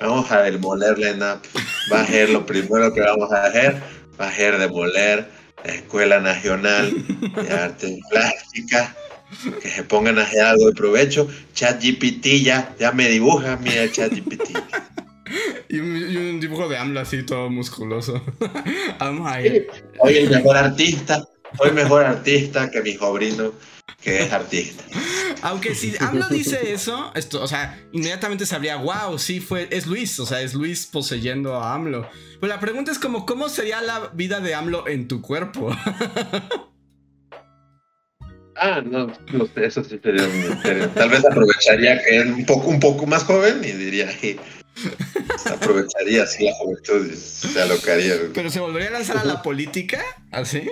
[0.00, 1.44] Vamos a demoler la ENAP.
[1.92, 3.76] Va a ser lo primero que vamos a hacer.
[4.20, 5.28] Va a ser demoler
[5.64, 6.92] la Escuela Nacional
[7.36, 8.88] de Artes Plásticas.
[9.62, 11.28] Que se pongan a hacer algo de provecho.
[11.54, 14.50] Chat GPT ya, ya me dibuja, mira Chat GPT.
[15.68, 18.20] Y un, y un dibujo de AMLO así todo musculoso.
[19.44, 19.68] Ir.
[20.02, 21.24] Soy el mejor artista,
[21.56, 23.52] soy mejor artista que mi sobrino,
[24.02, 24.82] que es artista.
[25.42, 30.18] Aunque si AMLO dice eso, esto, o sea, inmediatamente sabría, wow, sí fue, es Luis,
[30.18, 32.08] o sea, es Luis poseyendo a AMLO.
[32.40, 35.70] Pero la pregunta es como, ¿cómo sería la vida de AMLO en tu cuerpo?
[38.62, 39.10] Ah, no,
[39.56, 40.62] eso sí sería un.
[40.92, 44.38] Tal vez aprovecharía que es un poco, un poco más joven y diría que
[45.46, 48.16] aprovecharía así la juventud y se alocaría.
[48.34, 50.70] Pero se volvería a lanzar a la política, así.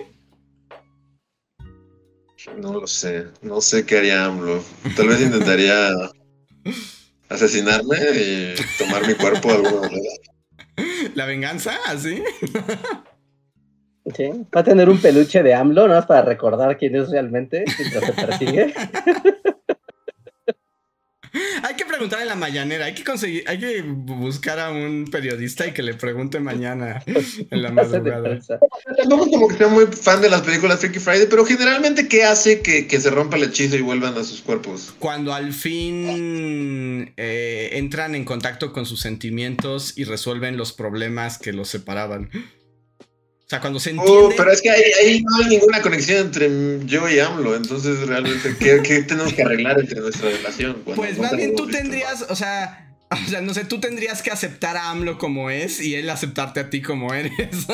[2.59, 4.62] No lo sé, no sé qué haría AMLO.
[4.95, 5.89] Tal vez intentaría
[7.30, 11.14] asesinarme y tomar mi cuerpo de alguna manera.
[11.14, 12.22] La venganza, así.
[14.17, 16.07] Sí, Va a tener un peluche de AMLO, ¿no?
[16.07, 18.75] Para recordar quién es realmente mientras se persigue.
[21.63, 25.67] Hay que preguntar en la mañanera, hay que conseguir, hay que buscar a un periodista
[25.67, 28.39] y que le pregunte mañana en la madrugada.
[28.97, 32.25] Tampoco es como que sea muy fan de las películas Freaky Friday, pero generalmente, ¿qué
[32.25, 34.95] hace que, que se rompa el hechizo y vuelvan a sus cuerpos?
[34.99, 41.53] Cuando al fin eh, entran en contacto con sus sentimientos y resuelven los problemas que
[41.53, 42.31] los separaban.
[43.49, 44.12] O sea, cuando se entiende.
[44.14, 46.51] Oh, pero es que ahí, ahí no hay ninguna conexión entre
[46.84, 50.82] yo y AMLO, entonces realmente, ¿qué, qué tenemos que arreglar entre nuestra relación?
[50.84, 51.78] Pues nunca más bien tú visto?
[51.78, 52.94] tendrías, o sea,
[53.26, 56.61] o sea, no sé, tú tendrías que aceptar a AMLO como es y él aceptarte
[56.61, 57.32] a ti como eres.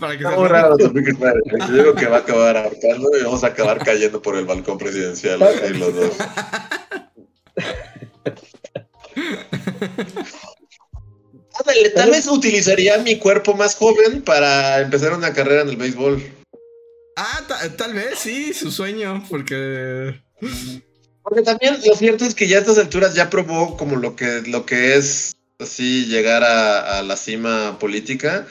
[0.00, 0.78] Para que Está muy raro.
[0.78, 4.78] Yo digo que va a acabar ahorcando y vamos a acabar cayendo por el balcón
[4.78, 5.38] presidencial,
[5.78, 6.16] los dos.
[11.58, 16.22] Ándale, tal vez utilizaría mi cuerpo más joven para empezar una carrera en el béisbol.
[17.16, 20.20] Ah, ta- tal vez, sí, su sueño, porque...
[21.22, 24.42] Porque también lo cierto es que ya a estas alturas ya probó como lo que,
[24.46, 28.46] lo que es así llegar a, a la cima política.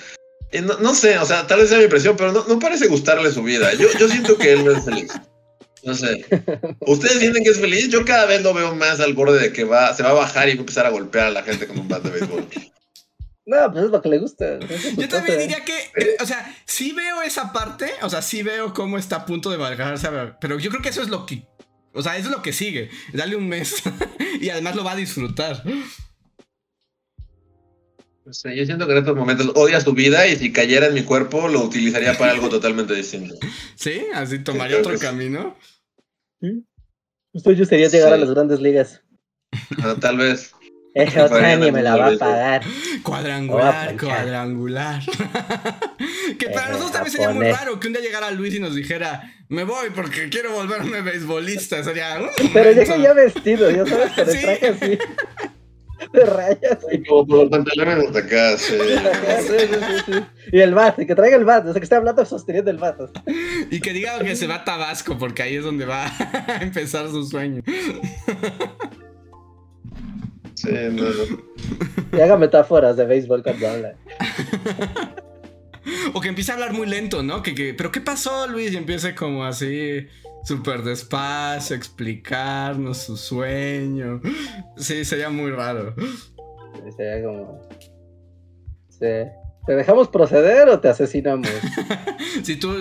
[0.52, 2.88] Y no, no sé, o sea, tal vez sea mi impresión, pero no, no parece
[2.88, 3.74] gustarle su vida.
[3.74, 5.12] Yo, yo siento que él no es feliz.
[5.84, 6.26] No sé.
[6.88, 7.90] ¿Ustedes sienten que es feliz?
[7.90, 10.48] Yo cada vez lo veo más al borde de que va, se va a bajar
[10.48, 12.48] y va a empezar a golpear a la gente con un bat de béisbol.
[13.46, 14.56] No, pues es lo que le gusta.
[14.58, 18.42] es Yo también diría que, eh, o sea, sí veo esa parte, o sea, sí
[18.42, 21.26] veo cómo está a punto de bajarse, a- pero yo creo que eso es lo
[21.26, 21.46] que,
[21.94, 22.90] o sea, eso es lo que sigue.
[23.12, 23.84] Dale un mes
[24.42, 25.62] y además lo va a disfrutar.
[28.26, 30.94] No sé, yo siento que en estos momentos odia su vida y si cayera en
[30.94, 33.36] mi cuerpo lo utilizaría para algo totalmente distinto.
[33.76, 34.06] ¿Sí?
[34.14, 35.02] Así tomaría otro sí.
[35.04, 35.58] camino.
[37.34, 38.22] Justo yo sería llegar a Sí.
[38.22, 39.02] las grandes ligas.
[39.84, 40.54] Ah, tal vez.
[40.94, 42.62] Esa Otani me la va a pagar.
[43.02, 45.02] Cuadrangular, cuadrangular.
[46.40, 49.34] que para nosotros también sería muy raro que un día llegara Luis y nos dijera,
[49.50, 51.84] me voy porque quiero volverme beisbolista.
[51.84, 52.20] Sería.
[52.54, 55.00] Pero llega ya vestido, ya sabes, con el traje así.
[56.12, 56.80] De rayas.
[57.08, 58.76] Como por los pantalones hasta acá, sí.
[60.52, 63.06] Y el bate, que traiga el bate, o sea que esté hablando sosteniendo el bate.
[63.72, 66.12] Y que diga que se va a Tabasco, porque ahí es donde va
[66.48, 67.64] a empezar su sueño.
[70.64, 72.18] Sí, no.
[72.18, 73.96] Y haga metáforas de béisbol cuando habla.
[76.14, 77.44] O que empiece a hablar muy lento, ¿no?
[77.44, 78.72] Que, que, pero ¿qué pasó, Luis?
[78.72, 80.08] Y empiece como así,
[80.46, 84.22] súper despacio, explicarnos su sueño.
[84.78, 85.94] Sí, sería muy raro.
[85.98, 87.62] Sí, sería como.
[88.90, 89.28] Sí.
[89.66, 91.50] ¿Te dejamos proceder o te asesinamos?
[92.44, 92.74] si tú.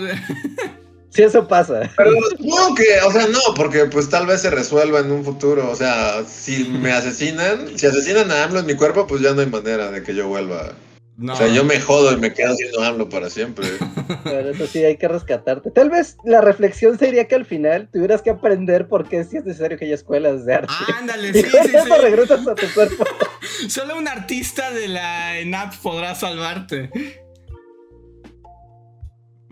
[1.12, 1.90] Si eso pasa.
[1.96, 5.70] Pero supongo que, o sea, no, porque pues tal vez se resuelva en un futuro.
[5.70, 9.42] O sea, si me asesinan, si asesinan a AMLO en mi cuerpo, pues ya no
[9.42, 10.72] hay manera de que yo vuelva.
[11.28, 13.66] O sea, yo me jodo y me quedo siendo AMLO para siempre.
[14.24, 15.70] Pero eso sí, hay que rescatarte.
[15.70, 19.44] Tal vez la reflexión sería que al final tuvieras que aprender por qué sí es
[19.44, 20.72] necesario que haya escuelas de arte.
[20.98, 23.04] Ándale, sí, sí, eso regresas a tu cuerpo.
[23.68, 26.90] Solo un artista de la ENAP podrá salvarte.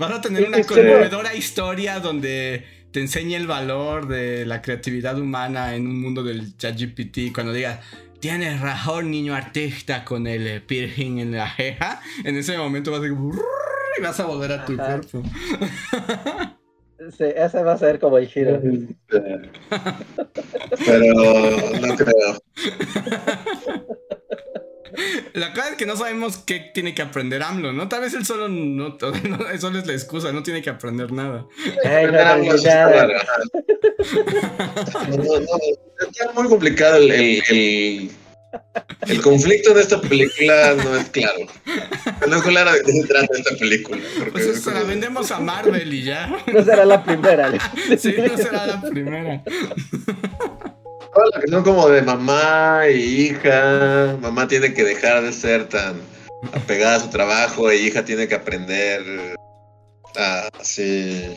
[0.00, 5.74] Vas a tener una conmovedora historia donde te enseñe el valor de la creatividad humana
[5.74, 7.34] en un mundo del ChatGPT.
[7.34, 7.80] Cuando digas,
[8.18, 13.08] tienes razón, niño artista, con el piercing en la jeja, en ese momento vas a,
[13.08, 15.22] y vas a volver a tu cuerpo.
[17.16, 18.58] Sí, ese va a ser como el giro.
[20.86, 21.14] Pero
[21.78, 22.38] no creo.
[25.32, 27.88] La cosa es que no sabemos qué tiene que aprender AMLO, ¿no?
[27.88, 28.96] Tal vez él solo no,
[29.52, 31.46] eso es la excusa, no tiene que aprender nada.
[31.84, 32.12] Ay, no,
[35.16, 35.58] no,
[36.00, 38.10] está muy complicado el, el,
[39.08, 41.46] el, conflicto en esta película no es claro.
[42.28, 44.00] No es claro de qué se trata esta película.
[44.32, 46.26] Pues se la vendemos a Marvel y ya.
[46.46, 47.52] No será la primera.
[47.98, 49.42] sí, no será la primera
[51.40, 54.16] que son como de mamá y hija.
[54.20, 56.00] Mamá tiene que dejar de ser tan
[56.52, 59.02] apegada a su trabajo y hija tiene que aprender
[60.16, 61.36] a así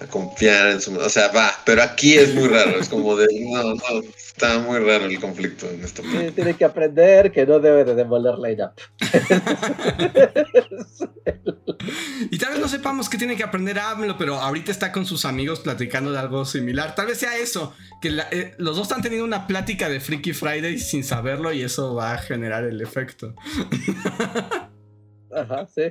[0.00, 0.98] a confiar en su...
[0.98, 3.26] O sea, va, pero aquí es muy raro, es como de...
[3.50, 7.60] No, no, está muy raro el conflicto en esta sí, Tiene que aprender que no
[7.60, 8.78] debe de demoler la INAP.
[12.30, 15.24] y tal vez no sepamos qué tiene que aprender AMLO, pero ahorita está con sus
[15.24, 16.94] amigos platicando de algo similar.
[16.94, 20.78] Tal vez sea eso, que eh, los dos están teniendo una plática de Freaky Friday
[20.78, 23.34] sin saberlo y eso va a generar el efecto.
[25.32, 25.82] Ajá, sí.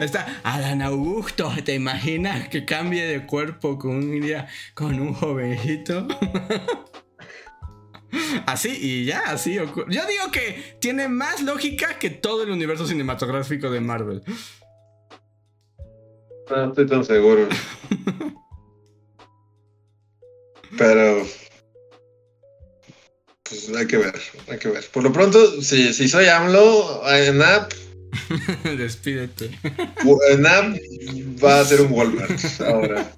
[0.00, 6.08] Está Alan Augusto, ¿te imaginas que cambie de cuerpo con un día con un jovencito?
[8.46, 9.92] así y ya, así ocurre.
[9.92, 14.22] Yo digo que tiene más lógica que todo el universo cinematográfico de Marvel.
[16.50, 17.48] No estoy tan seguro.
[20.76, 21.26] Pero.
[23.44, 24.14] Pues hay que ver,
[24.48, 24.84] hay que ver.
[24.92, 27.72] Por lo pronto, si, si soy AMLO, en app
[28.76, 29.50] Despídete.
[30.38, 30.76] NAM
[31.42, 33.12] va a ser un Walmart ahora.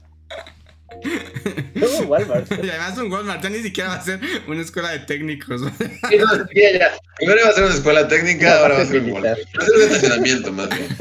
[1.74, 2.50] un Walmart.
[2.64, 5.62] Y además un Walmart, ya ni siquiera va a ser una escuela de técnicos.
[6.08, 9.38] Primero iba a ser una escuela técnica, ahora va a ser un Walmart.
[9.38, 10.96] Va a ser un estacionamiento más bien.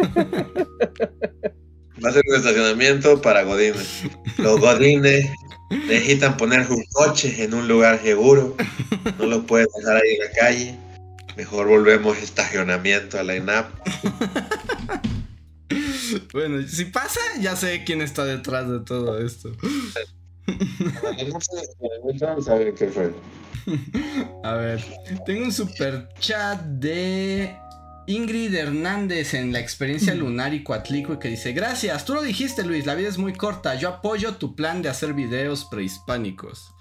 [2.04, 4.04] Va a ser un estacionamiento para Godines.
[4.38, 5.30] Los Godines
[5.70, 8.56] necesitan poner sus coches en un lugar seguro.
[9.20, 10.91] No los pueden dejar ahí en la calle.
[11.36, 13.72] Mejor volvemos estacionamiento a la INAP.
[16.34, 19.52] bueno, si pasa, ya sé quién está detrás de todo esto.
[24.44, 24.84] A ver,
[25.26, 27.56] tengo un super chat de
[28.08, 32.86] Ingrid Hernández en la experiencia lunar y cuatlico que dice: Gracias, tú lo dijiste, Luis,
[32.86, 33.76] la vida es muy corta.
[33.76, 36.74] Yo apoyo tu plan de hacer videos prehispánicos.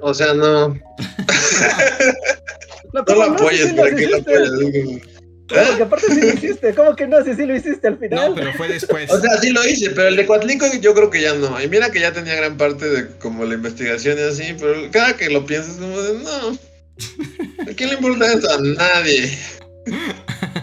[0.00, 0.68] O sea, no.
[2.92, 5.02] no, lo apoyes, ¿para qué lo apoyes?
[5.48, 7.24] Porque aparte sí lo hiciste, ¿cómo que no?
[7.24, 8.30] Si sí lo hiciste al final.
[8.30, 9.10] No, pero fue después.
[9.10, 11.60] O sea, sí lo hice, pero el de Cuatlico yo creo que ya no.
[11.60, 15.16] Y mira que ya tenía gran parte de como la investigación y así, pero cada
[15.16, 16.58] que lo piensas como de, no.
[17.70, 18.50] ¿A quién le importa eso?
[18.50, 19.38] A nadie.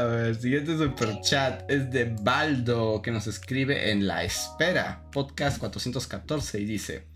[0.00, 5.58] A ver, siguiente super chat es de Baldo que nos escribe en La Espera, podcast
[5.58, 7.06] 414 y dice: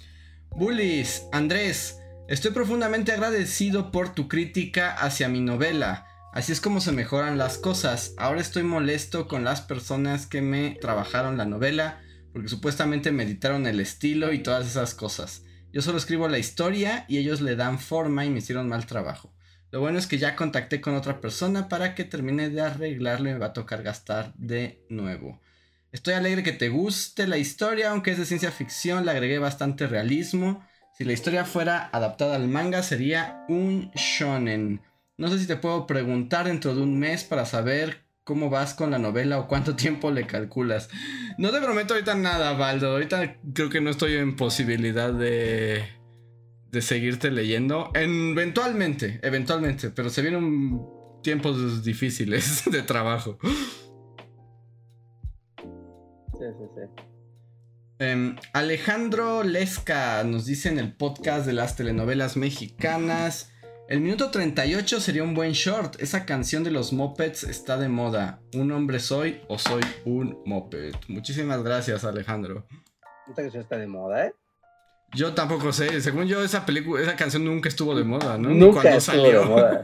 [0.50, 1.98] Bullies, Andrés,
[2.28, 6.06] estoy profundamente agradecido por tu crítica hacia mi novela.
[6.34, 8.12] Así es como se mejoran las cosas.
[8.18, 12.02] Ahora estoy molesto con las personas que me trabajaron la novela
[12.34, 15.42] porque supuestamente meditaron el estilo y todas esas cosas.
[15.72, 19.33] Yo solo escribo la historia y ellos le dan forma y me hicieron mal trabajo.
[19.74, 23.32] Lo bueno es que ya contacté con otra persona para que termine de arreglarlo y
[23.32, 25.40] me va a tocar gastar de nuevo.
[25.90, 29.88] Estoy alegre que te guste la historia, aunque es de ciencia ficción, le agregué bastante
[29.88, 30.64] realismo.
[30.96, 34.80] Si la historia fuera adaptada al manga sería un shonen.
[35.16, 38.92] No sé si te puedo preguntar dentro de un mes para saber cómo vas con
[38.92, 40.88] la novela o cuánto tiempo le calculas.
[41.36, 42.92] No te prometo ahorita nada, Baldo.
[42.92, 46.03] Ahorita creo que no estoy en posibilidad de
[46.74, 47.90] de seguirte leyendo.
[47.94, 50.78] Eventualmente, eventualmente, pero se vienen
[51.22, 53.38] tiempos difíciles de trabajo.
[55.56, 57.02] Sí, sí, sí.
[58.00, 63.52] Em, Alejandro Lesca nos dice en el podcast de las telenovelas mexicanas.
[63.88, 66.00] El minuto 38 sería un buen short.
[66.02, 68.40] Esa canción de los mopeds está de moda.
[68.54, 70.94] ¿Un hombre soy o soy un moped?
[71.08, 72.66] Muchísimas gracias, Alejandro.
[73.28, 74.34] Esta canción está de moda, ¿eh?
[75.14, 76.00] Yo tampoco sé.
[76.00, 78.50] Según yo, esa película, esa canción nunca estuvo de moda, ¿no?
[78.50, 79.82] Nunca estuvo de moda.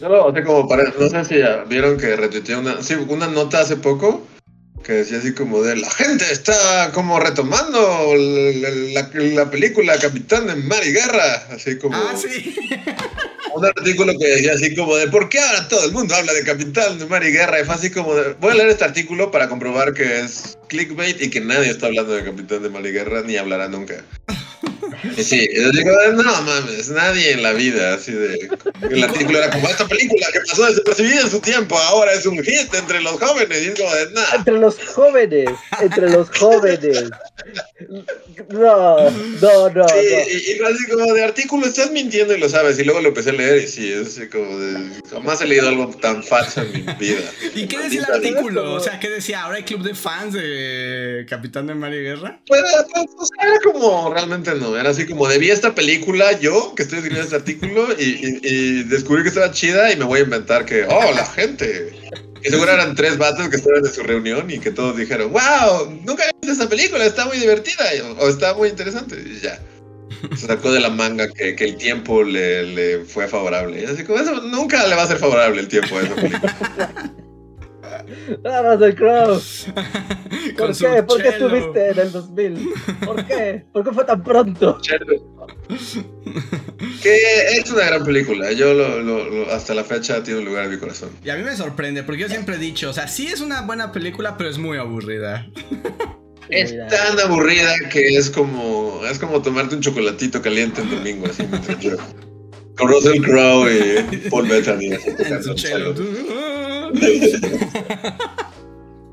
[0.00, 1.36] No, o sea, como para, no sé si
[1.68, 4.26] vieron que retuiteé una, sí, una nota hace poco
[4.82, 10.56] que decía así como de la gente está como retomando la, la película Capitán de
[10.56, 12.54] Mar y Guerra, así como Ah, sí.
[13.54, 16.44] un artículo que decía así como de ¿por qué ahora todo el mundo habla de
[16.44, 17.60] Capitán de Mar y Guerra?
[17.60, 21.20] Y fue así como de voy a leer este artículo para comprobar que es clickbait
[21.20, 24.04] y que nadie está hablando de Capitán de Mar y Guerra ni hablará nunca.
[25.16, 28.48] Sí, yo digo, no mames, nadie en la vida, así de...
[28.90, 32.42] El artículo era como, esta película que pasó desapercibida en su tiempo, ahora es un
[32.42, 34.36] hit entre los jóvenes, y es como de, nada.
[34.36, 35.50] Entre los jóvenes,
[35.80, 37.10] entre los jóvenes.
[38.48, 39.88] No, no, no.
[39.88, 40.66] Sí, no.
[40.68, 43.34] y, así como de artículo, estás mintiendo y lo sabes, y luego lo empecé a
[43.34, 46.80] leer y sí, es así como de, jamás he leído algo tan falso en mi
[46.98, 47.20] vida.
[47.54, 48.74] ¿Y qué decía el artículo?
[48.74, 49.42] O sea, ¿qué decía?
[49.42, 52.40] ¿Ahora hay club de fans de Capitán de Mar y Guerra?
[52.46, 52.62] Pues,
[52.92, 56.82] pues, o sea, era como, realmente no, era así como, debí esta película yo, que
[56.82, 60.24] estoy escribiendo este artículo, y, y- y descubrí que estaba chida y me voy a
[60.24, 61.90] inventar que, oh, la gente.
[62.42, 65.90] Y seguro eran tres vatos que estaban en su reunión y que todos dijeron, wow,
[66.06, 67.84] nunca he visto esta película, está muy divertida,
[68.18, 69.60] o está muy interesante, y ya.
[70.36, 73.80] Se sacó de la manga que, que el tiempo le, le fue favorable.
[73.82, 77.12] Y así como, eso nunca le va a ser favorable el tiempo a esa película.
[78.44, 79.40] Ah, Russell Crowe.
[80.56, 81.02] ¿Por qué?
[81.02, 82.68] ¿Por qué estuviste en el 2000?
[83.04, 83.64] ¿Por qué?
[83.72, 84.78] ¿Por qué fue tan pronto?
[87.02, 87.16] que
[87.58, 90.70] es una gran película, yo lo- lo- lo- hasta la fecha tiene un lugar en
[90.72, 91.10] mi corazón.
[91.24, 93.62] Y a mí me sorprende, porque yo siempre he dicho, o sea, sí es una
[93.62, 95.46] buena película, pero es muy aburrida.
[96.48, 101.44] Es tan aburrida que es como es como tomarte un chocolatito caliente el domingo así
[101.48, 101.96] mientras yo-
[102.76, 103.68] con Russell Crowe
[104.10, 104.90] y Paul Bettany
[106.94, 107.40] En.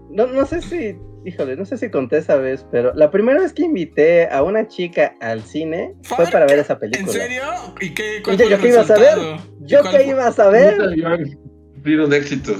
[0.09, 0.95] No, no sé si,
[1.25, 4.67] híjole, no sé si conté esa vez, pero la primera vez que invité a una
[4.67, 7.11] chica al cine fue para ver esa ¿En película.
[7.11, 7.43] serio?
[7.79, 8.17] ¿Y qué?
[8.17, 9.15] ¿Y cuál yo, fue yo el qué ibas a ver?
[9.17, 9.43] resultado?
[9.59, 10.81] ¿Yo ¿Cuál qué ibas a ver?
[10.81, 12.55] Ha sido un éxito.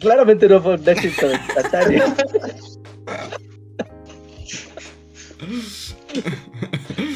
[0.00, 1.26] Claramente no fue un éxito.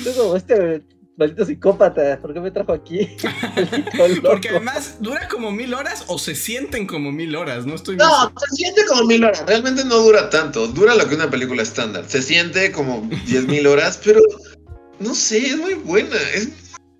[0.07, 0.83] Es como este
[1.21, 3.07] maldito psicópata, ¿por qué me trajo aquí?
[4.23, 8.33] Porque además dura como mil horas o se sienten como mil horas, no estoy No,
[8.37, 9.45] se siente como mil horas.
[9.47, 10.67] Realmente no dura tanto.
[10.67, 12.05] Dura lo que una película estándar.
[12.09, 14.21] Se siente como diez mil horas, pero
[14.99, 16.17] no sé, es muy buena.
[16.35, 16.49] Es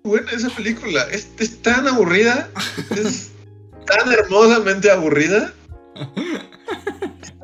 [0.03, 1.03] muy buena esa película.
[1.11, 2.49] Es, es tan aburrida.
[2.95, 3.31] Es
[3.87, 5.51] tan hermosamente aburrida.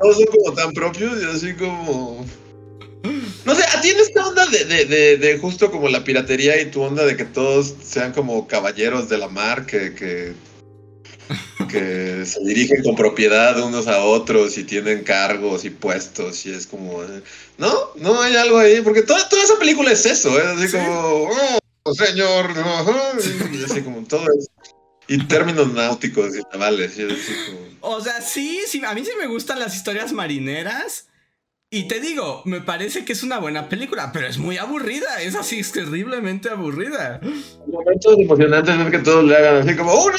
[0.00, 2.24] Todos son como tan propios y así como.
[3.44, 6.82] No sé, tiene esta onda de, de, de, de justo como la piratería y tu
[6.82, 10.34] onda de que todos sean como caballeros de la mar, que, que,
[11.70, 16.66] que se dirigen con propiedad unos a otros y tienen cargos y puestos y es
[16.66, 17.02] como...
[17.02, 17.22] eh,
[17.56, 20.76] No, no hay algo ahí, porque toda, toda esa película es eso, es así Sí.
[20.76, 21.30] como...
[21.84, 23.12] Oh, señor, ajá",
[23.52, 24.48] y así como todo es...
[25.10, 27.94] Y términos náuticos y navales, y así como...
[27.94, 31.06] O sea, sí, sí, a mí sí me gustan las historias marineras.
[31.70, 35.20] Y te digo, me parece que es una buena película, pero es muy aburrida.
[35.20, 37.20] Es así, es terriblemente aburrida.
[37.66, 40.16] momentos emocionantes es que todos le hagan así como ¡Uno!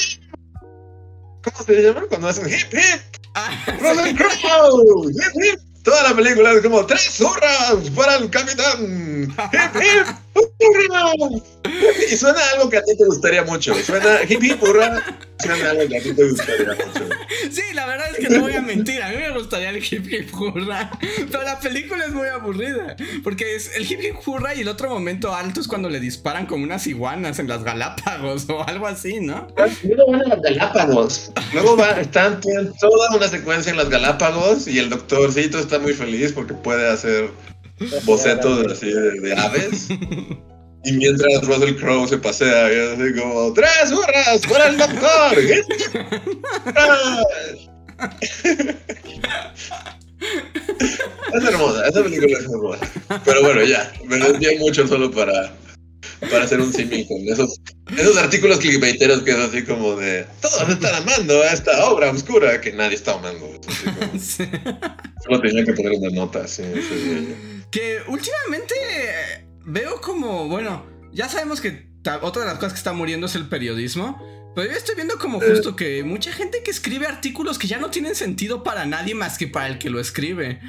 [1.41, 2.01] ¿Cómo se llama?
[2.07, 3.01] Cuando hacen hip hip,
[3.33, 3.49] Ah,
[3.79, 5.59] Crowe, hip hip.
[5.83, 10.07] Toda la película es como tres zurras para el capitán, hip hip.
[12.11, 13.73] Y suena algo que a ti te gustaría mucho.
[13.83, 15.03] Suena hip hip hurra.
[15.39, 17.09] Suena algo que a ti te gustaría mucho.
[17.51, 19.01] Sí, la verdad es que no voy a mentir.
[19.01, 20.91] A mí me gustaría el hip hip hurra.
[21.31, 22.95] Pero la película es muy aburrida.
[23.23, 26.45] Porque es el hip hip hurra y el otro momento alto es cuando le disparan
[26.45, 29.47] como unas iguanas en las Galápagos o algo así, ¿no?
[29.83, 31.31] Luego van a las Galápagos.
[31.53, 35.93] Luego va, están tienen toda una secuencia en las Galápagos y el doctorcito está muy
[35.93, 37.29] feliz porque puede hacer
[38.05, 39.87] bocetos así de, de aves.
[40.85, 45.37] Y mientras Russell Crowe se pasea, y así como, ¡Tres burras para el doctor!
[51.33, 52.91] es hermosa, esa película es hermosa.
[53.25, 55.53] Pero bueno, ya, me desvié mucho solo para,
[56.31, 57.59] para hacer un símil con esos,
[57.97, 62.61] esos artículos clickbaiteros que es así como de, todos están amando a esta obra oscura
[62.61, 63.59] que nadie está amando.
[63.67, 64.43] Así como- Sí.
[65.23, 67.35] Solo tenía que poner una nota, sí, sí.
[67.71, 71.89] Que últimamente eh, veo como, bueno, ya sabemos que
[72.21, 74.23] otra de las cosas que está muriendo es el periodismo.
[74.55, 77.91] Pero yo estoy viendo como justo que mucha gente que escribe artículos que ya no
[77.91, 80.59] tienen sentido para nadie más que para el que lo escribe.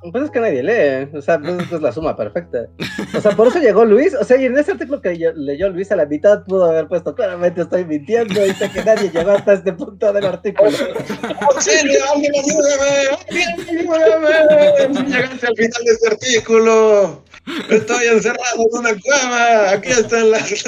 [0.00, 2.68] Pues es que nadie lee, o sea, pues es la suma perfecta.
[3.16, 5.68] O sea, por eso llegó Luis, o sea, y en ese artículo que yo- leyó
[5.70, 9.54] Luis a la mitad pudo haber puesto, claramente estoy mintiendo, dice que nadie llegó hasta
[9.54, 10.70] este punto del artículo.
[11.50, 11.98] ¡Auxilio!
[12.14, 13.18] ¡Alguien ayúdame!
[13.28, 15.10] ¡Alguien ayúdame!
[15.10, 17.24] Llegaste al final de este artículo,
[17.68, 19.70] estoy encerrado en una cueva.
[19.72, 20.64] Aquí están las.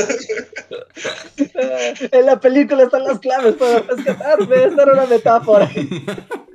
[2.13, 5.71] En la película están las claves para rescatarme, esta era una metáfora.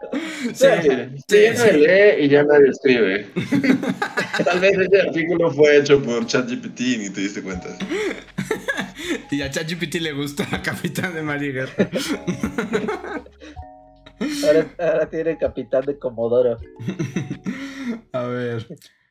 [0.54, 0.66] Sí,
[1.28, 1.72] sí, sí.
[1.72, 3.26] lee y ya nadie escribe.
[4.44, 7.68] Tal vez ese artículo fue hecho por ChatGPT y ni te diste cuenta.
[9.30, 11.90] Y a ChatGPT le gusta a Capitán de María Guerra.
[14.44, 16.58] Ahora, ahora tiene capitán de Comodoro.
[18.12, 18.66] A ver.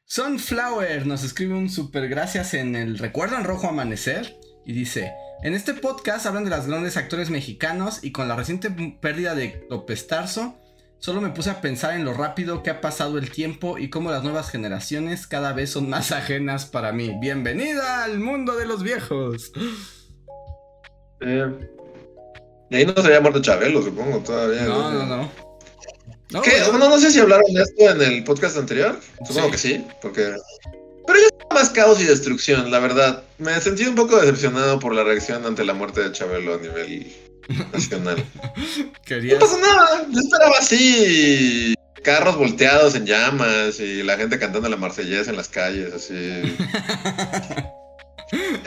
[0.06, 5.14] Sunflower nos escribe un super gracias en el Recuerdo en Rojo Amanecer y dice:
[5.44, 8.70] En este podcast hablan de los grandes actores mexicanos y con la reciente
[9.02, 10.58] pérdida de López Tarso,
[11.00, 14.12] solo me puse a pensar en lo rápido que ha pasado el tiempo y cómo
[14.12, 17.16] las nuevas generaciones cada vez son más ajenas para mí.
[17.20, 19.52] Bienvenida al mundo de los viejos.
[21.22, 21.52] Eh,
[22.70, 24.64] y ahí no se había muerto Chabelo, supongo, todavía.
[24.64, 25.32] No, no, no.
[26.32, 26.52] No, ¿Qué?
[26.70, 26.90] bueno.
[26.90, 29.00] No sé si hablaron de esto en el podcast anterior.
[29.26, 29.52] Supongo Sí.
[29.52, 30.36] que sí, porque.
[31.08, 33.24] Pero yo más caos y destrucción, la verdad.
[33.40, 37.12] Me sentí un poco decepcionado por la reacción ante la muerte de Chabelo a nivel
[37.74, 38.24] nacional.
[39.06, 41.74] Querías- No pasa nada, yo esperaba así.
[42.04, 46.56] Carros volteados en llamas y la gente cantando la marsellesa en las calles, así.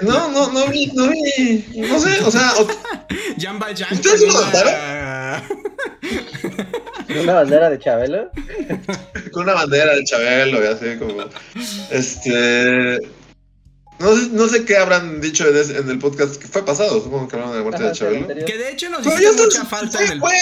[0.03, 1.65] No, no, no vi, no vi.
[1.77, 2.67] No sé, o sea, o-
[3.41, 5.45] Jan Valjean ¿Ustedes con lo una-
[7.23, 8.31] ¿Una bandera de Chabelo?
[9.31, 11.27] con una bandera del Chabelo y así como.
[11.93, 12.99] Este.
[14.03, 17.01] No sé, no sé qué habrán dicho en, ese- en el podcast que fue pasado,
[17.03, 18.45] supongo que hablaron de la muerte Ajá, de Chabelo.
[18.45, 20.33] Que de hecho nos hiciste mucha falta en el fue-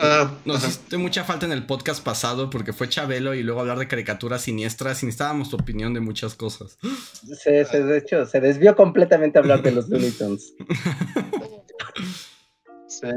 [0.00, 3.78] Ah, Nos hiciste mucha falta en el podcast pasado porque fue Chabelo y luego hablar
[3.78, 6.78] de caricaturas siniestras y necesitábamos tu opinión de muchas cosas.
[7.42, 10.54] Se, se- de hecho, se desvió completamente a hablar de los Looney Tunes.
[12.86, 13.08] Sí.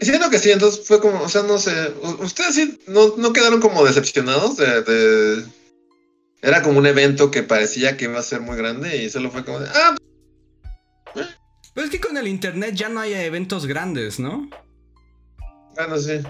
[0.00, 1.72] Siento que sí, entonces fue como, o sea, no sé.
[2.20, 5.44] ¿Ustedes sí no, no quedaron como decepcionados de, de-
[6.42, 9.44] Era como un evento que parecía que iba a ser muy grande y solo fue
[9.44, 9.68] como de.
[9.74, 9.96] Ah,
[11.74, 14.48] Pero es que con el internet ya no hay eventos grandes, ¿no?
[15.74, 16.20] bueno, sí.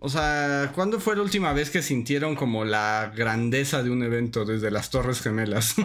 [0.00, 4.44] O sea, ¿cuándo fue la última vez que sintieron como la grandeza de un evento
[4.44, 5.76] desde las Torres Gemelas?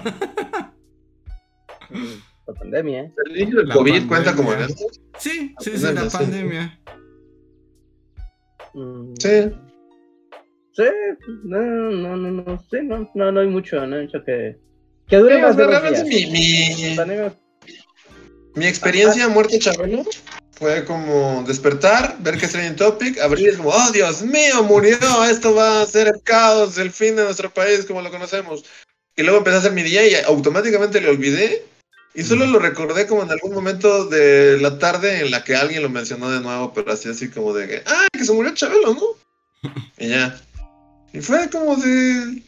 [1.89, 2.13] Mm,
[2.47, 3.01] La pandemia.
[3.03, 3.13] ¿eh?
[3.25, 4.73] ¿El inicio del La COVID cuenta como evento?
[5.19, 6.17] sí, sí, sí, Pandemia, la sí.
[6.17, 6.79] pandemia.
[8.73, 9.51] Mm, Sí.
[10.77, 10.83] Sí,
[11.43, 14.57] no, no, no, no, sí, no, no, no hay mucho, no hay mucho que,
[15.07, 16.31] que dure Sí, o más sea, de dos realmente días.
[16.31, 17.37] mi, mi,
[18.53, 20.05] mi experiencia muerte Chabelo
[20.51, 24.61] fue como despertar, ver que es trending topic, abrir y es como, oh Dios mío,
[24.63, 24.97] murió,
[25.27, 28.63] esto va a ser el caos, el fin de nuestro país como lo conocemos.
[29.15, 31.65] Y luego empecé a hacer mi día y automáticamente le olvidé.
[32.13, 35.81] Y solo lo recordé como en algún momento de la tarde en la que alguien
[35.81, 38.93] lo mencionó de nuevo, pero así así como de que, ah, que se murió Chabelo,
[38.93, 39.69] ¿no?
[39.97, 40.39] Y ya.
[41.13, 42.41] Y fue como de...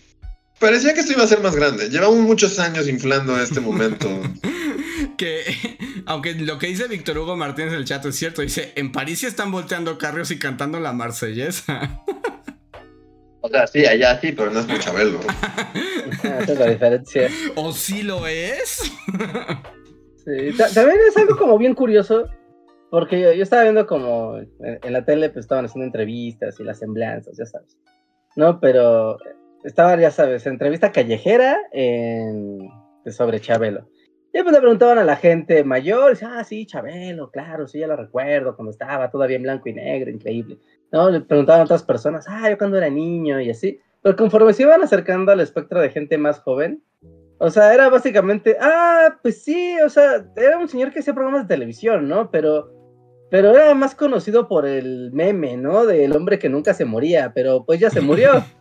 [0.59, 1.89] Parecía que esto iba a ser más grande.
[1.89, 4.07] Llevamos muchos años inflando este momento.
[5.17, 5.43] Que,
[6.05, 9.19] aunque lo que dice Víctor Hugo Martínez en el chat es cierto, dice, en París
[9.19, 12.03] se están volteando carros y cantando la marsellesa.
[13.41, 15.19] O sea, sí, allá sí, pero no es muy Chabelo.
[16.23, 17.29] Ah, esa es la diferencia.
[17.55, 18.81] ¿O sí lo es?
[20.25, 22.27] Sí, ta- también es algo como bien curioso,
[22.91, 26.63] porque yo, yo estaba viendo como en, en la tele, pues estaban haciendo entrevistas y
[26.63, 27.77] las semblanzas, ya sabes.
[28.39, 29.17] No, pero
[29.65, 32.69] estaba, ya sabes, entrevista callejera en,
[33.07, 33.89] sobre Chabelo.
[34.33, 37.97] Y pues le preguntaban a la gente mayor, ah, sí, Chabelo, claro, sí, ya lo
[37.97, 40.57] recuerdo, cuando estaba todavía en blanco y negro, increíble.
[40.89, 43.77] No, le preguntaban a otras personas, ah, yo cuando era niño y así.
[44.01, 46.81] Pero conforme se iban acercando al espectro de gente más joven,
[47.39, 51.41] o sea, era básicamente, ah, pues sí, o sea, era un señor que hacía programas
[51.45, 52.31] de televisión, ¿no?
[52.31, 52.71] Pero,
[53.29, 55.85] pero era más conocido por el meme, ¿no?
[55.85, 58.43] Del hombre que nunca se moría, pero pues ya se murió.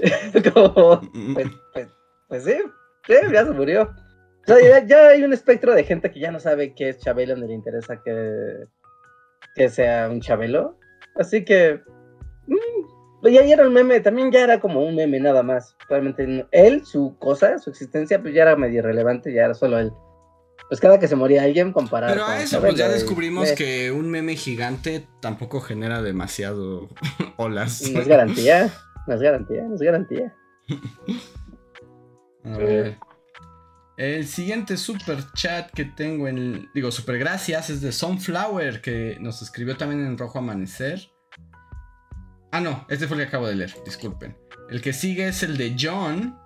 [0.54, 1.00] Como,
[1.34, 1.88] pues, pues,
[2.28, 2.56] pues, sí,
[3.06, 3.82] sí, ya se murió.
[3.82, 7.36] O sea, ya, hay un espectro de gente que ya no sabe qué es Chabelo,
[7.36, 8.64] ni le interesa que,
[9.54, 10.76] que sea un Chabelo.
[11.14, 11.80] Así que,
[12.46, 15.76] mmm, ya era un meme, también ya era como un meme nada más.
[15.88, 19.92] Realmente él, su cosa, su existencia, pues ya era medio irrelevante, ya era solo él.
[20.70, 22.14] Pues cada que se moría alguien comparado.
[22.14, 26.88] Pero a eso, pues ya descubrimos que un meme gigante tampoco genera demasiado
[27.36, 27.90] olas.
[27.90, 28.72] No es garantía,
[29.08, 30.32] no es garantía, no es garantía.
[32.44, 32.98] a ver.
[33.96, 36.70] El siguiente super chat que tengo en.
[36.72, 41.10] Digo, super gracias es de Sunflower, que nos escribió también en Rojo Amanecer.
[42.52, 44.36] Ah, no, este fue el que acabo de leer, disculpen.
[44.70, 46.39] El que sigue es el de John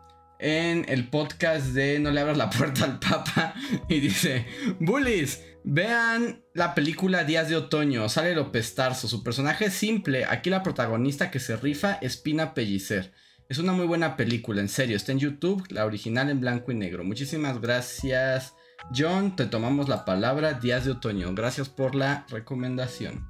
[0.45, 3.55] en el podcast de No le abras la puerta al Papa.
[3.89, 4.47] Y dice:
[4.79, 8.09] Bullies, vean la película Días de Otoño.
[8.11, 9.09] Sale López Tarso.
[9.09, 10.27] Su personaje es simple.
[10.27, 13.13] Aquí la protagonista que se rifa es Pina Pellicer.
[13.49, 14.97] Es una muy buena película, en serio.
[14.97, 17.05] Está en YouTube, la original en blanco y negro.
[17.05, 18.55] Muchísimas gracias,
[18.95, 19.37] John.
[19.37, 20.53] Te tomamos la palabra.
[20.53, 21.35] Días de otoño.
[21.35, 23.27] Gracias por la recomendación.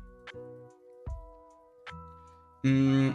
[2.64, 3.10] Mm,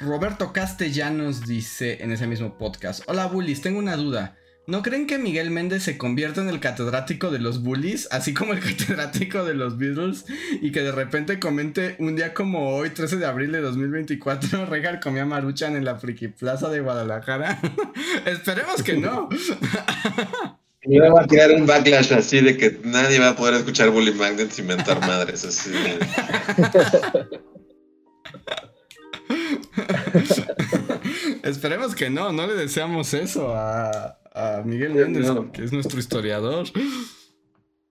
[0.00, 4.36] Roberto Castellanos dice en ese mismo podcast: Hola, Bullies, tengo una duda.
[4.66, 8.52] ¿No creen que Miguel Méndez se convierta en el catedrático de los bullies, así como
[8.52, 10.24] el catedrático de los Beatles,
[10.62, 15.00] y que de repente comente un día como hoy, 13 de abril de 2024, Regal
[15.00, 17.60] comía maruchan en la Friki Plaza de Guadalajara?
[18.26, 19.28] Esperemos que no.
[20.82, 24.12] Y va a tirar un backlash así de que nadie va a poder escuchar Bully
[24.12, 25.72] Magnets y mentar madres así.
[31.42, 36.66] Esperemos que no, no le deseamos eso a, a Miguel Méndez, que es nuestro historiador.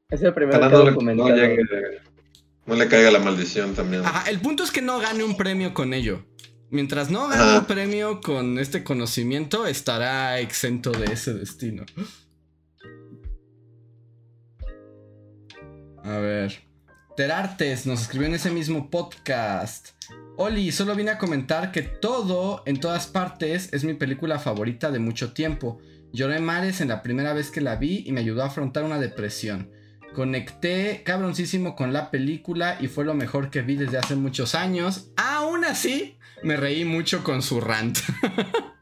[0.09, 1.57] Es el primer documental.
[2.65, 4.05] No, le caiga la maldición también.
[4.05, 6.23] Ajá, el punto es que no gane un premio con ello.
[6.71, 11.83] Mientras no gane un premio con este conocimiento, estará exento de ese destino.
[16.03, 16.59] A ver.
[17.17, 19.89] Terartes nos escribió en ese mismo podcast.
[20.41, 24.99] Oli, solo vine a comentar que todo, en todas partes, es mi película favorita de
[24.99, 25.81] mucho tiempo.
[26.13, 28.99] Lloré mares en la primera vez que la vi y me ayudó a afrontar una
[28.99, 29.69] depresión.
[30.15, 35.11] Conecté cabroncísimo con la película y fue lo mejor que vi desde hace muchos años.
[35.17, 37.97] Aún así, me reí mucho con su rant.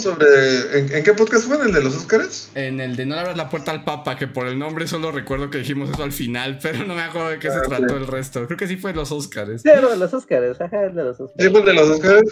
[0.00, 0.78] sobre.
[0.78, 1.56] ¿en, qué podcast fue?
[1.56, 2.50] ¿En el de los Oscars?
[2.54, 5.12] En el de No le abras la puerta al Papa, que por el nombre solo
[5.12, 7.96] recuerdo que dijimos eso al final, pero no me acuerdo de qué se ah, trató
[7.96, 8.46] el resto.
[8.46, 9.62] Creo que sí fue los Oscars.
[9.62, 11.44] Sí, de los Oscars, ajá, el de los Oscars.
[11.44, 12.30] Sí, fue el de los Oscars.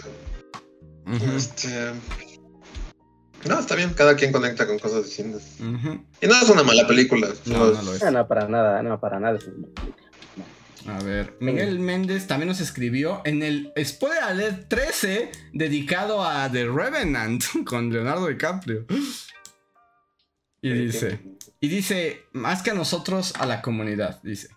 [1.35, 1.91] Este.
[3.47, 5.57] No, está bien, cada quien conecta con cosas distintas.
[5.59, 7.27] Y no es una mala película.
[7.45, 8.03] No, no, lo es.
[8.11, 9.37] no, para nada, no, para nada
[10.85, 16.65] A ver, Miguel Méndez también nos escribió en el Spoiler Alert 13 dedicado a The
[16.65, 18.85] Revenant con Leonardo DiCaprio.
[20.61, 21.19] Y dice,
[21.59, 24.49] y dice, más que a nosotros, a la comunidad, dice.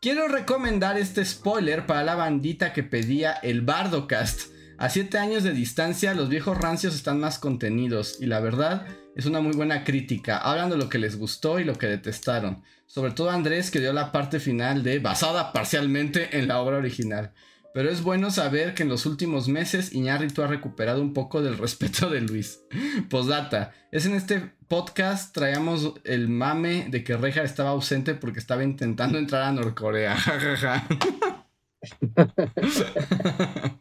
[0.00, 5.52] Quiero recomendar este spoiler para la bandita que pedía el Bardocast a siete años de
[5.52, 8.86] distancia, los viejos rancios están más contenidos y la verdad
[9.16, 10.38] es una muy buena crítica.
[10.38, 12.62] Hablan de lo que les gustó y lo que detestaron.
[12.88, 17.34] Sobre todo Andrés que dio la parte final de basada parcialmente en la obra original.
[17.74, 21.58] Pero es bueno saber que en los últimos meses Iñárritu ha recuperado un poco del
[21.58, 22.60] respeto de Luis.
[23.10, 28.64] Postdata, es en este podcast traíamos el mame de que Reja estaba ausente porque estaba
[28.64, 30.16] intentando entrar a Norcorea.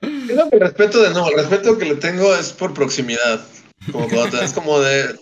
[0.00, 3.46] el respeto de no, el respeto que le tengo es por proximidad.
[3.92, 5.16] Como es como de.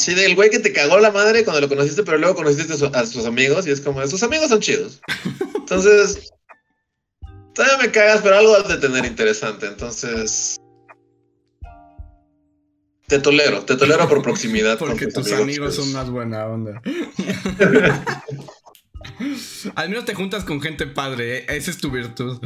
[0.00, 3.04] Así del güey que te cagó la madre cuando lo conociste, pero luego conociste a,
[3.04, 4.98] sus amigos y es como, sus amigos son chidos.
[5.54, 6.32] Entonces,
[7.52, 9.66] todavía me cagas, pero algo has de tener interesante.
[9.66, 10.56] Entonces,
[13.08, 14.78] te tolero, te tolero por proximidad.
[14.78, 16.80] Porque tus amigos, son más buena onda.
[19.74, 21.46] Al menos te juntas con gente padre, ¿eh?
[21.50, 22.40] esa es tu virtud.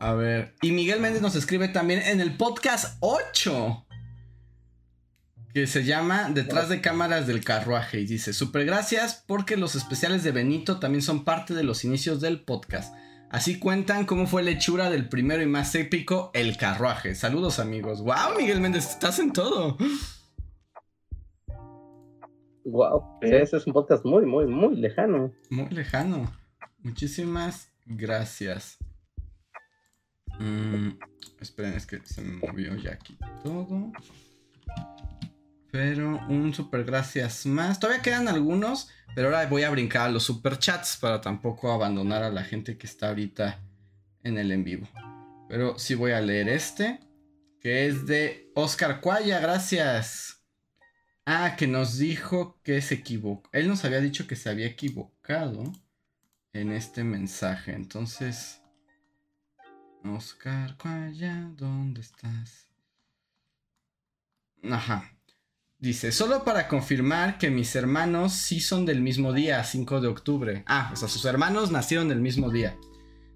[0.00, 0.54] A ver.
[0.62, 3.85] Y Miguel Méndez nos escribe también en el podcast 8.
[5.56, 7.98] Que se llama Detrás de cámaras del carruaje.
[7.98, 12.20] Y dice, super gracias porque los especiales de Benito también son parte de los inicios
[12.20, 12.94] del podcast.
[13.30, 17.14] Así cuentan cómo fue la hechura del primero y más épico, el carruaje.
[17.14, 18.02] Saludos amigos.
[18.02, 18.90] ¡Wow, Miguel Méndez!
[18.90, 19.78] Estás en todo.
[22.66, 25.32] Wow, ese es un podcast muy, muy, muy lejano.
[25.48, 26.30] Muy lejano.
[26.82, 28.76] Muchísimas gracias.
[30.38, 30.98] Mm,
[31.40, 33.90] esperen, es que se me movió ya aquí todo.
[35.76, 37.78] Pero un super gracias más.
[37.78, 42.22] Todavía quedan algunos, pero ahora voy a brincar a los super chats para tampoco abandonar
[42.22, 43.62] a la gente que está ahorita
[44.22, 44.88] en el en vivo.
[45.50, 47.00] Pero sí voy a leer este,
[47.60, 50.46] que es de Oscar Cuaya, gracias.
[51.26, 53.50] Ah, que nos dijo que se equivocó.
[53.52, 55.62] Él nos había dicho que se había equivocado
[56.54, 57.74] en este mensaje.
[57.74, 58.62] Entonces,
[60.02, 62.66] Oscar Cuaya, ¿dónde estás?
[64.62, 65.15] Ajá.
[65.86, 70.64] Dice, solo para confirmar que mis hermanos sí son del mismo día, 5 de octubre.
[70.66, 72.76] Ah, o sea, sus hermanos nacieron del mismo día.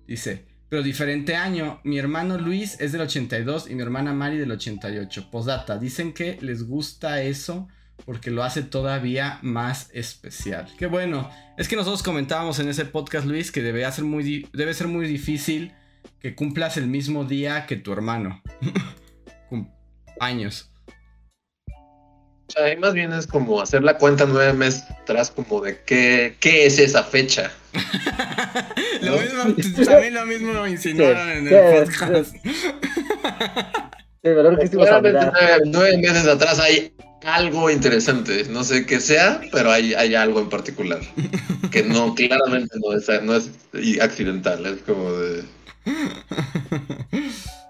[0.05, 1.81] Dice, pero diferente año.
[1.85, 5.31] Mi hermano Luis es del 82 y mi hermana Mari del 88.
[5.31, 7.69] Posdata, dicen que les gusta eso
[8.05, 10.67] porque lo hace todavía más especial.
[10.77, 11.31] Qué bueno.
[11.57, 15.07] Es que nosotros comentábamos en ese podcast, Luis, que debe ser muy, debe ser muy
[15.07, 15.73] difícil
[16.19, 18.43] que cumplas el mismo día que tu hermano.
[20.19, 20.70] Años.
[22.51, 26.35] Sea, ahí más bien es como hacer la cuenta nueve meses atrás, como de qué,
[26.41, 27.53] qué es esa fecha.
[29.03, 29.43] lo mismo,
[29.85, 32.35] también lo mismo insinuaron en el podcast.
[35.65, 36.93] nueve, meses atrás hay
[37.25, 38.45] algo interesante.
[38.51, 40.99] No sé qué sea, pero hay, hay algo en particular.
[41.71, 43.49] Que no, claramente no es, no es
[44.01, 44.67] accidental.
[44.67, 45.45] Es como de.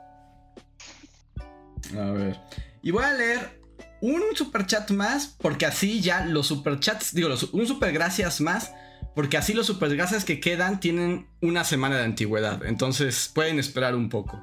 [1.98, 2.36] A ver.
[2.82, 3.59] Y voy a leer
[4.00, 8.72] un super chat más, porque así ya los super chats, digo, un super gracias más,
[9.14, 13.94] porque así los super gracias que quedan tienen una semana de antigüedad, entonces pueden esperar
[13.94, 14.42] un poco.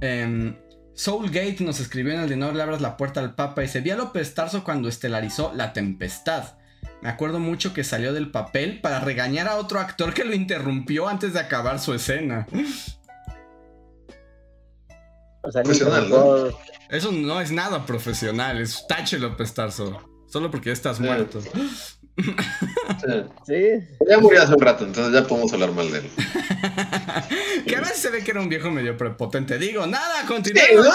[0.00, 0.54] Eh,
[0.94, 3.80] Soulgate nos escribió en el de No le abras la puerta al Papa y se
[3.80, 6.54] vio a López Tarso cuando estelarizó La Tempestad.
[7.00, 11.08] Me acuerdo mucho que salió del papel para regañar a otro actor que lo interrumpió
[11.08, 12.46] antes de acabar su escena.
[16.92, 19.98] Eso no es nada profesional, es tache López Tarso.
[20.26, 21.42] Solo porque ya estás muerto.
[23.46, 23.54] Sí.
[24.06, 26.10] Ya murió hace un rato, entonces ya podemos hablar mal de él.
[27.66, 29.58] que a veces se ve que era un viejo medio prepotente.
[29.58, 30.86] Digo, nada, continuemos.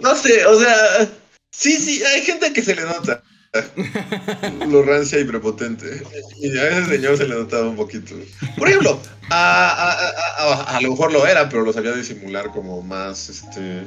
[0.00, 1.08] no sé, o sea,
[1.50, 3.22] sí, sí, hay gente que se le nota.
[4.68, 6.02] lo rancia y prepotente.
[6.40, 8.14] Y a ese señor se le notaba un poquito.
[8.56, 8.98] Por ejemplo,
[9.30, 13.86] a, lo mejor lo era, pero lo sabía disimular como más, este...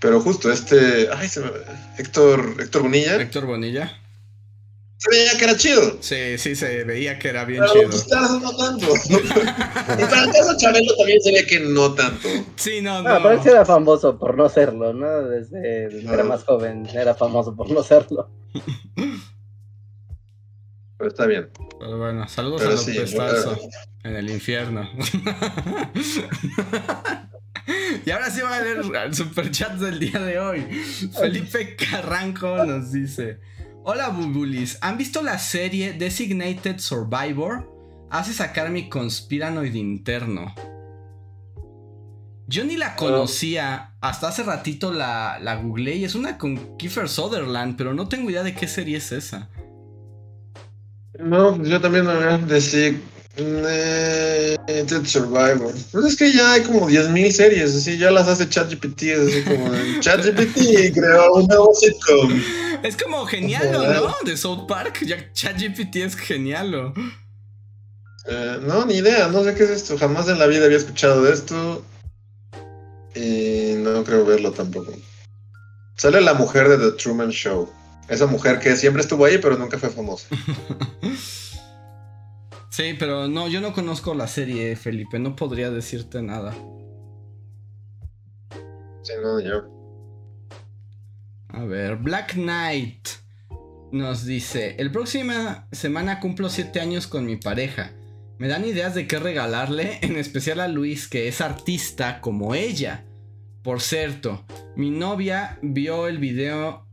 [0.00, 1.08] Pero justo este...
[1.14, 1.50] Ay, se me...
[1.98, 3.20] Héctor, Héctor Bonilla.
[3.20, 3.98] Héctor Bonilla.
[4.96, 5.96] Se veía que era chido.
[6.00, 7.90] Sí, sí, se veía que era bien chido.
[8.08, 8.86] Pero no tanto.
[9.08, 12.28] y para el caso Chabelo también se ve que no tanto.
[12.56, 13.22] Sí, no, no.
[13.22, 15.28] Pero él era famoso por no serlo, ¿no?
[15.28, 18.28] Desde, que era más joven era famoso por no serlo.
[20.96, 21.50] Pero está bien.
[21.80, 23.58] Pero bueno, saludos a López Tarso
[24.04, 24.88] en el infierno.
[28.06, 30.60] y ahora sí va a leer el superchat del día de hoy.
[31.18, 33.40] Felipe Carranco nos dice:
[33.82, 37.68] Hola Bubulis, ¿han visto la serie Designated Survivor?
[38.10, 40.54] Hace sacar mi conspiranoid interno.
[42.52, 47.08] Yo ni la conocía, hasta hace ratito la, la googleé y es una con Kiefer
[47.08, 49.48] Sutherland, pero no tengo idea de qué serie es esa.
[51.18, 52.92] No, yo también no decía
[53.36, 55.72] Dead Survivor.
[55.92, 59.72] Pues es que ya hay como 10.000 series, así ya las hace ChatGPT, así como
[60.00, 62.38] ChatGPT creó un nuevo sitcom.
[62.82, 64.14] Es como genial, ¿no?
[64.26, 66.92] De South Park, ya ChatGPT es genial.
[68.26, 71.22] Eh, no, ni idea, no sé qué es esto, jamás en la vida había escuchado
[71.22, 71.82] de esto.
[73.14, 74.92] Y no creo verlo tampoco.
[75.96, 77.68] Sale la mujer de The Truman Show.
[78.08, 80.28] Esa mujer que siempre estuvo ahí, pero nunca fue famosa.
[82.70, 85.18] sí, pero no, yo no conozco la serie, Felipe.
[85.18, 86.52] No podría decirte nada.
[89.02, 89.68] Sí, no, yo.
[91.48, 93.08] A ver, Black Knight
[93.92, 97.92] nos dice: El próxima semana cumplo 7 años con mi pareja.
[98.42, 103.04] Me dan ideas de qué regalarle, en especial a Luis, que es artista como ella.
[103.62, 104.44] Por cierto,
[104.74, 106.88] mi novia vio el video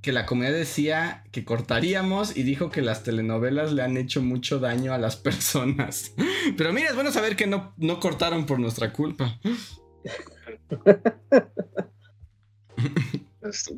[0.00, 4.58] que la comedia decía que cortaríamos y dijo que las telenovelas le han hecho mucho
[4.58, 6.14] daño a las personas.
[6.56, 9.38] Pero mira, es bueno saber que no, no cortaron por nuestra culpa.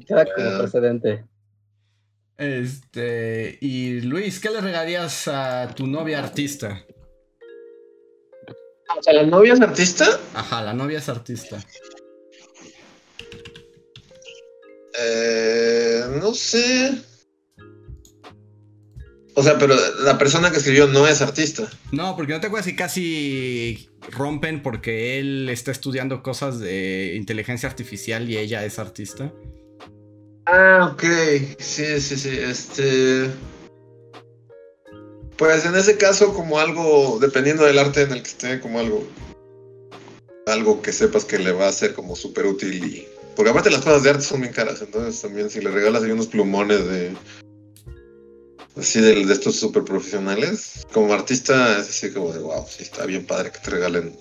[0.06, 1.24] Queda como precedente.
[2.38, 6.84] Este, y Luis, ¿qué le regalarías a tu novia artista?
[8.98, 10.06] O sea, ¿la novia es artista?
[10.34, 11.58] Ajá, la novia es artista.
[14.98, 16.92] Eh, no sé.
[19.34, 21.68] O sea, pero la persona que escribió no es artista.
[21.92, 27.68] No, porque no te acuerdas que casi rompen porque él está estudiando cosas de inteligencia
[27.68, 29.32] artificial y ella es artista.
[30.47, 31.02] Ah, ok.
[31.59, 32.39] Sí, sí, sí.
[32.39, 33.31] Este.
[35.36, 39.06] Pues en ese caso, como algo, dependiendo del arte en el que esté, como algo.
[40.47, 43.09] Algo que sepas que le va a ser como súper útil y.
[43.35, 46.12] Porque aparte las cosas de arte son bien caras, entonces también si le regalas ahí
[46.12, 47.12] unos plumones de.
[48.77, 53.27] Así de, estos súper profesionales, como artista es así como de wow, sí, está bien
[53.27, 54.14] padre que te regalen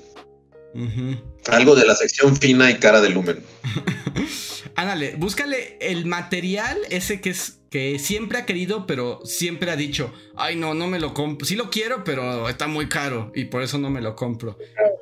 [1.48, 3.40] Algo de la sección fina y cara de Lumen.
[4.76, 10.14] Ándale, búscale el material ese que es que siempre ha querido, pero siempre ha dicho,
[10.36, 11.46] ay no, no me lo compro.
[11.46, 14.58] Sí lo quiero, pero está muy caro y por eso no me lo compro.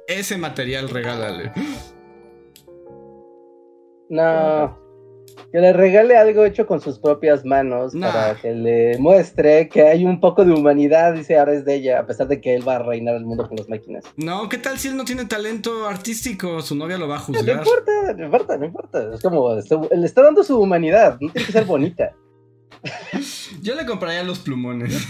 [0.07, 1.51] Ese material regálale.
[4.09, 4.82] No.
[5.51, 8.11] Que le regale algo hecho con sus propias manos Nah.
[8.11, 11.99] para que le muestre que hay un poco de humanidad, dice ahora es de ella,
[11.99, 14.03] a pesar de que él va a reinar el mundo con las máquinas.
[14.17, 16.61] No, ¿qué tal si él no tiene talento artístico?
[16.61, 17.57] Su novia lo va a No juzgar.
[17.57, 19.13] importa, no importa, no importa.
[19.13, 22.11] Es como, está- le está dando su humanidad, no tiene que ser bonita.
[23.61, 25.07] Yo le compraría los plumones.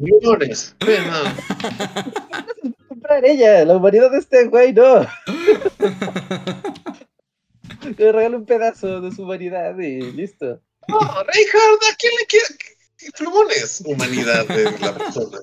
[0.00, 0.74] Plumones.
[0.84, 2.68] No.
[2.88, 5.00] comprar ella, la humanidad de este güey, no.
[7.92, 10.60] Que le regale un pedazo de su humanidad y listo.
[10.88, 12.46] No, Reinhardt, ¿a quién le quiere?
[12.96, 13.82] ¿Qué plumones?
[13.84, 15.38] Humanidad de la persona.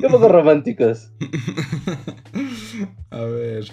[0.00, 1.10] Qué poco románticos.
[3.10, 3.70] A ver.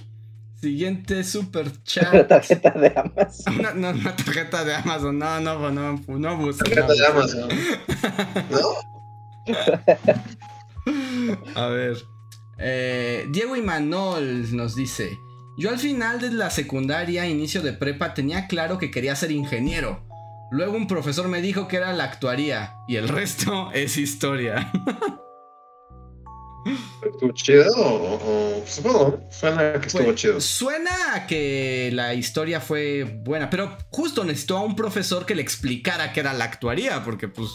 [0.59, 2.27] Siguiente super chat.
[2.27, 3.61] tarjeta de Amazon.
[3.61, 5.19] No, no, una tarjeta de Amazon.
[5.19, 7.05] No, no, no, no, no abuses, no Tarjeta de.
[7.05, 7.49] Amazon.
[8.49, 8.73] ¿No?
[11.55, 11.97] A ver.
[12.59, 15.17] Eh, Diego Imanol nos dice:
[15.57, 20.03] Yo al final de la secundaria, inicio de prepa, tenía claro que quería ser ingeniero.
[20.51, 22.73] Luego un profesor me dijo que era la actuaría.
[22.87, 24.71] Y el resto es historia.
[27.05, 28.15] ¿Estuvo chido o,
[28.59, 29.21] o- supongo?
[29.29, 30.41] Suena que estuvo Pues, chido.
[30.41, 35.41] Suena a que la historia fue buena, pero justo necesitó a un profesor que le
[35.41, 37.49] explicara qué era la actuaría, porque pues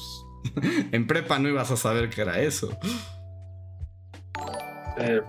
[0.93, 2.71] en prepa no ibas a saber qué era eso.
[5.03, 5.23] Eh,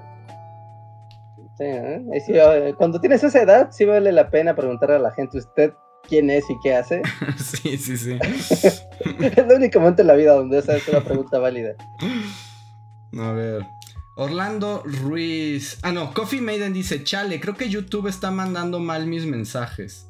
[1.57, 2.01] Sí, ¿eh?
[2.27, 5.73] Y eh, cuando tienes esa edad, sí vale la pena preguntarle a la gente usted
[6.09, 7.03] quién es y qué hace.
[7.37, 8.17] sí, sí, sí.
[9.19, 11.75] es el único momento en la vida donde esa es una pregunta válida.
[13.19, 13.67] A ver.
[14.15, 15.77] Orlando Ruiz.
[15.83, 20.07] Ah, no, Coffee Maiden dice, chale, creo que YouTube está mandando mal mis mensajes.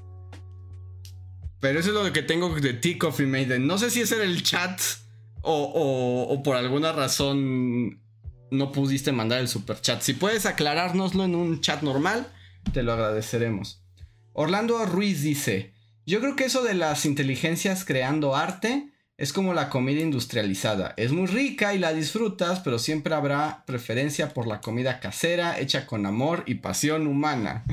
[1.59, 3.67] Pero eso es lo que tengo de ti, Coffee Maiden.
[3.67, 4.79] No sé si ese era el chat
[5.41, 8.01] o, o- o por alguna razón
[8.53, 10.01] no pudiste mandar el super chat.
[10.01, 12.27] Si puedes aclarárnoslo en un chat normal,
[12.71, 13.83] te lo agradeceremos.
[14.33, 15.73] Orlando Ruiz dice,
[16.05, 20.93] yo creo que eso de las inteligencias creando arte es como la comida industrializada.
[20.97, 25.85] Es muy rica y la disfrutas, pero siempre habrá preferencia por la comida casera, hecha
[25.85, 27.63] con amor y pasión humana.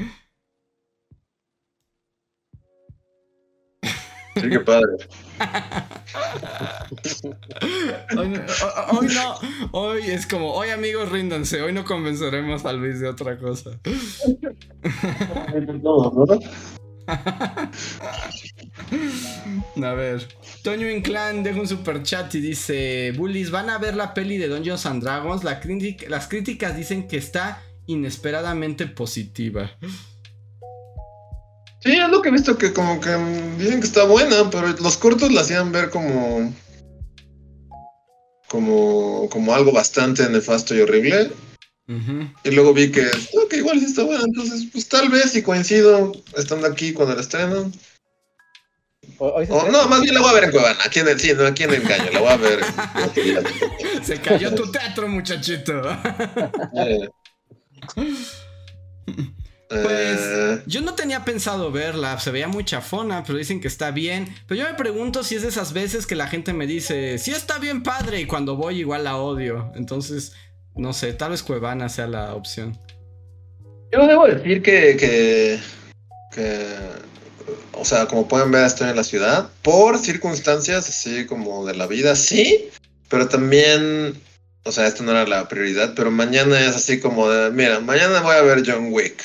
[4.37, 4.93] sí, qué padre.
[8.17, 9.35] Hoy no, ho- hoy no,
[9.73, 13.71] hoy es como, hoy amigos ríndanse, hoy no convenceremos a Luis de otra cosa.
[19.83, 20.29] A ver,
[20.63, 24.49] Toño Inclán deja un super chat y dice: Bullies, ¿van a ver la peli de
[24.49, 25.43] Dungeons and Dragons?
[25.45, 25.61] La
[26.09, 29.71] las críticas dicen que está inesperadamente positiva.
[31.83, 33.11] Sí, es lo que he visto que como que
[33.59, 36.53] dicen que está buena, pero los cortos la hacían ver como
[38.49, 41.31] como como algo bastante nefasto y horrible.
[42.45, 43.03] Y luego vi que,
[43.35, 47.15] no, que igual sí está buena, entonces pues tal vez si coincido estando aquí cuando
[47.17, 47.73] la estreno.
[49.19, 51.19] O- hoy se no, más bien la voy a ver en Cuevana, aquí en el
[51.19, 52.61] sí, no, aquí en el engaño, la voy a ver.
[54.05, 55.81] Se cayó tu teatro, muchachito.
[56.77, 57.09] Eh,
[59.71, 63.93] Pues eh, yo no tenía pensado verla, se veía muy chafona, pero dicen que está
[63.93, 64.35] bien.
[64.49, 67.31] Pero yo me pregunto si es de esas veces que la gente me dice, sí
[67.31, 69.73] está bien padre, y cuando voy igual la odio.
[69.77, 70.33] Entonces,
[70.75, 72.77] no sé, tal vez Cuevana sea la opción.
[73.93, 75.61] yo debo decir que, que,
[76.33, 76.67] que,
[77.75, 81.87] o sea, como pueden ver, estoy en la ciudad, por circunstancias así como de la
[81.87, 82.71] vida, sí,
[83.09, 84.21] pero también,
[84.65, 88.21] o sea, esto no era la prioridad, pero mañana es así como de, mira, mañana
[88.21, 89.23] voy a ver John Wick.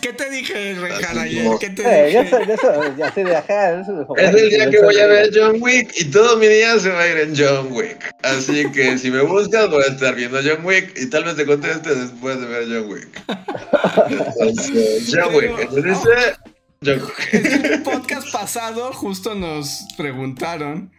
[0.00, 1.46] ¿Qué te dije, Rejan, ayer?
[1.60, 2.30] ¿Qué te Eh, dije?
[2.30, 5.92] ya eso, ya sé de eso Es el día que voy a ver John Wick
[6.00, 8.14] y todo mi día se va a ir en John Wick.
[8.22, 11.44] Así que si me buscas voy a estar viendo John Wick y tal vez te
[11.44, 13.22] conteste después de ver John Wick.
[14.10, 15.58] Entonces, John Wick.
[15.60, 16.38] Entonces,
[16.84, 17.34] John Wick.
[17.34, 20.92] En el podcast pasado justo nos preguntaron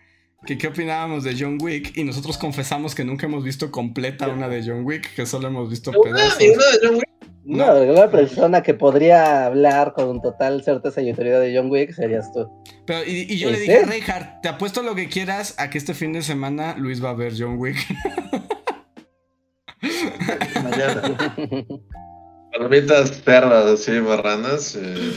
[0.46, 4.48] que qué opinábamos de John Wick y nosotros confesamos que nunca hemos visto completa una
[4.50, 6.40] de John Wick, que solo hemos visto pedazos.
[6.42, 7.11] una de John Wick.
[7.44, 12.32] No, la persona que podría hablar con total certeza y autoridad de John Wick serías
[12.34, 12.48] tú.
[12.86, 13.86] Pero, y, y yo le ¿En dije?
[13.86, 17.14] Reinhardt, te apuesto lo que quieras a que este fin de semana Luis va a
[17.16, 17.78] ver John Wick.
[20.64, 21.36] Mañana.
[22.52, 24.76] Palomitas cerdas así, marranas.
[24.76, 25.12] eh.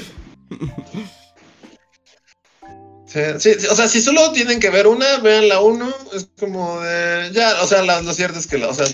[3.07, 5.89] Sí, sí, sí, o sea, si solo tienen que ver una, vean la uno.
[6.15, 7.31] Es como de.
[7.33, 8.69] Ya, o sea, la- lo cierto es que la.
[8.69, 8.87] O sea.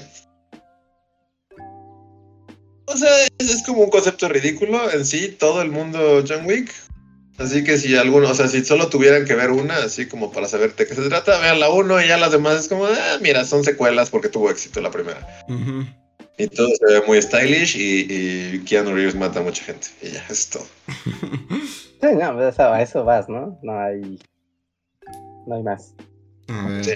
[2.93, 6.73] O sea, es, es como un concepto ridículo en sí, todo el mundo John Wick.
[7.39, 10.47] Así que si alguno, o sea, si solo tuvieran que ver una, así como para
[10.47, 13.19] saber de qué se trata, vean la uno y ya las demás es como, ah,
[13.23, 15.27] mira, son secuelas porque tuvo éxito la primera.
[15.49, 15.87] Ujú.
[16.37, 19.89] Y todo se ve muy stylish y, y Keanu Reeves mata a mucha gente.
[20.03, 20.67] Y ya, es todo.
[22.01, 23.59] Sí, no, pues eso, a eso vas, ¿no?
[23.63, 24.19] No hay.
[25.47, 25.93] No hay más.
[26.49, 26.83] A ver.
[26.83, 26.93] Sí.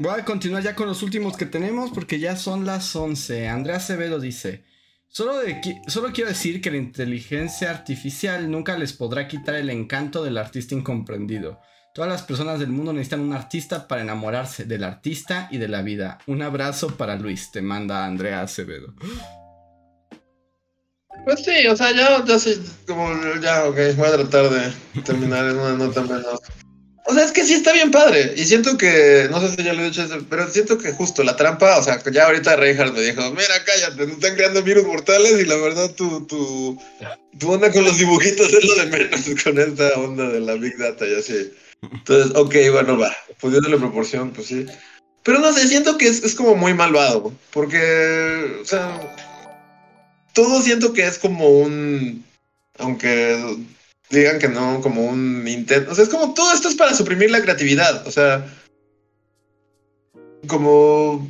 [0.00, 3.46] Voy a continuar ya con los últimos que tenemos porque ya son las 11.
[3.46, 4.64] Andrea Acevedo dice,
[5.08, 10.74] solo, quiero decir que la inteligencia artificial nunca les podrá quitar el encanto del artista
[10.74, 11.60] incomprendido.
[11.94, 15.82] Todas las personas del mundo necesitan un artista para enamorarse del artista y de la
[15.82, 16.18] vida.
[16.26, 18.94] Un abrazo para Luis, te manda Andrea Acevedo.
[21.24, 23.10] Pues sí, o sea, ya, ya sí, como
[23.42, 24.72] ya, ok, voy a tratar de
[25.02, 26.40] terminar en una nota menos.
[27.10, 28.34] O sea, es que sí está bien padre.
[28.36, 31.36] Y siento que, no sé si ya lo he dicho, pero siento que justo la
[31.36, 35.40] trampa, o sea, ya ahorita Reinhardt me dijo, mira, cállate, no están creando virus mortales
[35.40, 36.78] y la verdad tu, tu,
[37.38, 40.76] tu onda con los dibujitos es lo de menos con esta onda de la Big
[40.76, 41.50] Data y así.
[41.80, 44.66] Entonces, ok, bueno, va, pudiéndole proporción, pues sí.
[45.22, 49.00] Pero no sé, siento que es, es como muy malvado, porque, o sea,
[50.34, 52.22] todo siento que es como un,
[52.76, 53.56] aunque
[54.10, 57.30] digan que no, como un intento, o sea, es como todo esto es para suprimir
[57.30, 58.46] la creatividad, o sea,
[60.46, 61.28] como,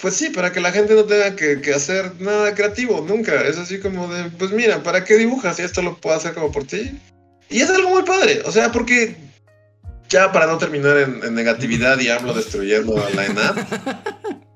[0.00, 3.80] pues sí, para que la gente no tenga que, hacer nada creativo, nunca, es así
[3.80, 6.98] como de, pues mira, ¿para qué dibujas si esto lo puedo hacer como por ti?
[7.48, 9.16] Y es algo muy padre, o sea, porque
[10.08, 13.56] ya para no terminar en, negatividad y AMLO destruyendo a la ENAP,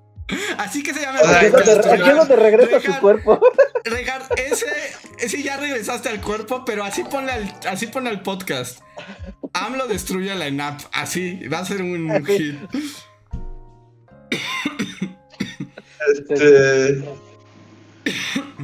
[0.58, 1.18] Así que se llama...
[1.20, 3.40] Aquí es donde, regresa su cuerpo.
[3.84, 4.66] Reinhardt, ese,
[5.18, 8.80] ese ya regresaste al cuerpo, pero así ponle al, así ponle al podcast.
[9.52, 10.80] AMLO destruye a la ENAP.
[10.92, 12.56] Así, va a ser un hit.
[16.14, 17.04] este...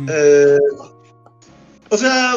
[0.08, 0.58] Eh,
[1.90, 2.34] o sea,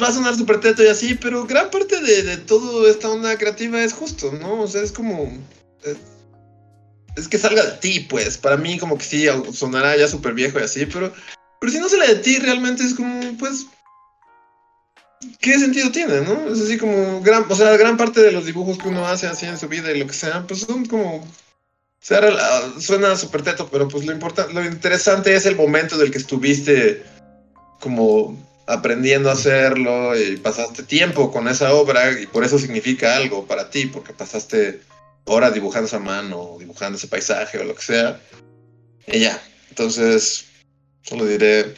[0.00, 3.36] va a sonar súper teto y así, pero gran parte de, de toda esta onda
[3.36, 4.62] creativa es justo, ¿no?
[4.62, 5.32] O sea, es como...
[5.82, 5.96] Es,
[7.20, 8.38] es que salga de ti, pues.
[8.38, 11.12] Para mí como que sí, sonará ya súper viejo y así, pero...
[11.60, 13.66] Pero si no sale de ti, realmente es como, pues...
[15.40, 16.52] ¿Qué sentido tiene, no?
[16.52, 17.20] Es así como...
[17.20, 19.92] Gran, o sea, gran parte de los dibujos que uno hace así en su vida
[19.92, 21.16] y lo que sea, pues son como...
[21.16, 22.22] O sea,
[22.78, 27.04] suena súper teto, pero pues lo importante, lo interesante es el momento del que estuviste
[27.78, 33.46] como aprendiendo a hacerlo y pasaste tiempo con esa obra y por eso significa algo
[33.46, 34.80] para ti, porque pasaste
[35.30, 38.20] horas dibujando esa mano, dibujando ese paisaje o lo que sea.
[39.06, 39.40] Y ya,
[39.70, 40.46] entonces
[41.02, 41.74] solo diré,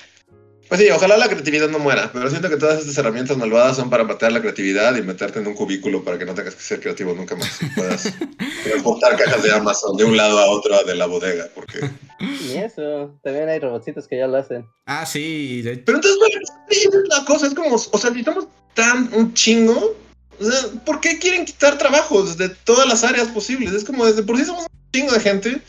[0.68, 3.88] pues sí, ojalá la creatividad no muera, pero siento que todas estas herramientas malvadas son
[3.90, 6.80] para matar la creatividad y meterte en un cubículo para que no tengas que ser
[6.80, 8.12] creativo nunca más y puedas
[8.64, 11.78] transportar cajas de Amazon de un lado a otro de la bodega, porque...
[12.20, 14.64] Y eso, también hay robotcitos que ya lo hacen.
[14.86, 15.60] Ah, sí.
[15.62, 19.34] de- Pero entonces, bueno, es la cosa, es como, o sea, si estamos tan un
[19.34, 19.96] chingo,
[20.42, 23.72] o sea, ¿por qué quieren quitar trabajos de todas las áreas posibles?
[23.72, 25.60] Es como, desde por sí somos un chingo de gente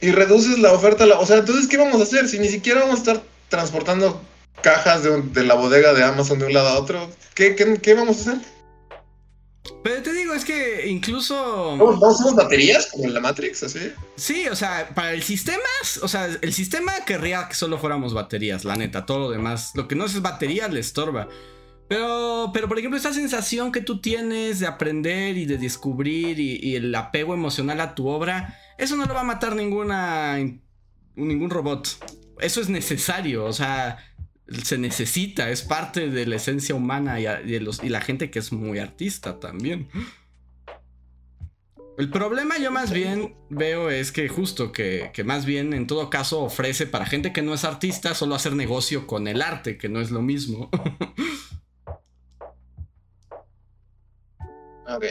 [0.00, 2.28] y reduces la oferta, o sea, entonces, ¿qué vamos a hacer?
[2.28, 4.20] Si ni siquiera vamos a estar transportando
[4.60, 7.78] cajas de, un- de la bodega de Amazon de un lado a otro, ¿qué, qué,
[7.80, 8.40] qué vamos a hacer?
[9.84, 11.76] Pero te digo, es que incluso.
[11.76, 13.92] ¿No, no somos baterías como en la Matrix, así?
[14.16, 15.62] Sí, o sea, para el sistema,
[16.02, 19.70] o sea, el sistema querría que solo fuéramos baterías, la neta, todo lo demás.
[19.74, 21.28] Lo que no es batería le estorba.
[21.92, 26.56] Pero, pero por ejemplo, esa sensación que tú tienes de aprender y de descubrir y,
[26.62, 30.38] y el apego emocional a tu obra, eso no lo va a matar ninguna,
[31.16, 31.88] ningún robot.
[32.40, 33.98] Eso es necesario, o sea,
[34.64, 38.30] se necesita, es parte de la esencia humana y, a- y los, y la gente
[38.30, 39.88] que es muy artista también.
[41.98, 46.08] El problema yo más bien veo es que justo que, que, más bien en todo
[46.10, 49.88] caso ofrece para gente que no es artista solo hacer negocio con el arte, que
[49.90, 50.70] no es lo mismo.
[54.96, 55.04] ok.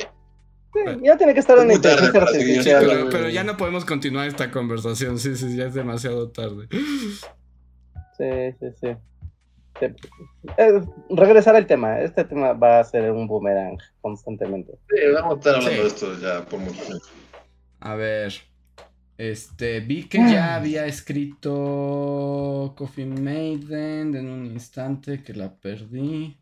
[1.04, 2.86] ya tiene que estar en inteligencia artificial.
[2.88, 5.20] pero, pero, ya no podemos continuar esta conversación.
[5.20, 6.68] Sí, sí, ya es demasiado tarde.
[8.18, 8.88] Sí, sí, sí.
[10.58, 12.02] Eh, regresar al tema.
[12.02, 14.74] Este tema va a ser un boomerang constantemente.
[14.90, 17.06] Sí, vamos a estar hablando de esto ya por mucho tiempo.
[17.80, 18.34] A ver.
[19.18, 26.41] Este, vi que ya había escrito Coffee Maiden en un instante que la perdí.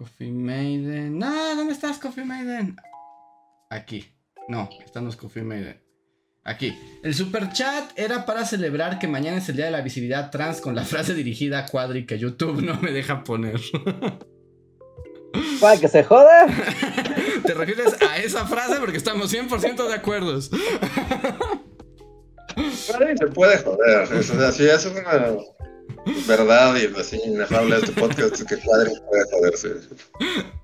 [0.00, 1.18] Coffee Maiden.
[1.18, 2.74] No, ¿dónde estás, Coffee Maiden?
[3.68, 4.10] Aquí.
[4.48, 5.78] No, esta no es Coffee Maiden.
[6.42, 6.74] Aquí.
[7.02, 10.62] El super chat era para celebrar que mañana es el día de la visibilidad trans
[10.62, 13.60] con la frase dirigida a Cuadri que YouTube no me deja poner.
[15.60, 16.46] ¿Para que se joda?
[17.44, 18.76] ¿Te refieres a esa frase?
[18.80, 20.40] Porque estamos 100% de acuerdo.
[20.40, 20.56] se
[23.34, 24.10] puede joder.
[24.14, 25.36] O sea, si es una
[26.26, 29.68] verdad y así inefable este podcast que Cuadri puede joderse.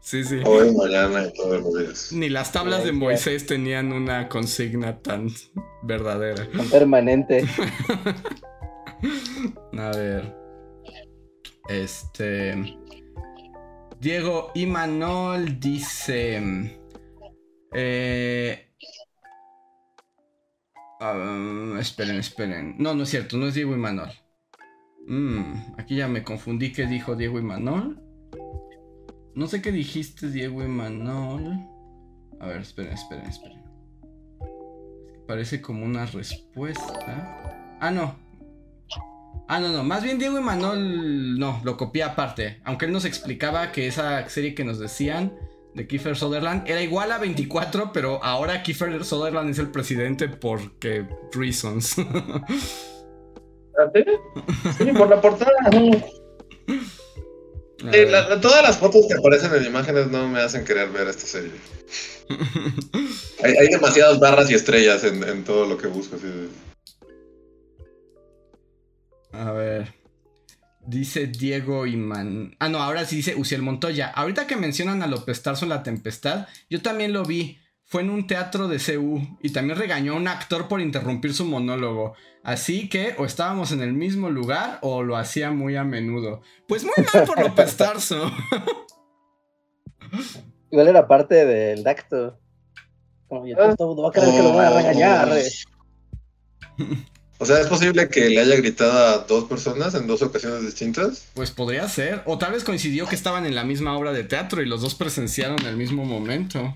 [0.00, 0.40] Sí, sí.
[0.44, 2.12] Hoy, mañana y todos los días.
[2.12, 5.28] Ni las tablas de Moisés tenían una consigna tan
[5.82, 6.48] verdadera.
[6.50, 7.44] Tan permanente.
[9.78, 10.34] A ver.
[11.68, 12.78] Este.
[14.00, 16.78] Diego Imanol dice.
[17.72, 18.72] Eh,
[21.00, 22.76] ah, esperen, esperen.
[22.78, 24.10] No, no es cierto, no es Diego Imanol.
[25.06, 28.00] Mm, aquí ya me confundí que dijo Diego y Manol.
[29.34, 31.58] No sé qué dijiste, Diego y Manol.
[32.40, 33.62] A ver, esperen, esperen, esperen.
[35.26, 37.76] Parece como una respuesta.
[37.80, 38.14] Ah, no.
[39.48, 39.84] Ah, no, no.
[39.84, 42.60] Más bien Diego y Manol no, lo copié aparte.
[42.64, 45.32] Aunque él nos explicaba que esa serie que nos decían
[45.74, 51.06] de Kiefer Sutherland era igual a 24, pero ahora Kiefer Sutherland es el presidente porque
[51.32, 51.96] reasons.
[54.78, 55.52] Sí, por la portada.
[58.40, 61.52] todas las fotos que aparecen en imágenes no me hacen querer ver esta serie.
[63.42, 66.16] hay, demasiadas barras y estrellas en, todo lo que busco.
[69.32, 69.94] A ver.
[70.86, 72.56] Dice Diego Iman.
[72.60, 74.08] Ah, no, ahora sí dice Uciel Montoya.
[74.08, 77.58] Ahorita que mencionan a López Tarso en La Tempestad, yo también lo vi.
[77.88, 81.44] Fue en un teatro de CU y también regañó a un actor por interrumpir su
[81.44, 82.14] monólogo.
[82.42, 86.42] Así que o estábamos en el mismo lugar o lo hacía muy a menudo.
[86.66, 88.32] Pues muy mal por López Tarso.
[90.72, 92.36] Igual era parte del acto.
[93.28, 95.28] Como yo, todo va a creer que lo voy a regañar.
[97.38, 101.28] O sea, ¿es posible que le haya gritado a dos personas en dos ocasiones distintas?
[101.34, 102.22] Pues podría ser.
[102.26, 104.96] O tal vez coincidió que estaban en la misma obra de teatro y los dos
[104.96, 106.74] presenciaron el mismo momento.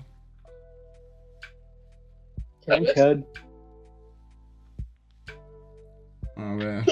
[6.35, 6.83] A ver.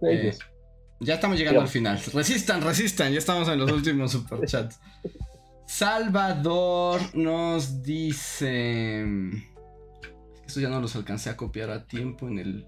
[0.00, 0.32] Eh,
[1.00, 2.00] ya estamos llegando al final.
[2.12, 3.12] Resistan, resistan.
[3.12, 4.80] Ya estamos en los últimos superchats.
[5.66, 9.04] Salvador nos dice.
[10.46, 12.66] Esto ya no los alcancé a copiar a tiempo en el.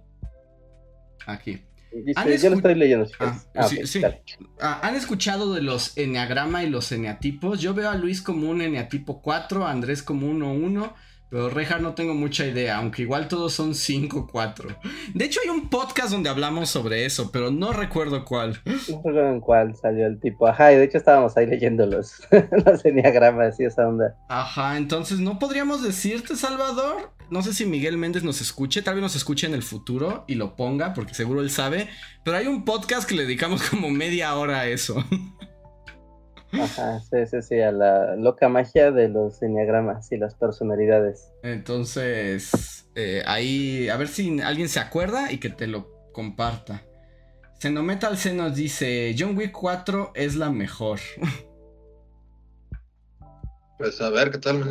[1.26, 1.62] Aquí.
[1.92, 3.06] yo lo estoy leyendo.
[3.18, 4.02] Ah, ah, sí,
[4.60, 7.60] ah, ¿Han escuchado de los eneagrama y los eneatipos?
[7.60, 10.94] Yo veo a Luis como un eneatipo 4, a Andrés como 1-1
[11.30, 14.76] pero Reja no tengo mucha idea, aunque igual todos son 5 4.
[15.14, 18.60] De hecho, hay un podcast donde hablamos sobre eso, pero no recuerdo cuál.
[18.64, 20.48] No recuerdo en cuál salió el tipo.
[20.48, 22.20] Ajá, y de hecho estábamos ahí leyendo los,
[22.66, 24.16] los enneagramas y esa onda.
[24.28, 27.12] Ajá, entonces no podríamos decirte, Salvador.
[27.30, 30.34] No sé si Miguel Méndez nos escuche, tal vez nos escuche en el futuro y
[30.34, 31.88] lo ponga, porque seguro él sabe.
[32.24, 35.04] Pero hay un podcast que le dedicamos como media hora a eso.
[36.52, 41.32] Ajá, sí, sí, sí, a la loca magia de los enneagramas y las personalidades.
[41.42, 46.82] Entonces, eh, ahí, a ver si alguien se acuerda y que te lo comparta.
[47.60, 50.98] Xenometal se nos dice, John Wick 4 es la mejor.
[53.78, 54.62] Pues a ver, ¿qué tal?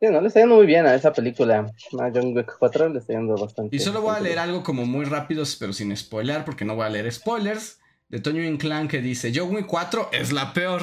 [0.00, 1.58] Sí, no, le está yendo muy bien a esa película.
[1.58, 3.76] A John Wick 4 le está yendo bastante.
[3.76, 6.86] Y solo voy a leer algo como muy rápido, pero sin spoiler, porque no voy
[6.86, 7.79] a leer spoilers
[8.10, 10.82] de Toño Inclán que dice, Wick 4 es la peor.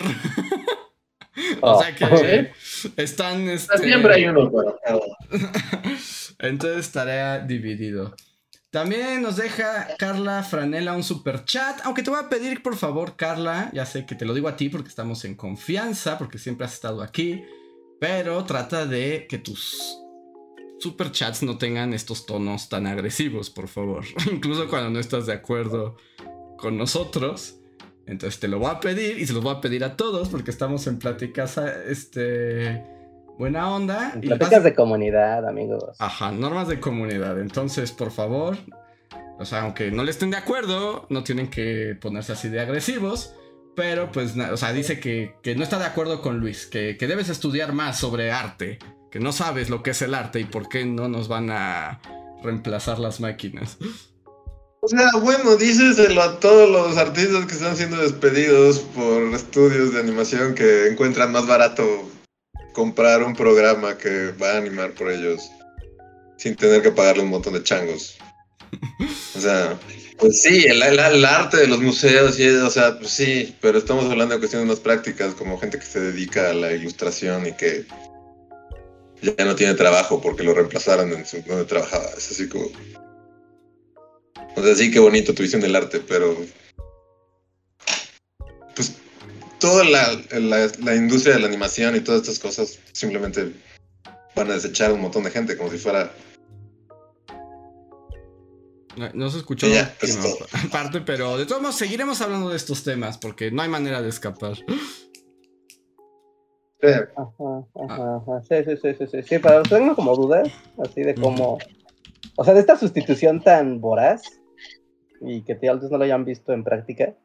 [1.62, 2.52] o sea que
[2.96, 3.50] están...
[3.50, 3.78] Este...
[3.78, 4.50] Siempre hay uno
[6.40, 8.16] Entonces estaría dividido.
[8.70, 11.80] También nos deja Carla Franela un super chat.
[11.84, 13.72] Aunque te voy a pedir, por favor, Carla.
[13.74, 16.74] Ya sé que te lo digo a ti porque estamos en confianza, porque siempre has
[16.74, 17.44] estado aquí.
[18.00, 19.98] Pero trata de que tus
[20.80, 24.06] super chats no tengan estos tonos tan agresivos, por favor.
[24.32, 25.98] Incluso cuando no estás de acuerdo
[26.58, 27.60] con nosotros.
[28.06, 30.52] Entonces te lo voy a pedir y se los voy a pedir a todos porque
[30.52, 32.84] estamos en pláticas este,
[33.38, 34.14] buena onda.
[34.22, 35.96] Y Pláticas de comunidad, amigos.
[36.00, 37.40] Ajá, normas de comunidad.
[37.40, 38.58] Entonces, por favor,
[39.40, 43.34] o sea, aunque no le estén de acuerdo, no tienen que ponerse así de agresivos.
[43.76, 47.30] Pero pues, o sea, dice que, no está de acuerdo con Luis, que, que, debes
[47.30, 48.80] estudiar más sobre arte,
[49.12, 52.02] que no sabes lo que es el arte y por qué no nos van a
[52.42, 53.78] reemplazar las máquinas.
[54.88, 60.00] O sea, bueno, díseselo a todos los artistas que están siendo despedidos por estudios de
[60.00, 62.10] animación que encuentran más barato
[62.72, 65.52] comprar un programa que va a animar por ellos
[66.38, 68.18] sin tener que pagarle un montón de changos.
[69.36, 69.78] O sea,
[70.20, 70.82] pues sí, el,
[71.26, 74.80] arte de los museos, y, o sea, pues sí, pero estamos hablando de cuestiones más
[74.80, 77.86] prácticas, como gente que se dedica a la ilustración y que
[79.22, 82.06] ya no tiene trabajo porque lo reemplazaron en su, donde trabajaba.
[82.18, 82.70] Es así como...
[84.56, 86.36] O sea, sí, qué bonito tu visión del arte, pero...
[88.76, 88.94] Pues
[89.60, 90.22] toda la,
[90.80, 93.54] la industria de la animación y todas estas cosas simplemente
[94.36, 96.12] van a desechar un montón de gente como si fuera
[99.14, 99.68] no se escuchó
[100.72, 104.10] parte, pero de todos modos seguiremos hablando de estos temas porque no hay manera de
[104.10, 104.56] escapar.
[106.80, 106.88] Sí.
[107.16, 109.40] Ajá, ajá, Sí, sí, sí, sí, sí.
[109.40, 110.50] pero tengo como dudas,
[110.84, 111.58] así de cómo.
[112.36, 114.24] O sea, de esta sustitución tan voraz
[115.22, 117.16] y que tal vez no lo hayan visto en práctica.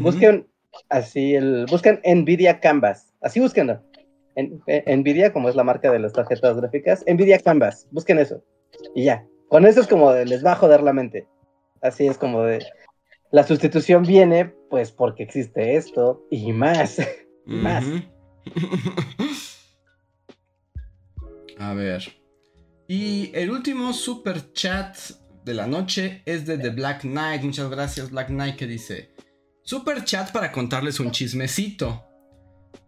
[0.00, 0.48] Busquen
[0.88, 1.66] así el.
[1.70, 3.12] Busquen Nvidia Canvas.
[3.20, 3.82] Así búsquenlo.
[4.34, 4.60] En,
[5.00, 7.88] Nvidia, como es la marca de las tarjetas gráficas, Nvidia Canvas.
[7.90, 8.42] Busquen eso.
[8.94, 9.26] Y ya.
[9.48, 11.26] Con eso es como de, les va a joder la mente.
[11.80, 12.64] Así es como de,
[13.30, 16.98] la sustitución viene pues porque existe esto y más.
[17.44, 17.84] más.
[21.58, 22.02] a ver.
[22.88, 24.96] Y el último super chat
[25.44, 27.42] de la noche es de The Black Knight.
[27.42, 29.14] Muchas gracias, Black Knight, que dice:
[29.62, 32.04] Super chat para contarles un chismecito.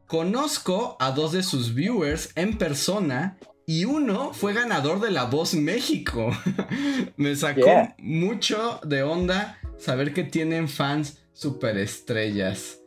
[0.06, 5.52] Conozco a dos de sus viewers en persona y uno fue ganador de La Voz
[5.52, 6.30] México.
[7.16, 12.78] Me sacó mucho de onda saber que tienen fans superestrellas.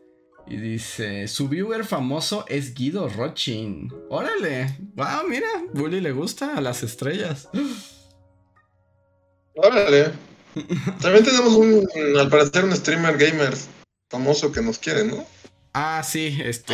[0.52, 3.90] Y dice, su viewer famoso es Guido Rochin.
[4.10, 7.48] Órale, wow, mira, Bully le gusta a las estrellas.
[9.56, 10.11] Órale.
[11.02, 11.88] También tenemos un,
[12.19, 13.53] al parecer, un streamer gamer
[14.10, 15.26] famoso que nos quiere, ¿no?
[15.73, 16.73] Ah, sí, este,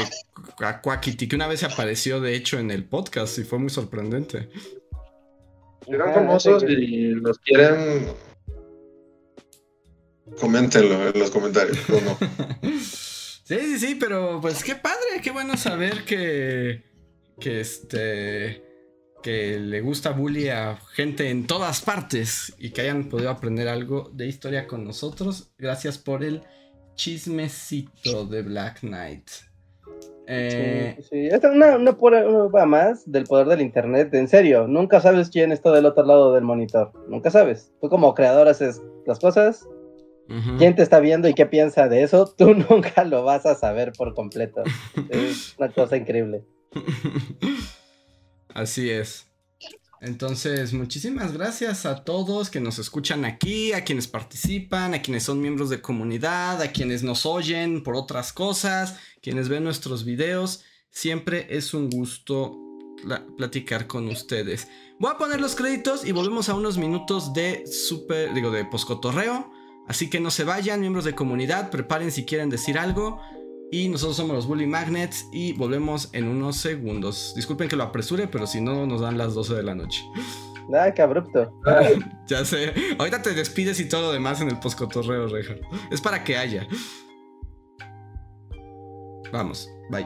[0.82, 4.50] Quackity, que una vez se apareció de hecho en el podcast y fue muy sorprendente.
[5.86, 8.08] Eran famosos y los quieren.
[10.40, 12.18] Coméntenlo en los comentarios, ¿o no?
[13.48, 16.84] sí, sí, sí, pero pues qué padre, qué bueno saber que.
[17.40, 18.64] Que este.
[19.24, 24.10] Que le gusta bully a gente en todas partes y que hayan podido aprender algo
[24.14, 25.52] de historia con nosotros.
[25.58, 26.44] Gracias por el
[26.96, 29.30] chismecito de Black Knight.
[30.28, 30.98] Eh...
[31.10, 34.14] Sí, es una, una, prueba más del poder del internet.
[34.14, 36.92] En serio, nunca sabes quién está del otro lado del monitor.
[37.08, 37.72] Nunca sabes.
[37.82, 39.66] Tú como creador haces las cosas.
[40.58, 42.34] ¿Quién te está viendo y qué piensa de eso?
[42.38, 44.64] Tú nunca lo vas a saber por completo.
[45.10, 46.44] es una cosa increíble.
[48.54, 49.28] Así es.
[50.00, 55.42] Entonces, muchísimas gracias a todos que nos escuchan aquí, a quienes participan, a quienes son
[55.42, 60.64] miembros de comunidad, a quienes nos oyen por otras cosas, quienes ven nuestros videos.
[60.92, 62.60] Siempre es un gusto
[63.38, 64.68] platicar con ustedes.
[65.00, 69.52] Voy a poner los créditos y volvemos a unos minutos de super, digo, de poscotorreo.
[69.88, 73.22] Así que no se vayan, miembros de comunidad, preparen si quieren decir algo.
[73.72, 77.34] Y nosotros somos los Bully Magnets y volvemos en unos segundos.
[77.36, 80.04] Disculpen que lo apresure, pero si no, nos dan las 12 de la noche.
[80.76, 81.50] Ah, qué abrupto.
[82.28, 82.74] ya sé.
[83.00, 85.56] Ahorita te despides y todo lo demás en el poscotorreo, Reja.
[85.90, 86.68] Es para que haya.
[89.32, 90.06] Vamos, bye.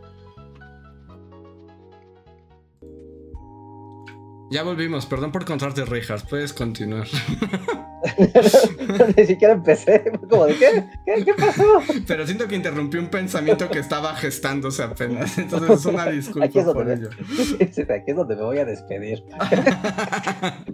[4.51, 7.07] Ya volvimos, perdón por contarte rejas, puedes continuar.
[9.17, 11.23] Ni siquiera empecé, como de ¿qué?
[11.23, 11.33] ¿qué?
[11.33, 11.63] pasó?
[12.05, 16.59] Pero siento que interrumpí un pensamiento que estaba gestándose apenas, entonces es una disculpa aquí
[16.59, 17.09] es por ello.
[17.21, 19.23] Aquí es donde me voy a despedir.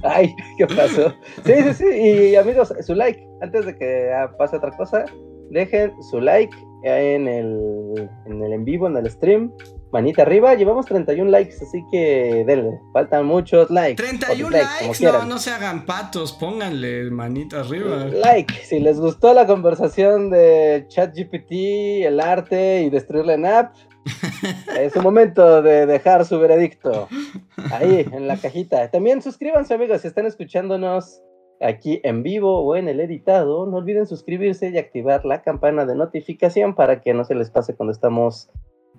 [0.02, 1.14] Ay, ¿qué pasó?
[1.46, 4.10] Sí, sí, sí, y amigos, su like, antes de que
[4.40, 5.06] pase otra cosa,
[5.52, 9.52] dejen su like en el en, el en vivo, en el stream,
[9.92, 10.54] manita arriba.
[10.56, 12.80] Llevamos 31 likes, así que denle.
[12.94, 14.02] Faltan muchos likes.
[14.02, 18.06] 31 likes, no, no se hagan patos, pónganle manita arriba.
[18.06, 23.76] Like, si les gustó la conversación de ChatGPT, el arte y destruirle en app.
[24.80, 27.10] es un momento de dejar su veredicto
[27.72, 28.90] ahí en la cajita.
[28.90, 31.22] También suscríbanse, amigos, si están escuchándonos
[31.62, 33.66] aquí en vivo o en el editado.
[33.66, 37.76] No olviden suscribirse y activar la campana de notificación para que no se les pase
[37.76, 38.50] cuando estamos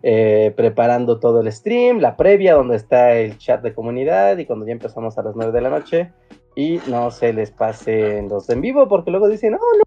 [0.03, 4.67] eh, preparando todo el stream, la previa donde está el chat de comunidad y cuando
[4.67, 6.13] ya empezamos a las 9 de la noche
[6.55, 9.85] y no se les pase los en vivo porque luego dicen, no, no,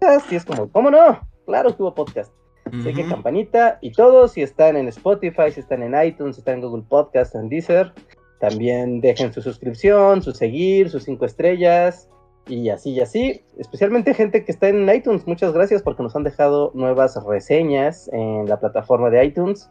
[0.00, 1.20] podcast y es como, ¿cómo no?
[1.46, 2.32] Claro que hubo podcast.
[2.66, 6.56] Así que campanita y todos, si están en Spotify, si están en iTunes, si están
[6.56, 7.92] en Google Podcast, en Deezer,
[8.40, 12.08] también dejen su suscripción, su seguir, sus cinco estrellas
[12.46, 13.42] y así y así.
[13.58, 18.48] Especialmente gente que está en iTunes, muchas gracias porque nos han dejado nuevas reseñas en
[18.48, 19.70] la plataforma de iTunes,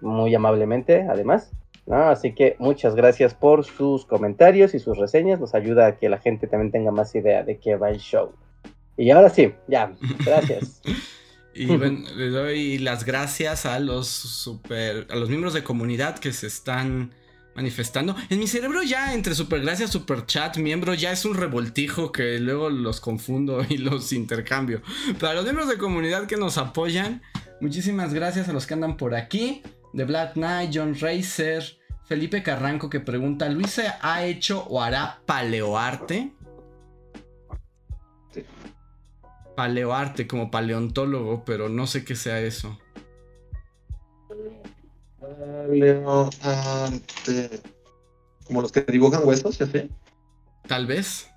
[0.00, 1.52] muy amablemente además.
[1.90, 6.18] Así que muchas gracias por sus comentarios y sus reseñas, nos ayuda a que la
[6.18, 8.32] gente también tenga más idea de qué va el show.
[8.96, 9.92] Y ahora sí, ya,
[10.24, 10.80] gracias.
[11.54, 16.32] y bueno, le doy las gracias a los super, a los miembros de comunidad que
[16.32, 17.12] se están
[17.54, 18.16] manifestando.
[18.30, 23.00] En mi cerebro ya entre supergracia, superchat, miembro, ya es un revoltijo que luego los
[23.00, 24.82] confundo y los intercambio.
[25.20, 27.22] Para los miembros de comunidad que nos apoyan,
[27.60, 29.62] muchísimas gracias a los que andan por aquí.
[29.94, 36.32] The Black Knight, John Racer, Felipe Carranco que pregunta, ¿Luisa ha hecho o hará paleoarte?
[39.54, 42.78] Paleoarte como paleontólogo, pero no sé qué sea eso.
[48.46, 49.88] Como los que dibujan huesos, ¿ya sé?
[50.66, 51.28] Tal vez.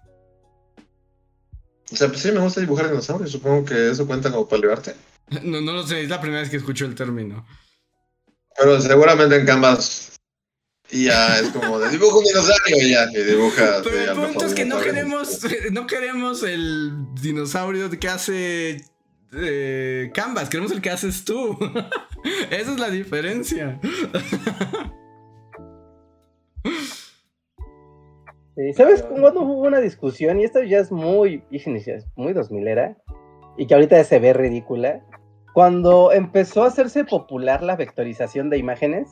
[1.91, 3.31] O sea, pues sí, me gusta dibujar dinosaurios.
[3.31, 4.95] Supongo que eso cuenta como paleoarte.
[5.41, 7.47] No, no lo sé, es la primera vez que escucho el término.
[8.55, 10.15] Pero seguramente en Canvas
[10.91, 13.81] y ya es como de dibujo un dinosaurio y ya, y dibuja.
[13.83, 15.39] Pero el punto es que no queremos,
[15.71, 18.85] no queremos el dinosaurio que hace
[19.33, 21.57] eh, Canvas, queremos el que haces tú.
[22.51, 23.79] Esa es la diferencia.
[28.75, 30.39] ¿Sabes cuando hubo una discusión?
[30.39, 31.43] Y esto ya es muy,
[32.15, 32.97] muy 2000 era,
[33.57, 35.01] y que ahorita se ve ridícula.
[35.53, 39.09] Cuando empezó a hacerse popular la vectorización de imágenes,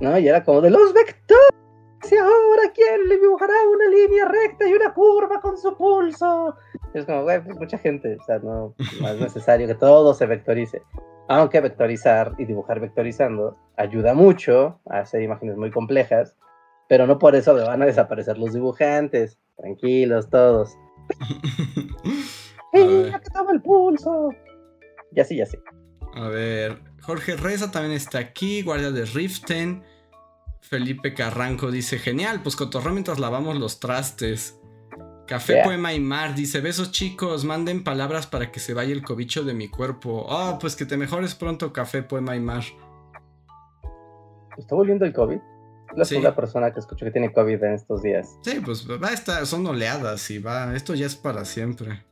[0.00, 0.18] ¿no?
[0.18, 1.57] Y era como de los vectores.
[2.10, 6.54] Y ahora, ¿quién le dibujará una línea recta y una curva con su pulso?
[6.94, 10.82] Es como, güey, mucha gente, o sea, no, es necesario que todo se vectorice.
[11.28, 16.34] Aunque vectorizar y dibujar vectorizando ayuda mucho a hacer imágenes muy complejas,
[16.88, 19.38] pero no por eso van a desaparecer los dibujantes.
[19.56, 20.76] Tranquilos todos.
[22.72, 24.30] ¡Ey, ya que toma el pulso!
[25.12, 25.58] Y así, ya así.
[26.14, 29.82] A ver, Jorge Reza también está aquí, guardia de Riften.
[30.68, 34.60] Felipe Carranco dice, genial, pues cotorreo mientras lavamos los trastes.
[35.26, 39.44] Café Poema y Mar dice, besos chicos, manden palabras para que se vaya el cobicho
[39.44, 40.26] de mi cuerpo.
[40.28, 42.64] Oh, pues que te mejores pronto, Café Poema y Mar.
[44.56, 45.38] ¿Está volviendo el COVID?
[45.96, 48.38] La segunda persona que escucho que tiene COVID en estos días.
[48.42, 52.04] Sí, pues va a estar, son oleadas y va, esto ya es para siempre.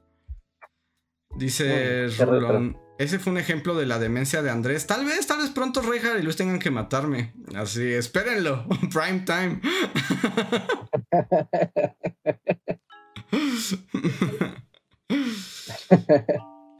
[1.37, 4.87] Dice Rulón, ese fue un ejemplo de la demencia de Andrés.
[4.87, 7.35] Tal vez, tal vez pronto Rejar y Luis tengan que matarme.
[7.55, 8.67] Así, espérenlo.
[8.93, 9.61] Prime time.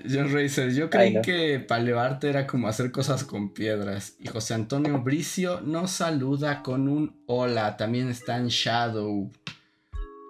[0.09, 4.15] John Racer, yo creí que paleoarte era como hacer cosas con piedras.
[4.19, 7.77] Y José Antonio Bricio nos saluda con un hola.
[7.77, 9.31] También está en Shadow.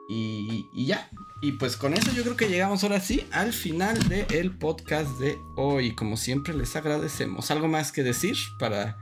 [0.09, 1.09] Y, y ya,
[1.43, 5.37] y pues con eso yo creo que llegamos ahora sí al final del podcast de
[5.57, 5.95] hoy.
[5.95, 7.51] Como siempre les agradecemos.
[7.51, 8.97] ¿Algo más que decir para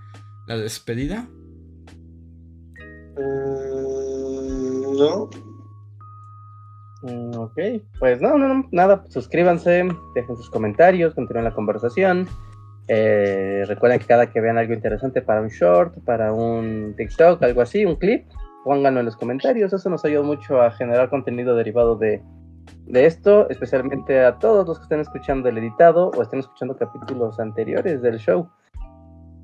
[0.47, 1.29] la despedida?
[3.17, 5.31] Mm, no.
[7.03, 7.59] Mm, ok,
[7.99, 12.27] pues no, no, no, nada, suscríbanse, dejen sus comentarios, continúen la conversación.
[12.89, 17.61] Eh, recuerden que cada que vean algo interesante para un short, para un TikTok, algo
[17.61, 18.27] así, un clip,
[18.65, 19.73] pónganlo en los comentarios.
[19.73, 22.23] Eso nos ayuda mucho a generar contenido derivado de,
[22.93, 28.03] esto, especialmente a todos los que estén escuchando el editado o estén escuchando capítulos anteriores
[28.03, 28.49] del show.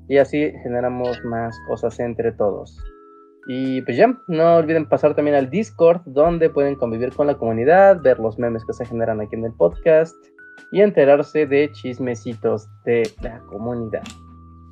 [0.07, 2.77] Y así generamos más cosas entre todos.
[3.47, 8.01] Y pues ya, no olviden pasar también al Discord, donde pueden convivir con la comunidad,
[8.01, 10.15] ver los memes que se generan aquí en el podcast
[10.71, 14.03] y enterarse de chismecitos de la comunidad.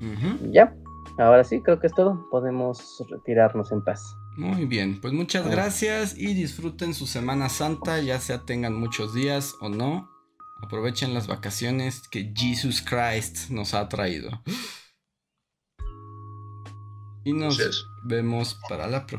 [0.01, 0.75] y ya,
[1.17, 2.27] ahora sí, creo que es todo.
[2.29, 4.18] Podemos retirarnos en paz.
[4.39, 5.49] Muy bien, pues muchas ah.
[5.49, 10.09] gracias y disfruten su Semana Santa, ya sea tengan muchos días o no.
[10.63, 14.41] Aprovechen las vacaciones que Jesus Christ nos ha traído.
[17.25, 17.59] Y nos
[18.05, 19.17] vemos para la próxima.